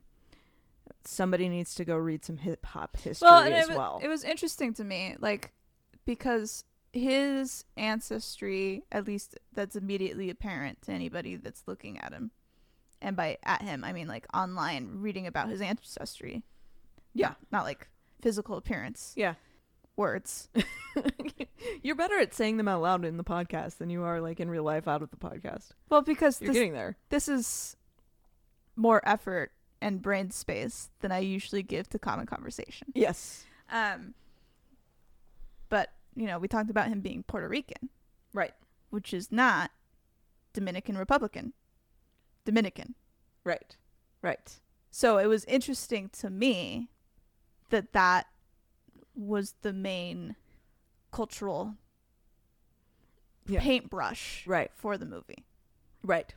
somebody 1.04 1.48
needs 1.48 1.74
to 1.76 1.84
go 1.84 1.96
read 1.96 2.24
some 2.24 2.36
hip 2.38 2.64
hop 2.66 2.96
history 2.96 3.26
Well, 3.28 3.40
as 3.52 3.68
it, 3.68 3.76
well. 3.76 4.00
it 4.02 4.08
was 4.08 4.24
interesting 4.24 4.74
to 4.74 4.84
me, 4.84 5.16
like 5.20 5.52
because 6.04 6.64
his 6.92 7.64
ancestry, 7.76 8.84
at 8.92 9.06
least 9.06 9.36
that's 9.52 9.74
immediately 9.76 10.30
apparent 10.30 10.82
to 10.82 10.92
anybody 10.92 11.36
that's 11.36 11.62
looking 11.66 11.98
at 11.98 12.12
him, 12.12 12.30
and 13.02 13.16
by 13.16 13.38
at 13.42 13.62
him 13.62 13.82
I 13.84 13.92
mean 13.92 14.06
like 14.08 14.26
online 14.34 14.98
reading 15.00 15.26
about 15.26 15.48
his 15.48 15.60
ancestry. 15.60 16.42
Yeah. 17.14 17.28
not, 17.28 17.36
not 17.50 17.64
like 17.64 17.88
physical 18.20 18.56
appearance. 18.56 19.12
Yeah. 19.16 19.34
Words. 19.96 20.48
You're 21.82 21.94
better 21.96 22.18
at 22.18 22.34
saying 22.34 22.56
them 22.56 22.68
out 22.68 22.82
loud 22.82 23.04
in 23.04 23.16
the 23.16 23.24
podcast 23.24 23.78
than 23.78 23.90
you 23.90 24.02
are 24.02 24.20
like 24.20 24.40
in 24.40 24.50
real 24.50 24.64
life 24.64 24.86
out 24.88 25.02
of 25.02 25.10
the 25.10 25.16
podcast. 25.16 25.70
Well, 25.88 26.02
because 26.02 26.40
You're 26.40 26.48
this 26.48 26.54
getting 26.54 26.72
there. 26.72 26.96
this 27.10 27.28
is 27.28 27.76
more 28.76 29.00
effort 29.08 29.52
and 29.80 30.00
brain 30.02 30.30
space 30.30 30.90
than 31.00 31.12
I 31.12 31.18
usually 31.18 31.62
give 31.62 31.88
to 31.90 31.98
common 31.98 32.26
conversation. 32.26 32.88
Yes. 32.94 33.44
Um, 33.70 34.14
but 35.68 35.90
you 36.14 36.26
know, 36.26 36.38
we 36.38 36.48
talked 36.48 36.70
about 36.70 36.88
him 36.88 37.00
being 37.00 37.22
Puerto 37.24 37.48
Rican, 37.48 37.88
Right. 38.32 38.54
which 38.90 39.12
is 39.12 39.30
not 39.32 39.70
Dominican 40.52 40.96
Republican. 40.96 41.52
Dominican. 42.44 42.94
Right. 43.44 43.76
Right. 44.22 44.58
So 44.90 45.18
it 45.18 45.26
was 45.26 45.44
interesting 45.46 46.08
to 46.20 46.30
me 46.30 46.88
that 47.70 47.92
that 47.92 48.26
was 49.14 49.54
the 49.62 49.72
main 49.72 50.36
cultural 51.12 51.74
Yeah. 53.46 53.60
paintbrush 53.60 54.46
Right. 54.46 54.70
for 54.74 54.96
the 54.98 55.06
movie. 55.06 55.44
Right. 56.02 56.34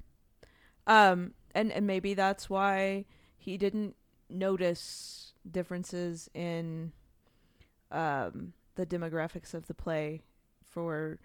Um 0.86 1.34
and 1.56 1.72
and 1.72 1.88
maybe 1.88 2.14
that's 2.14 2.50
why 2.50 3.06
he 3.38 3.58
didn't 3.58 3.96
notice 4.30 5.34
differences 5.50 6.30
in 6.34 6.92
um 7.92 8.54
the 8.76 8.86
demographics 8.86 9.54
of 9.54 9.68
the 9.68 9.74
play 9.74 10.22
for 10.64 11.20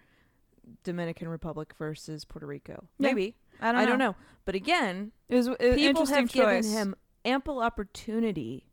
Dominican 0.83 1.27
Republic 1.27 1.73
versus 1.77 2.23
Puerto 2.25 2.47
Rico. 2.47 2.87
Yeah. 2.97 3.09
Maybe. 3.09 3.35
I 3.59 3.71
don't 3.71 3.81
know. 3.81 3.87
Don't 3.87 3.99
know. 3.99 4.15
But 4.45 4.55
again, 4.55 5.11
It 5.29 5.35
was 5.35 5.47
an 5.47 5.55
people 5.57 5.85
interesting 6.01 6.15
have 6.17 6.29
choice. 6.31 6.65
given 6.65 6.71
him 6.77 6.95
ample 7.25 7.59
opportunity 7.59 8.69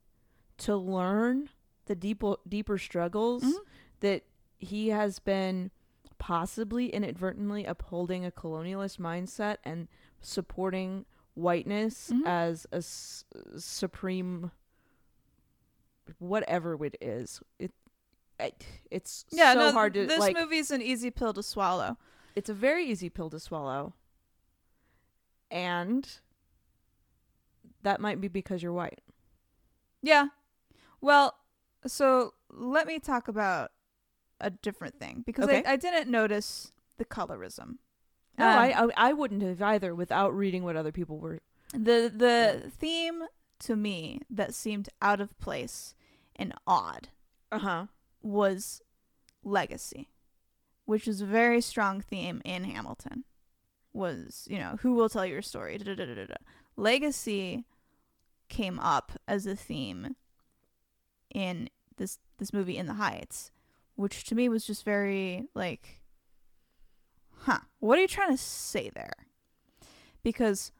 to 0.59 0.76
learn 0.76 1.49
the 1.87 1.95
deeper 1.95 2.37
deeper 2.49 2.78
struggles 2.78 3.43
Mhm. 3.43 3.55
that 4.01 4.22
he 4.59 4.89
has 4.89 5.18
been 5.18 5.70
possibly 6.18 6.89
inadvertently 6.93 7.64
upholding 7.64 8.24
a 8.26 8.31
colonialist 8.31 8.99
mindset 8.99 9.57
and 9.64 9.89
supporting 10.20 11.07
whiteness 11.35 12.11
Mhm. 12.11 12.26
as 12.26 12.66
a 12.72 12.76
s- 12.76 13.24
supreme 13.57 14.51
whatever 16.18 16.85
it 16.85 16.97
is 17.01 17.41
it, 17.59 17.72
it 18.39 18.66
it's 18.91 19.24
yeah, 19.31 19.53
so 19.55 19.59
no, 19.61 19.72
hard 19.72 19.95
to 19.95 20.07
this 20.07 20.18
like 20.18 20.37
movie's 20.37 20.70
an 20.70 20.83
easy 20.83 21.11
pill 21.11 21.33
to 21.33 21.43
swallow. 21.43 21.97
it's 22.35 22.51
a 22.51 22.55
very 22.55 22.85
easy 22.85 23.09
pill 23.09 23.31
to 23.31 23.39
swallow 23.41 23.95
and 25.51 26.18
that 27.83 28.01
might 28.01 28.20
be 28.20 28.28
because 28.28 28.62
you're 28.62 28.72
white 28.72 29.01
Yeah. 30.03 30.28
Well, 31.03 31.35
so 31.87 32.35
let 32.51 32.87
me 32.87 32.99
talk 32.99 33.28
about 33.28 33.72
a 34.41 34.51
different 34.51 34.99
thing 34.99 35.22
because 35.26 35.45
Okay. 35.47 35.62
I, 35.64 35.72
I 35.72 35.76
didn't 35.76 36.11
notice 36.11 36.72
the 36.99 37.05
colorism. 37.05 37.76
no 38.39 38.47
Um, 38.49 38.59
I, 38.59 38.72
I 38.72 38.89
i 39.09 39.12
wouldn't 39.12 39.43
have 39.43 39.61
either 39.62 39.95
without 39.95 40.35
reading 40.35 40.64
what 40.64 40.76
other 40.76 40.93
people 40.93 41.18
were 41.18 41.41
the 41.72 42.11
the 42.14 42.70
theme 42.70 43.24
to 43.61 43.76
me 43.76 44.20
that 44.31 44.55
seemed 44.55 44.89
out 45.03 45.20
of 45.20 45.39
place 45.39 45.95
and 46.37 46.53
odd 46.66 47.09
uh-huh 47.53 47.87
was 48.22 48.83
legacy, 49.43 50.11
which 50.85 51.09
is 51.09 51.20
a 51.22 51.26
very 51.26 51.61
strong 51.61 52.01
theme 52.01 52.43
in 52.45 52.64
Hamilton. 52.64 53.24
was 53.93 54.47
you 54.51 54.59
know 54.59 54.76
who 54.83 54.95
will 54.95 55.09
tell 55.09 55.26
your 55.26 55.43
story. 55.43 55.78
Da, 55.78 55.95
da, 55.95 56.05
da. 56.05 56.35
Legacy 56.76 57.64
came 58.49 58.78
up 58.81 59.12
as 59.28 59.47
a 59.47 59.55
theme 59.57 60.16
in 61.35 61.68
this 61.97 62.18
this 62.39 62.53
movie 62.53 62.76
In 62.76 62.87
the 62.87 62.95
Heights, 62.95 63.51
which 63.95 64.24
to 64.24 64.35
me 64.35 64.49
was 64.49 64.66
just 64.66 64.85
very 64.85 65.45
like, 65.55 66.01
huh, 67.41 67.61
what 67.78 67.99
are 67.99 68.03
you 68.03 68.09
trying 68.09 68.31
to 68.31 68.37
say 68.37 68.91
there? 68.95 69.26
Because 70.22 70.72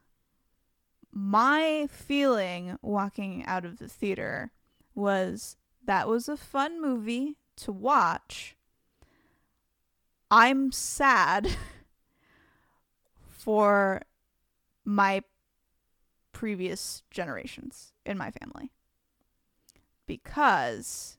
my 1.11 1.87
feeling 1.91 2.77
walking 2.81 3.45
out 3.45 3.65
of 3.65 3.79
the 3.79 3.87
theater 3.87 4.51
was 4.95 5.57
that 5.85 6.07
was 6.07 6.29
a 6.29 6.37
fun 6.37 6.81
movie 6.81 7.37
to 7.57 7.71
watch. 7.71 8.55
I'm 10.29 10.71
sad 10.71 11.49
for 13.27 14.03
my 14.85 15.23
previous 16.31 17.03
generations 17.11 17.93
in 18.05 18.17
my 18.17 18.31
family 18.31 18.71
because 20.11 21.17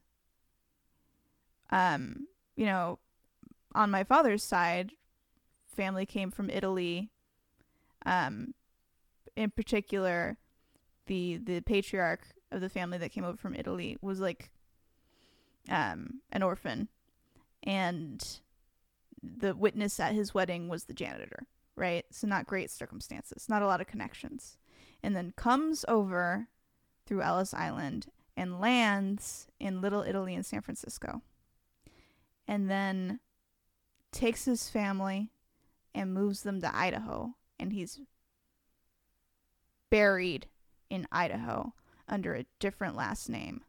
um 1.71 2.27
you 2.57 2.67
know 2.67 2.99
on 3.75 3.91
my 3.91 4.05
father's 4.05 4.43
side 4.43 4.93
family 5.75 6.05
came 6.05 6.31
from 6.31 6.51
Italy 6.51 7.09
um 8.05 8.53
in 9.35 9.51
particular 9.51 10.37
the 11.07 11.39
the 11.39 11.63
patriarch 11.63 12.21
of 12.51 12.61
the 12.61 12.69
family 12.69 12.99
that 12.99 13.13
came 13.13 13.25
over 13.25 13.39
from 13.39 13.55
Italy 13.55 13.97
was 14.03 14.21
like 14.21 14.51
um 15.71 16.21
an 16.31 16.43
orphan. 16.43 16.89
And 17.63 18.23
the 19.23 19.55
witness 19.55 19.99
at 20.01 20.15
his 20.15 20.35
wedding 20.35 20.69
was 20.69 20.85
the 20.85 20.93
janitor 20.93 21.47
right? 21.77 22.05
So 22.11 22.27
not 22.27 22.47
great 22.47 22.71
circumstances 22.71 23.49
not 23.49 23.63
a 23.63 23.67
lot 23.67 23.81
of 23.81 23.87
connections. 23.87 24.59
And 25.03 25.17
then 25.17 25.33
comes 25.35 25.83
over 25.89 26.49
through 27.07 27.23
Ellis 27.23 27.55
Island 27.55 28.09
and 28.37 28.61
lands 28.61 29.49
in 29.61 29.81
Little 29.81 30.03
Italy 30.03 30.35
in 30.35 30.43
San 30.43 30.61
Francisco 30.61 31.23
and 32.49 32.71
then 32.71 33.21
takes 34.11 34.45
his 34.45 34.69
family 34.69 35.31
and 35.95 36.15
moves 36.15 36.43
them 36.43 36.61
to 36.61 36.77
Idaho 36.77 37.35
and 37.59 37.73
he's 37.73 38.01
buried 39.91 40.47
in 40.91 41.07
Idaho 41.13 41.75
under 42.09 42.35
a 42.35 42.47
different 42.59 42.97
last 42.97 43.29
name 43.29 43.63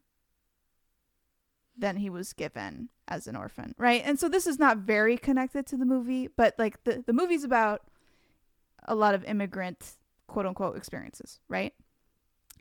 than 1.78 1.98
he 1.98 2.10
was 2.10 2.34
given 2.34 2.90
as 3.08 3.28
an 3.28 3.36
orphan, 3.36 3.74
right? 3.78 4.02
And 4.06 4.20
so 4.20 4.30
this 4.30 4.48
is 4.48 4.60
not 4.60 4.78
very 4.78 5.18
connected 5.18 5.66
to 5.68 5.78
the 5.78 5.86
movie, 5.86 6.28
but 6.28 6.54
like 6.58 6.84
the, 6.84 7.04
the 7.06 7.14
movie's 7.14 7.44
about 7.44 7.82
a 8.86 8.96
lot 8.96 9.16
of 9.16 9.24
immigrant 9.26 9.98
quote 10.28 10.46
unquote 10.46 10.78
experiences, 10.78 11.40
right? 11.48 11.74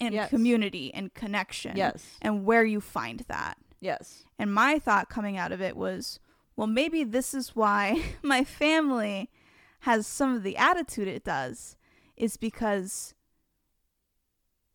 And 0.01 0.15
Yes. 0.15 0.31
community 0.31 0.93
and 0.93 1.13
connection. 1.15 1.77
Yes. 1.77 2.17
And 2.21 2.45
where 2.45 2.65
you 2.65 2.81
find 2.81 3.21
that. 3.29 3.57
Yes. 3.81 4.25
And 4.39 4.53
my 4.53 4.79
thought 4.79 5.09
coming 5.09 5.37
out 5.37 5.53
of 5.53 5.61
it 5.61 5.77
was, 5.77 6.19
well, 6.57 6.67
maybe 6.67 7.05
this 7.05 7.35
is 7.35 7.55
why 7.57 8.03
my 8.23 8.45
family 8.45 9.31
has 9.81 10.07
some 10.07 10.35
of 10.35 10.43
the 10.43 10.57
attitude 10.57 11.09
it 11.09 11.25
does, 11.25 11.77
is 12.17 12.37
because 12.37 13.15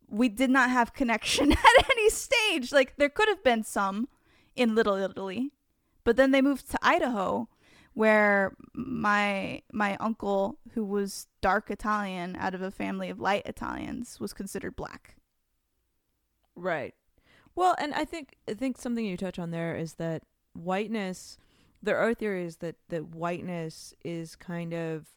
we 0.10 0.30
did 0.30 0.50
not 0.50 0.70
have 0.70 0.94
connection 0.94 1.52
at 1.54 1.92
any 1.92 2.10
stage. 2.10 2.72
Like, 2.72 2.96
there 2.98 3.10
could 3.10 3.28
have 3.28 3.44
been 3.44 3.64
some 3.64 4.08
in 4.56 4.76
Little 4.76 4.96
Italy, 4.96 5.52
but 6.04 6.16
then 6.16 6.32
they 6.32 6.42
moved 6.42 6.70
to 6.72 6.80
Idaho, 6.82 7.48
where 7.98 8.56
my 8.76 9.60
my 9.74 9.98
uncle, 10.00 10.60
who 10.76 10.86
was 10.86 11.26
dark 11.42 11.72
Italian 11.72 12.36
out 12.36 12.54
of 12.54 12.62
a 12.62 12.70
family 12.70 13.10
of 13.10 13.20
light 13.20 13.42
Italians, 13.48 14.20
was 14.20 14.34
considered 14.34 14.76
black. 14.76 15.16
Right. 16.56 16.94
Well, 17.56 17.74
and 17.80 17.96
I 17.96 18.06
think 18.06 18.36
I 18.48 18.54
think 18.54 18.78
something 18.78 19.04
you 19.04 19.18
touch 19.18 19.40
on 19.40 19.50
there 19.50 19.76
is 19.76 19.96
that 19.96 20.22
whiteness. 20.54 21.40
There 21.82 21.98
are 21.98 22.14
theories 22.14 22.58
that 22.58 22.76
that 22.90 23.16
whiteness 23.16 23.96
is 24.06 24.36
kind 24.36 24.76
of 24.76 25.08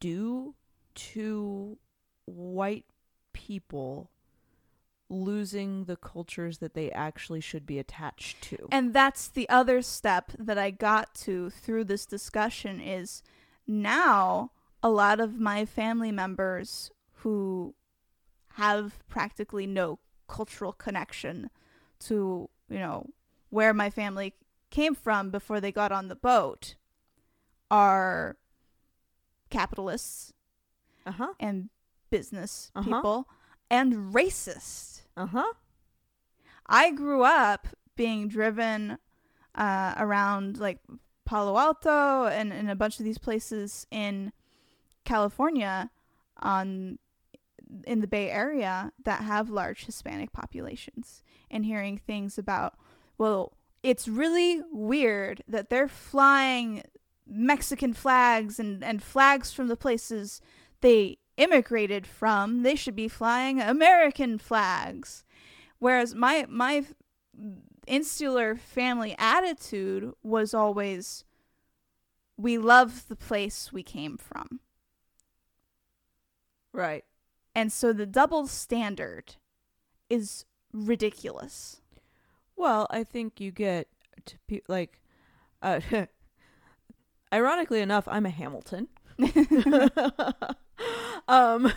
due 0.00 0.56
to 0.94 1.78
white 2.24 2.86
people 3.32 4.10
losing 5.12 5.84
the 5.84 5.96
cultures 5.96 6.58
that 6.58 6.74
they 6.74 6.90
actually 6.90 7.40
should 7.40 7.66
be 7.66 7.78
attached 7.78 8.40
to. 8.42 8.68
And 8.72 8.94
that's 8.94 9.28
the 9.28 9.48
other 9.48 9.82
step 9.82 10.32
that 10.38 10.56
I 10.58 10.70
got 10.70 11.14
to 11.26 11.50
through 11.50 11.84
this 11.84 12.06
discussion 12.06 12.80
is 12.80 13.22
now 13.66 14.50
a 14.82 14.88
lot 14.88 15.20
of 15.20 15.38
my 15.38 15.64
family 15.64 16.10
members 16.10 16.90
who 17.16 17.74
have 18.54 19.06
practically 19.08 19.66
no 19.66 19.98
cultural 20.28 20.72
connection 20.72 21.50
to, 22.00 22.48
you 22.68 22.78
know, 22.78 23.10
where 23.50 23.74
my 23.74 23.90
family 23.90 24.34
came 24.70 24.94
from 24.94 25.30
before 25.30 25.60
they 25.60 25.70
got 25.70 25.92
on 25.92 26.08
the 26.08 26.16
boat 26.16 26.74
are 27.70 28.36
capitalists 29.50 30.32
Uh 31.06 31.12
huh. 31.12 31.32
and 31.38 31.68
business 32.10 32.70
Uh-huh. 32.74 32.84
people 32.84 33.28
and 33.70 34.14
racist. 34.14 35.01
Uh 35.16 35.26
huh. 35.26 35.52
I 36.66 36.90
grew 36.90 37.22
up 37.22 37.68
being 37.96 38.28
driven 38.28 38.98
uh, 39.54 39.94
around 39.98 40.58
like 40.58 40.78
Palo 41.24 41.58
Alto 41.58 42.26
and, 42.26 42.52
and 42.52 42.70
a 42.70 42.76
bunch 42.76 42.98
of 42.98 43.04
these 43.04 43.18
places 43.18 43.86
in 43.90 44.32
California 45.04 45.90
on 46.38 46.98
in 47.86 48.00
the 48.00 48.06
Bay 48.06 48.30
Area 48.30 48.92
that 49.04 49.22
have 49.22 49.48
large 49.48 49.86
Hispanic 49.86 50.32
populations 50.32 51.22
and 51.50 51.64
hearing 51.64 51.96
things 51.96 52.36
about 52.36 52.74
well 53.16 53.54
it's 53.82 54.06
really 54.06 54.60
weird 54.70 55.42
that 55.48 55.70
they're 55.70 55.88
flying 55.88 56.82
Mexican 57.26 57.94
flags 57.94 58.58
and, 58.58 58.84
and 58.84 59.02
flags 59.02 59.52
from 59.52 59.68
the 59.68 59.76
places 59.76 60.40
they 60.80 61.18
immigrated 61.42 62.06
from. 62.06 62.62
They 62.62 62.76
should 62.76 62.96
be 62.96 63.08
flying 63.08 63.60
American 63.60 64.38
flags. 64.38 65.24
Whereas 65.78 66.14
my 66.14 66.46
my 66.48 66.84
insular 67.86 68.54
family 68.54 69.16
attitude 69.18 70.12
was 70.22 70.54
always 70.54 71.24
we 72.36 72.58
love 72.58 73.08
the 73.08 73.16
place 73.16 73.72
we 73.72 73.82
came 73.82 74.16
from. 74.16 74.60
Right. 76.72 77.04
And 77.54 77.72
so 77.72 77.92
the 77.92 78.06
double 78.06 78.46
standard 78.46 79.36
is 80.08 80.44
ridiculous. 80.72 81.80
Well, 82.56 82.86
I 82.90 83.04
think 83.04 83.40
you 83.40 83.50
get 83.50 83.88
to 84.24 84.36
pe- 84.48 84.60
like, 84.68 85.00
uh, 85.60 85.80
ironically 87.32 87.80
enough, 87.80 88.08
I'm 88.08 88.26
a 88.26 88.30
Hamilton. 88.30 88.88
um, 91.28 91.72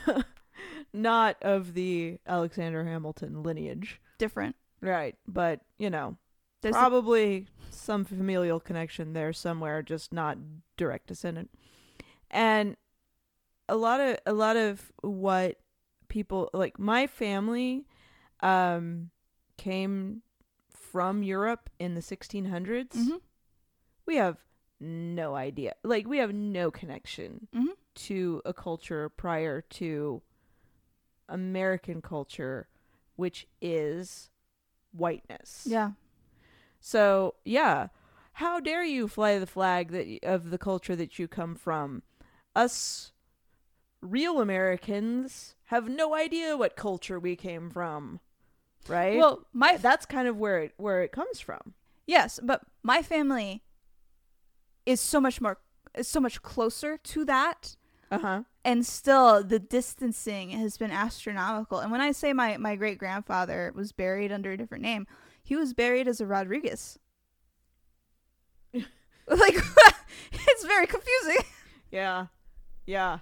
not 0.93 1.37
of 1.41 1.73
the 1.73 2.17
Alexander 2.27 2.83
Hamilton 2.83 3.43
lineage, 3.43 4.01
Different. 4.17 4.55
right? 4.81 5.15
But 5.27 5.61
you 5.77 5.89
know, 5.89 6.17
There's 6.61 6.75
a- 6.75 6.79
probably 6.79 7.47
some 7.69 8.05
familial 8.05 8.59
connection 8.59 9.13
there 9.13 9.33
somewhere, 9.33 9.81
just 9.81 10.13
not 10.13 10.37
direct 10.77 11.07
descendant. 11.07 11.49
And 12.31 12.75
a 13.67 13.75
lot 13.75 13.99
of 13.99 14.17
a 14.25 14.33
lot 14.33 14.57
of 14.57 14.91
what 15.01 15.57
people 16.07 16.49
like 16.53 16.77
my 16.77 17.07
family 17.07 17.87
um 18.41 19.09
came 19.57 20.21
from 20.71 21.23
Europe 21.23 21.69
in 21.79 21.95
the 21.95 22.01
1600s. 22.01 22.95
Mhm. 22.95 23.21
We 24.05 24.17
have 24.17 24.37
no 24.79 25.35
idea. 25.35 25.73
Like 25.83 26.07
we 26.07 26.17
have 26.17 26.33
no 26.33 26.69
connection 26.71 27.47
Mhm. 27.53 27.73
to 27.95 28.41
a 28.45 28.53
culture 28.53 29.09
prior 29.09 29.61
to 29.61 30.21
American 31.27 32.01
culture 32.01 32.67
which 33.15 33.47
is 33.61 34.29
whiteness. 34.91 35.65
Yeah. 35.65 35.91
So, 36.81 37.35
yeah, 37.45 37.87
how 38.33 38.59
dare 38.59 38.83
you 38.83 39.07
fly 39.07 39.39
the 39.39 39.47
flag 39.47 39.91
that 39.91 40.19
of 40.21 40.49
the 40.49 40.57
culture 40.57 40.95
that 40.97 41.17
you 41.17 41.27
come 41.29 41.55
from? 41.55 42.03
Us 42.55 43.13
real 44.01 44.41
Americans 44.41 45.55
have 45.65 45.87
no 45.87 46.13
idea 46.13 46.57
what 46.57 46.75
culture 46.75 47.19
we 47.19 47.35
came 47.37 47.69
from. 47.69 48.19
Right? 48.87 49.17
Well, 49.17 49.47
my 49.53 49.77
that's 49.77 50.05
kind 50.05 50.27
of 50.27 50.37
where 50.37 50.59
it 50.59 50.73
where 50.77 51.01
it 51.01 51.11
comes 51.13 51.39
from. 51.39 51.73
yes, 52.05 52.39
but 52.43 52.63
my 52.83 53.01
family 53.01 53.63
is 54.85 55.01
so 55.01 55.19
much 55.19 55.41
more 55.41 55.57
is 55.95 56.07
so 56.07 56.19
much 56.19 56.41
closer 56.41 56.97
to 56.97 57.25
that 57.25 57.75
Uh-huh. 58.11 58.43
and 58.63 58.85
still 58.85 59.43
the 59.43 59.59
distancing 59.59 60.49
has 60.51 60.77
been 60.77 60.91
astronomical. 60.91 61.79
And 61.79 61.91
when 61.91 62.01
I 62.01 62.11
say 62.11 62.33
my 62.33 62.57
my 62.57 62.75
great 62.75 62.97
grandfather 62.97 63.71
was 63.75 63.91
buried 63.91 64.31
under 64.31 64.51
a 64.51 64.57
different 64.57 64.83
name, 64.83 65.07
he 65.43 65.55
was 65.55 65.73
buried 65.73 66.07
as 66.07 66.19
a 66.21 66.25
Rodriguez. 66.25 66.99
like 68.73 69.55
it's 70.31 70.65
very 70.65 70.87
confusing. 70.87 71.43
Yeah. 71.91 72.27
Yeah. 72.85 73.19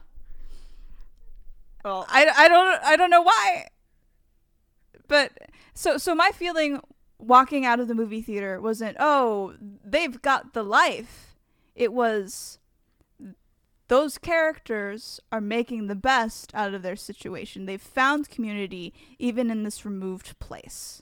Well, 1.85 2.05
I, 2.09 2.27
I 2.35 2.47
don't 2.47 2.83
I 2.83 2.95
don't 2.95 3.09
know 3.09 3.21
why. 3.21 3.67
But 5.07 5.31
so 5.73 5.97
so 5.97 6.15
my 6.15 6.31
feeling 6.33 6.79
walking 7.19 7.65
out 7.65 7.79
of 7.79 7.87
the 7.87 7.95
movie 7.95 8.21
theater 8.21 8.59
wasn't 8.59 8.97
oh 8.99 9.53
they've 9.83 10.21
got 10.21 10.53
the 10.53 10.63
life. 10.63 11.32
It 11.75 11.91
was 11.93 12.59
those 13.87 14.17
characters 14.17 15.19
are 15.31 15.41
making 15.41 15.87
the 15.87 15.95
best 15.95 16.51
out 16.55 16.73
of 16.73 16.81
their 16.81 16.95
situation. 16.95 17.65
They've 17.65 17.81
found 17.81 18.29
community 18.29 18.93
even 19.19 19.51
in 19.51 19.63
this 19.63 19.85
removed 19.85 20.37
place. 20.39 21.01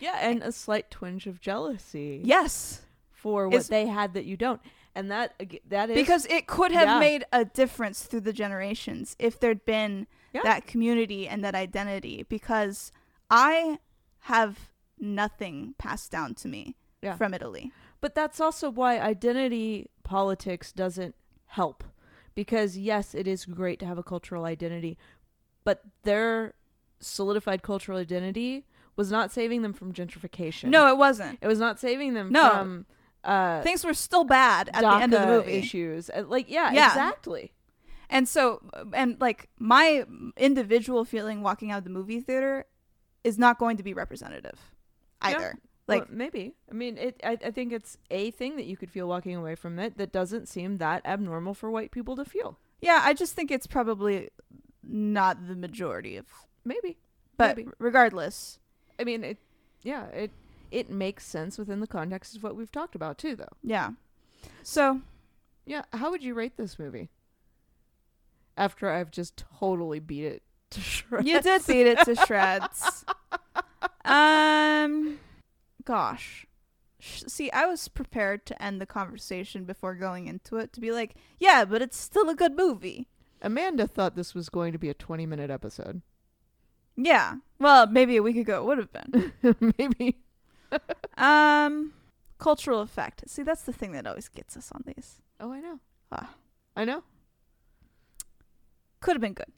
yeah, 0.00 0.18
and 0.20 0.42
a 0.42 0.52
slight 0.52 0.90
twinge 0.90 1.26
of 1.26 1.40
jealousy 1.40 2.20
Yes, 2.22 2.82
for 3.12 3.46
what 3.48 3.54
It's- 3.54 3.68
they 3.68 3.86
had 3.86 4.12
that 4.12 4.26
you 4.26 4.36
don't, 4.36 4.60
and 4.94 5.10
that 5.10 5.34
that 5.68 5.88
is 5.88 5.94
because 5.94 6.26
it 6.26 6.46
could 6.46 6.70
have 6.72 6.86
Yeah. 6.88 6.98
made 6.98 7.24
a 7.32 7.46
difference 7.46 8.02
through 8.04 8.20
the 8.20 8.32
generations 8.34 9.16
if 9.18 9.40
there'd 9.40 9.64
been 9.64 10.06
Yeah. 10.34 10.42
that 10.42 10.66
community 10.66 11.26
and 11.26 11.42
that 11.44 11.54
identity 11.54 12.24
because 12.28 12.92
i 13.30 13.78
have 14.20 14.70
nothing 14.98 15.74
passed 15.78 16.10
down 16.12 16.34
to 16.36 16.48
me 16.48 16.76
Yeah. 17.02 17.16
from 17.16 17.32
italy 17.32 17.72
But 18.02 18.14
that's 18.14 18.38
also 18.40 18.68
why 18.70 19.00
identity 19.00 19.88
politics 20.06 20.72
doesn't 20.72 21.14
help. 21.46 21.84
Because 22.34 22.76
yes, 22.78 23.14
it 23.14 23.26
is 23.26 23.44
great 23.44 23.78
to 23.80 23.86
have 23.86 23.98
a 23.98 24.02
cultural 24.02 24.44
identity, 24.44 24.96
but 25.64 25.82
their 26.04 26.54
solidified 27.00 27.62
cultural 27.62 27.98
identity 27.98 28.64
was 28.94 29.10
not 29.10 29.30
saving 29.32 29.60
them 29.62 29.72
from 29.74 29.92
gentrification. 29.92 30.68
no 30.70 30.88
it 30.88 30.96
wasn't 30.96 31.38
it 31.42 31.46
was 31.46 31.58
not 31.58 31.78
saving 31.78 32.14
them 32.14 32.32
No. 32.32 32.48
from 32.50 32.86
uh 33.24 33.60
things 33.62 33.84
were 33.84 33.92
still 33.92 34.24
bad 34.24 34.70
at 34.72 34.80
the 34.80 34.88
end 35.02 35.12
of 35.12 35.20
the 35.20 35.26
movie 35.26 35.52
issues. 35.52 36.08
Uh, 36.08 36.24
Like 36.26 36.48
yeah, 36.48 36.72
Yeah. 36.72 36.88
exactly. 36.88 37.52
and 38.08 38.26
so 38.28 38.62
and 38.94 39.20
like 39.20 39.48
my 39.58 40.06
individual 40.38 41.04
feeling 41.04 41.42
walking 41.42 41.70
out 41.70 41.78
of 41.78 41.84
the 41.84 41.90
movie 41.90 42.20
theater 42.20 42.64
is 43.24 43.36
not 43.38 43.58
going 43.58 43.76
to 43.76 43.82
be 43.82 43.92
representative 43.92 44.58
Yeah. 45.22 45.52
Either 45.88 45.98
Well, 45.98 45.98
like 46.00 46.10
maybe. 46.10 46.54
I 46.70 46.74
mean, 46.74 46.98
it. 46.98 47.20
I, 47.24 47.38
I 47.44 47.50
think 47.50 47.72
it's 47.72 47.98
a 48.10 48.30
thing 48.32 48.56
that 48.56 48.66
you 48.66 48.76
could 48.76 48.90
feel 48.90 49.08
walking 49.08 49.34
away 49.36 49.54
from 49.54 49.78
it 49.78 49.96
that 49.98 50.12
doesn't 50.12 50.48
seem 50.48 50.78
that 50.78 51.02
abnormal 51.04 51.54
for 51.54 51.70
white 51.70 51.90
people 51.90 52.16
to 52.16 52.24
feel. 52.24 52.58
yeah 52.80 53.00
i 53.04 53.14
just 53.14 53.34
think 53.34 53.50
it's 53.50 53.66
probably 53.66 54.28
not 54.82 55.46
the 55.48 55.54
majority 55.56 56.16
of 56.16 56.26
Maybe. 56.64 56.96
but 57.36 57.56
Maybe. 57.56 57.70
regardless 57.78 58.58
I 58.98 59.04
mean, 59.04 59.22
it. 59.24 59.38
Yeah, 59.82 60.06
it. 60.06 60.30
It 60.70 60.90
makes 60.90 61.24
sense 61.26 61.58
within 61.58 61.80
the 61.80 61.86
context 61.86 62.34
of 62.36 62.42
what 62.42 62.56
we've 62.56 62.72
talked 62.72 62.94
about 62.94 63.18
too, 63.18 63.36
though. 63.36 63.54
yeah 63.62 63.90
so 64.62 65.00
Yeah. 65.64 65.82
How 65.92 66.10
would 66.10 66.22
you 66.22 66.34
rate 66.34 66.56
this 66.56 66.78
movie? 66.78 67.08
After 68.56 68.90
I've 68.90 69.10
just 69.10 69.36
totally 69.60 70.00
beat 70.00 70.24
it 70.24 70.42
to 70.70 70.80
shreds. 70.80 71.26
You 71.28 71.40
did 71.42 71.66
beat 71.66 71.86
it 71.86 71.98
to 72.04 72.14
shreds. 72.26 73.04
Um, 73.54 73.62
gosh. 75.86 76.46
See, 77.00 77.50
I 77.50 77.64
was 77.64 77.88
prepared 77.88 78.44
to 78.46 78.62
end 78.62 78.80
the 78.80 78.86
conversation 78.86 79.64
before 79.64 79.94
going 79.94 80.26
into 80.26 80.56
it 80.56 80.72
to 80.74 80.80
be 80.80 80.90
like, 80.92 81.14
yeah, 81.38 81.64
but 81.64 81.80
it's 81.80 81.96
still 81.96 82.28
a 82.28 82.34
good 82.34 82.54
movie. 82.56 83.08
Amanda 83.40 83.86
thought 83.86 84.16
this 84.16 84.34
was 84.34 84.48
going 84.48 84.72
to 84.72 84.78
be 84.78 84.88
a 84.88 84.94
twenty-minute 84.94 85.50
episode. 85.50 86.02
Yeah. 86.96 87.36
Well, 87.58 87.86
maybe 87.86 88.16
a 88.16 88.22
week 88.22 88.36
ago 88.36 88.58
it 88.60 88.64
would 88.64 88.78
have 88.78 88.92
been. 88.92 89.32
Maybe. 89.78 90.18
Um, 91.16 91.92
cultural 92.38 92.80
effect. 92.80 93.22
See, 93.30 93.42
that's 93.42 93.62
the 93.62 93.72
thing 93.72 93.92
that 93.92 94.06
always 94.06 94.28
gets 94.28 94.56
us 94.56 94.70
on 94.72 94.82
these. 94.84 95.22
Oh, 95.40 95.52
I 95.52 95.60
know. 95.60 95.78
Ah. 96.12 96.34
I 96.76 96.84
know. 96.84 97.02
Could 99.00 99.14
have 99.14 99.20
been 99.22 99.32
good. 99.32 99.52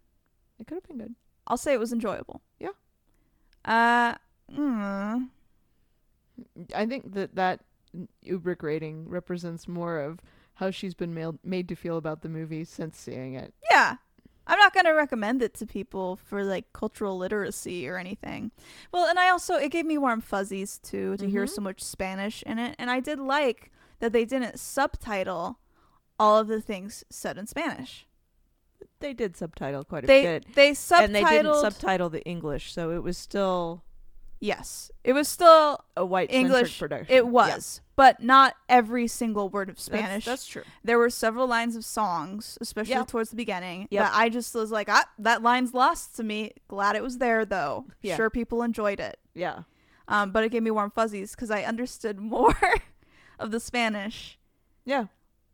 It 0.60 0.66
could 0.66 0.74
have 0.76 0.86
been 0.86 0.98
good. 0.98 1.14
I'll 1.48 1.56
say 1.56 1.72
it 1.72 1.80
was 1.80 1.92
enjoyable. 1.92 2.42
Yeah. 2.60 2.68
Uh, 3.64 4.14
mm, 4.54 5.28
I 6.74 6.86
think 6.86 7.14
that 7.14 7.34
that 7.36 7.60
Ubrick 8.26 8.62
rating 8.62 9.08
represents 9.08 9.66
more 9.68 9.98
of 10.00 10.20
how 10.54 10.70
she's 10.70 10.94
been 10.94 11.14
mailed, 11.14 11.38
made 11.44 11.68
to 11.68 11.74
feel 11.76 11.96
about 11.96 12.22
the 12.22 12.28
movie 12.28 12.64
since 12.64 12.98
seeing 12.98 13.34
it. 13.34 13.54
yeah. 13.70 13.96
I'm 14.50 14.58
not 14.58 14.72
going 14.72 14.86
to 14.86 14.92
recommend 14.92 15.42
it 15.42 15.52
to 15.56 15.66
people 15.66 16.16
for 16.16 16.42
like 16.42 16.72
cultural 16.72 17.18
literacy 17.18 17.86
or 17.86 17.98
anything. 17.98 18.50
Well, 18.90 19.06
and 19.06 19.18
I 19.18 19.28
also, 19.28 19.56
it 19.56 19.70
gave 19.70 19.84
me 19.84 19.98
warm 19.98 20.22
fuzzies 20.22 20.78
too 20.78 21.18
to 21.18 21.28
hear 21.28 21.44
Mhm. 21.44 21.50
so 21.50 21.60
much 21.60 21.82
Spanish 21.82 22.42
in 22.44 22.58
it. 22.58 22.74
And 22.78 22.90
I 22.90 23.00
did 23.00 23.18
like 23.18 23.70
that 23.98 24.14
they 24.14 24.24
didn't 24.24 24.58
subtitle 24.58 25.58
all 26.18 26.38
of 26.38 26.48
the 26.48 26.62
things 26.62 27.04
said 27.10 27.36
in 27.36 27.46
Spanish. 27.46 28.06
They 29.00 29.12
did 29.12 29.36
subtitle 29.36 29.84
quite 29.84 30.04
a 30.04 30.06
They, 30.06 30.22
bit. 30.22 30.54
they 30.54 30.70
subtitled. 30.70 31.04
And 31.04 31.14
they 31.14 31.24
didn't 31.24 31.54
subtitle 31.60 32.08
the 32.08 32.24
English, 32.24 32.72
so 32.72 32.90
it 32.92 33.02
was 33.02 33.18
still 33.18 33.84
yes. 34.40 34.90
It 35.04 35.12
was 35.12 35.28
still, 35.28 35.84
a 35.96 36.04
white 36.04 36.30
English, 36.32 36.78
production. 36.78 37.06
it 37.14 37.24
Yeah. 37.24 37.30
was, 37.30 37.80
but 37.96 38.22
not 38.22 38.54
every 38.68 39.06
single 39.08 39.48
word 39.48 39.68
of 39.68 39.80
Spanish. 39.80 40.24
That's, 40.24 40.46
true. 40.46 40.62
there 40.84 40.98
were 40.98 41.10
several 41.10 41.46
lines 41.46 41.74
of 41.76 41.84
songs, 41.84 42.56
especially 42.60 42.92
Yeah. 42.92 43.04
towards 43.04 43.30
the 43.30 43.36
beginning, 43.36 43.88
that 43.90 44.12
I 44.14 44.28
just 44.28 44.54
was 44.54 44.70
like, 44.70 44.88
ah, 44.88 45.08
that 45.18 45.42
line's 45.42 45.74
lost 45.74 46.14
to 46.16 46.22
me. 46.22 46.52
Glad 46.68 46.94
it 46.96 47.02
was 47.02 47.18
there 47.18 47.44
though. 47.44 47.86
Yeah. 48.02 48.16
Sure, 48.16 48.30
people 48.30 48.62
enjoyed 48.62 49.00
it. 49.00 49.18
Yeah. 49.34 49.62
Um, 50.06 50.30
but 50.32 50.44
it 50.44 50.50
gave 50.52 50.62
me 50.62 50.70
warm 50.70 50.90
fuzzies 50.90 51.32
because 51.32 51.50
I 51.50 51.62
understood 51.64 52.18
more 52.36 52.56
of 53.38 53.50
the 53.50 53.60
Spanish 53.60 54.38
Yeah. 54.84 55.06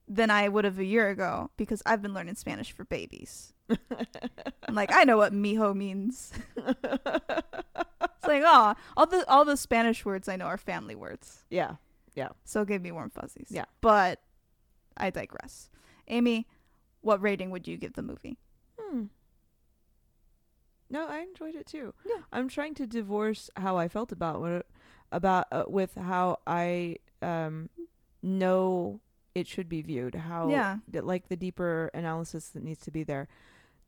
than 0.06 0.30
I 0.30 0.48
would 0.48 0.64
have 0.66 0.78
a 0.78 0.84
year 0.84 1.08
ago 1.08 1.50
because 1.56 1.82
I've 1.86 2.02
been 2.02 2.12
learning 2.12 2.34
Spanish 2.34 2.70
for 2.72 2.84
babies. 2.84 3.53
I'm 3.70 4.74
like, 4.74 4.90
I 4.92 5.04
know 5.04 5.16
what 5.16 5.32
mijo 5.32 5.74
means. 5.74 6.32
it's 6.56 8.26
like, 8.26 8.42
oh, 8.44 8.74
all 8.96 9.06
the 9.06 9.24
all 9.28 9.44
the 9.44 9.56
Spanish 9.56 10.04
words 10.04 10.28
I 10.28 10.36
know 10.36 10.46
are 10.46 10.58
family 10.58 10.94
words. 10.94 11.44
yeah. 11.50 11.76
Yeah. 12.14 12.28
So 12.44 12.60
it 12.62 12.68
gave 12.68 12.80
me 12.80 12.92
warm 12.92 13.10
fuzzies. 13.10 13.48
Yeah. 13.50 13.64
But 13.80 14.20
I 14.96 15.10
digress. 15.10 15.68
Amy, 16.06 16.46
what 17.00 17.20
rating 17.20 17.50
would 17.50 17.66
you 17.66 17.76
give 17.76 17.94
the 17.94 18.02
movie? 18.02 18.38
Hmm. 18.78 19.04
No, 20.90 21.08
I 21.08 21.20
enjoyed 21.20 21.56
it 21.56 21.66
too. 21.66 21.92
Yeah. 22.06 22.22
I'm 22.32 22.48
trying 22.48 22.74
to 22.74 22.86
divorce 22.86 23.50
how 23.56 23.76
I 23.78 23.88
felt 23.88 24.12
about 24.12 24.40
what 24.40 24.66
about 25.10 25.46
uh, 25.50 25.64
with 25.66 25.96
how 25.96 26.38
I 26.46 26.96
um 27.20 27.68
know 28.22 29.00
it 29.34 29.48
should 29.48 29.68
be 29.68 29.82
viewed. 29.82 30.14
How 30.14 30.48
Yeah. 30.50 30.76
like 30.92 31.26
the 31.28 31.36
deeper 31.36 31.90
analysis 31.94 32.48
that 32.50 32.62
needs 32.62 32.84
to 32.84 32.92
be 32.92 33.02
there. 33.02 33.26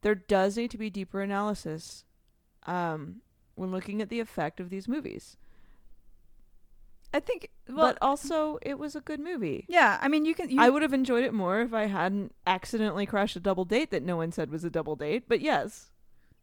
There 0.07 0.15
does 0.15 0.57
need 0.57 0.71
to 0.71 0.79
be 0.79 0.89
deeper 0.89 1.21
analysis 1.21 2.05
um 2.65 3.23
when 3.57 3.73
looking 3.73 4.01
at 4.01 4.09
the 4.09 4.21
effect 4.21 4.61
of 4.61 4.71
these 4.71 4.87
movies. 4.87 5.37
I 7.13 7.19
think 7.19 7.51
well 7.69 7.89
but 7.89 7.99
also 8.01 8.61
it 8.63 8.79
was 8.79 8.95
a 8.95 9.01
good 9.01 9.19
movie. 9.19 9.65
yeah, 9.69 9.99
I 10.01 10.07
mean 10.07 10.25
you 10.25 10.33
can 10.33 10.49
you 10.49 10.61
I 10.61 10.71
would 10.71 10.83
have 10.83 10.93
enjoyed 10.93 11.25
it 11.25 11.35
more 11.35 11.61
if 11.61 11.75
I 11.75 11.87
hadn't 11.87 12.33
accidentally 12.47 13.05
crashed 13.05 13.35
a 13.35 13.41
double 13.41 13.65
date 13.65 13.91
that 13.91 14.05
no 14.05 14.17
one 14.19 14.31
said 14.31 14.49
was 14.49 14.63
a 14.63 14.71
double 14.71 14.95
date. 14.95 15.25
But 15.27 15.41
yes. 15.41 15.91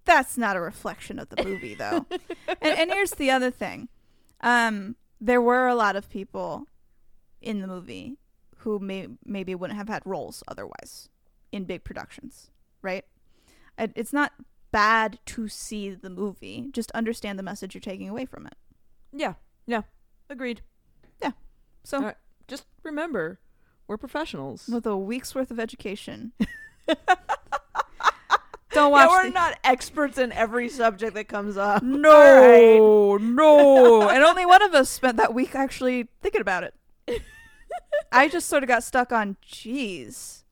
that's 0.04 0.38
not 0.38 0.58
a 0.58 0.60
reflection 0.60 1.18
of 1.18 1.30
the 1.30 1.42
movie 1.42 1.76
though. 1.76 2.06
and, 2.62 2.78
and 2.80 2.92
here's 2.92 3.12
the 3.12 3.32
other 3.32 3.50
thing. 3.50 3.88
Um 4.42 4.98
there 5.22 5.42
were 5.42 5.70
a 5.70 5.76
lot 5.76 5.96
of 5.96 6.10
people 6.10 6.68
in 7.42 7.62
the 7.62 7.68
movie 7.68 8.18
who 8.58 8.78
may 8.80 9.08
maybe 9.24 9.56
wouldn't 9.56 9.80
have 9.80 9.88
had 9.88 10.02
roles 10.06 10.44
otherwise 10.50 11.08
in 11.54 11.64
big 11.64 11.86
productions, 11.86 12.52
right? 12.82 13.06
It's 13.78 14.14
not 14.14 14.32
bad 14.72 15.20
to 15.28 15.48
see 15.48 15.90
the 15.92 16.10
movie, 16.10 16.68
just 16.72 16.92
understand 16.92 17.38
the 17.38 17.44
message 17.44 17.74
you're 17.76 17.82
taking 17.82 18.10
away 18.10 18.26
from 18.26 18.46
it. 18.48 18.56
Yeah. 19.12 19.34
Yeah. 19.68 19.82
Agreed. 20.30 20.62
Yeah. 21.22 21.32
So 21.84 22.02
right. 22.02 22.16
Just 22.48 22.66
remember, 22.84 23.40
we're 23.88 23.98
professionals. 23.98 24.68
with 24.68 24.86
a 24.86 24.98
week's 24.98 25.34
worth 25.36 25.52
of 25.52 25.60
education. 25.60 26.34
Don't 28.72 28.92
watch. 28.92 29.08
yeah, 29.08 29.16
we're 29.18 29.24
the- 29.26 29.30
not 29.30 29.60
experts 29.64 30.18
in 30.18 30.32
every 30.32 30.68
subject 30.68 31.14
that 31.14 31.28
comes 31.28 31.58
up. 31.58 31.84
no, 31.84 33.18
no, 33.22 34.10
and 34.10 34.24
only 34.24 34.48
one 34.48 34.64
of 34.64 34.74
us 34.74 34.90
spent 34.90 35.18
that 35.18 35.32
week 35.34 35.54
actually 35.54 36.08
thinking 36.22 36.42
about 36.42 36.64
it. 36.64 36.74
I 38.12 38.28
just 38.28 38.50
sort 38.50 38.64
of 38.64 38.68
got 38.70 38.84
stuck 38.84 39.12
on, 39.12 39.38
geez, 39.44 40.44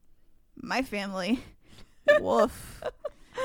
my 0.55 0.83
family, 0.83 1.39
woof. 2.19 2.81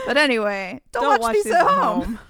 But 0.06 0.16
anyway, 0.16 0.80
don't, 0.92 1.20
watch, 1.20 1.34
these, 1.34 1.46
at 1.46 1.66
home. 1.66 2.04
home. 2.04 2.18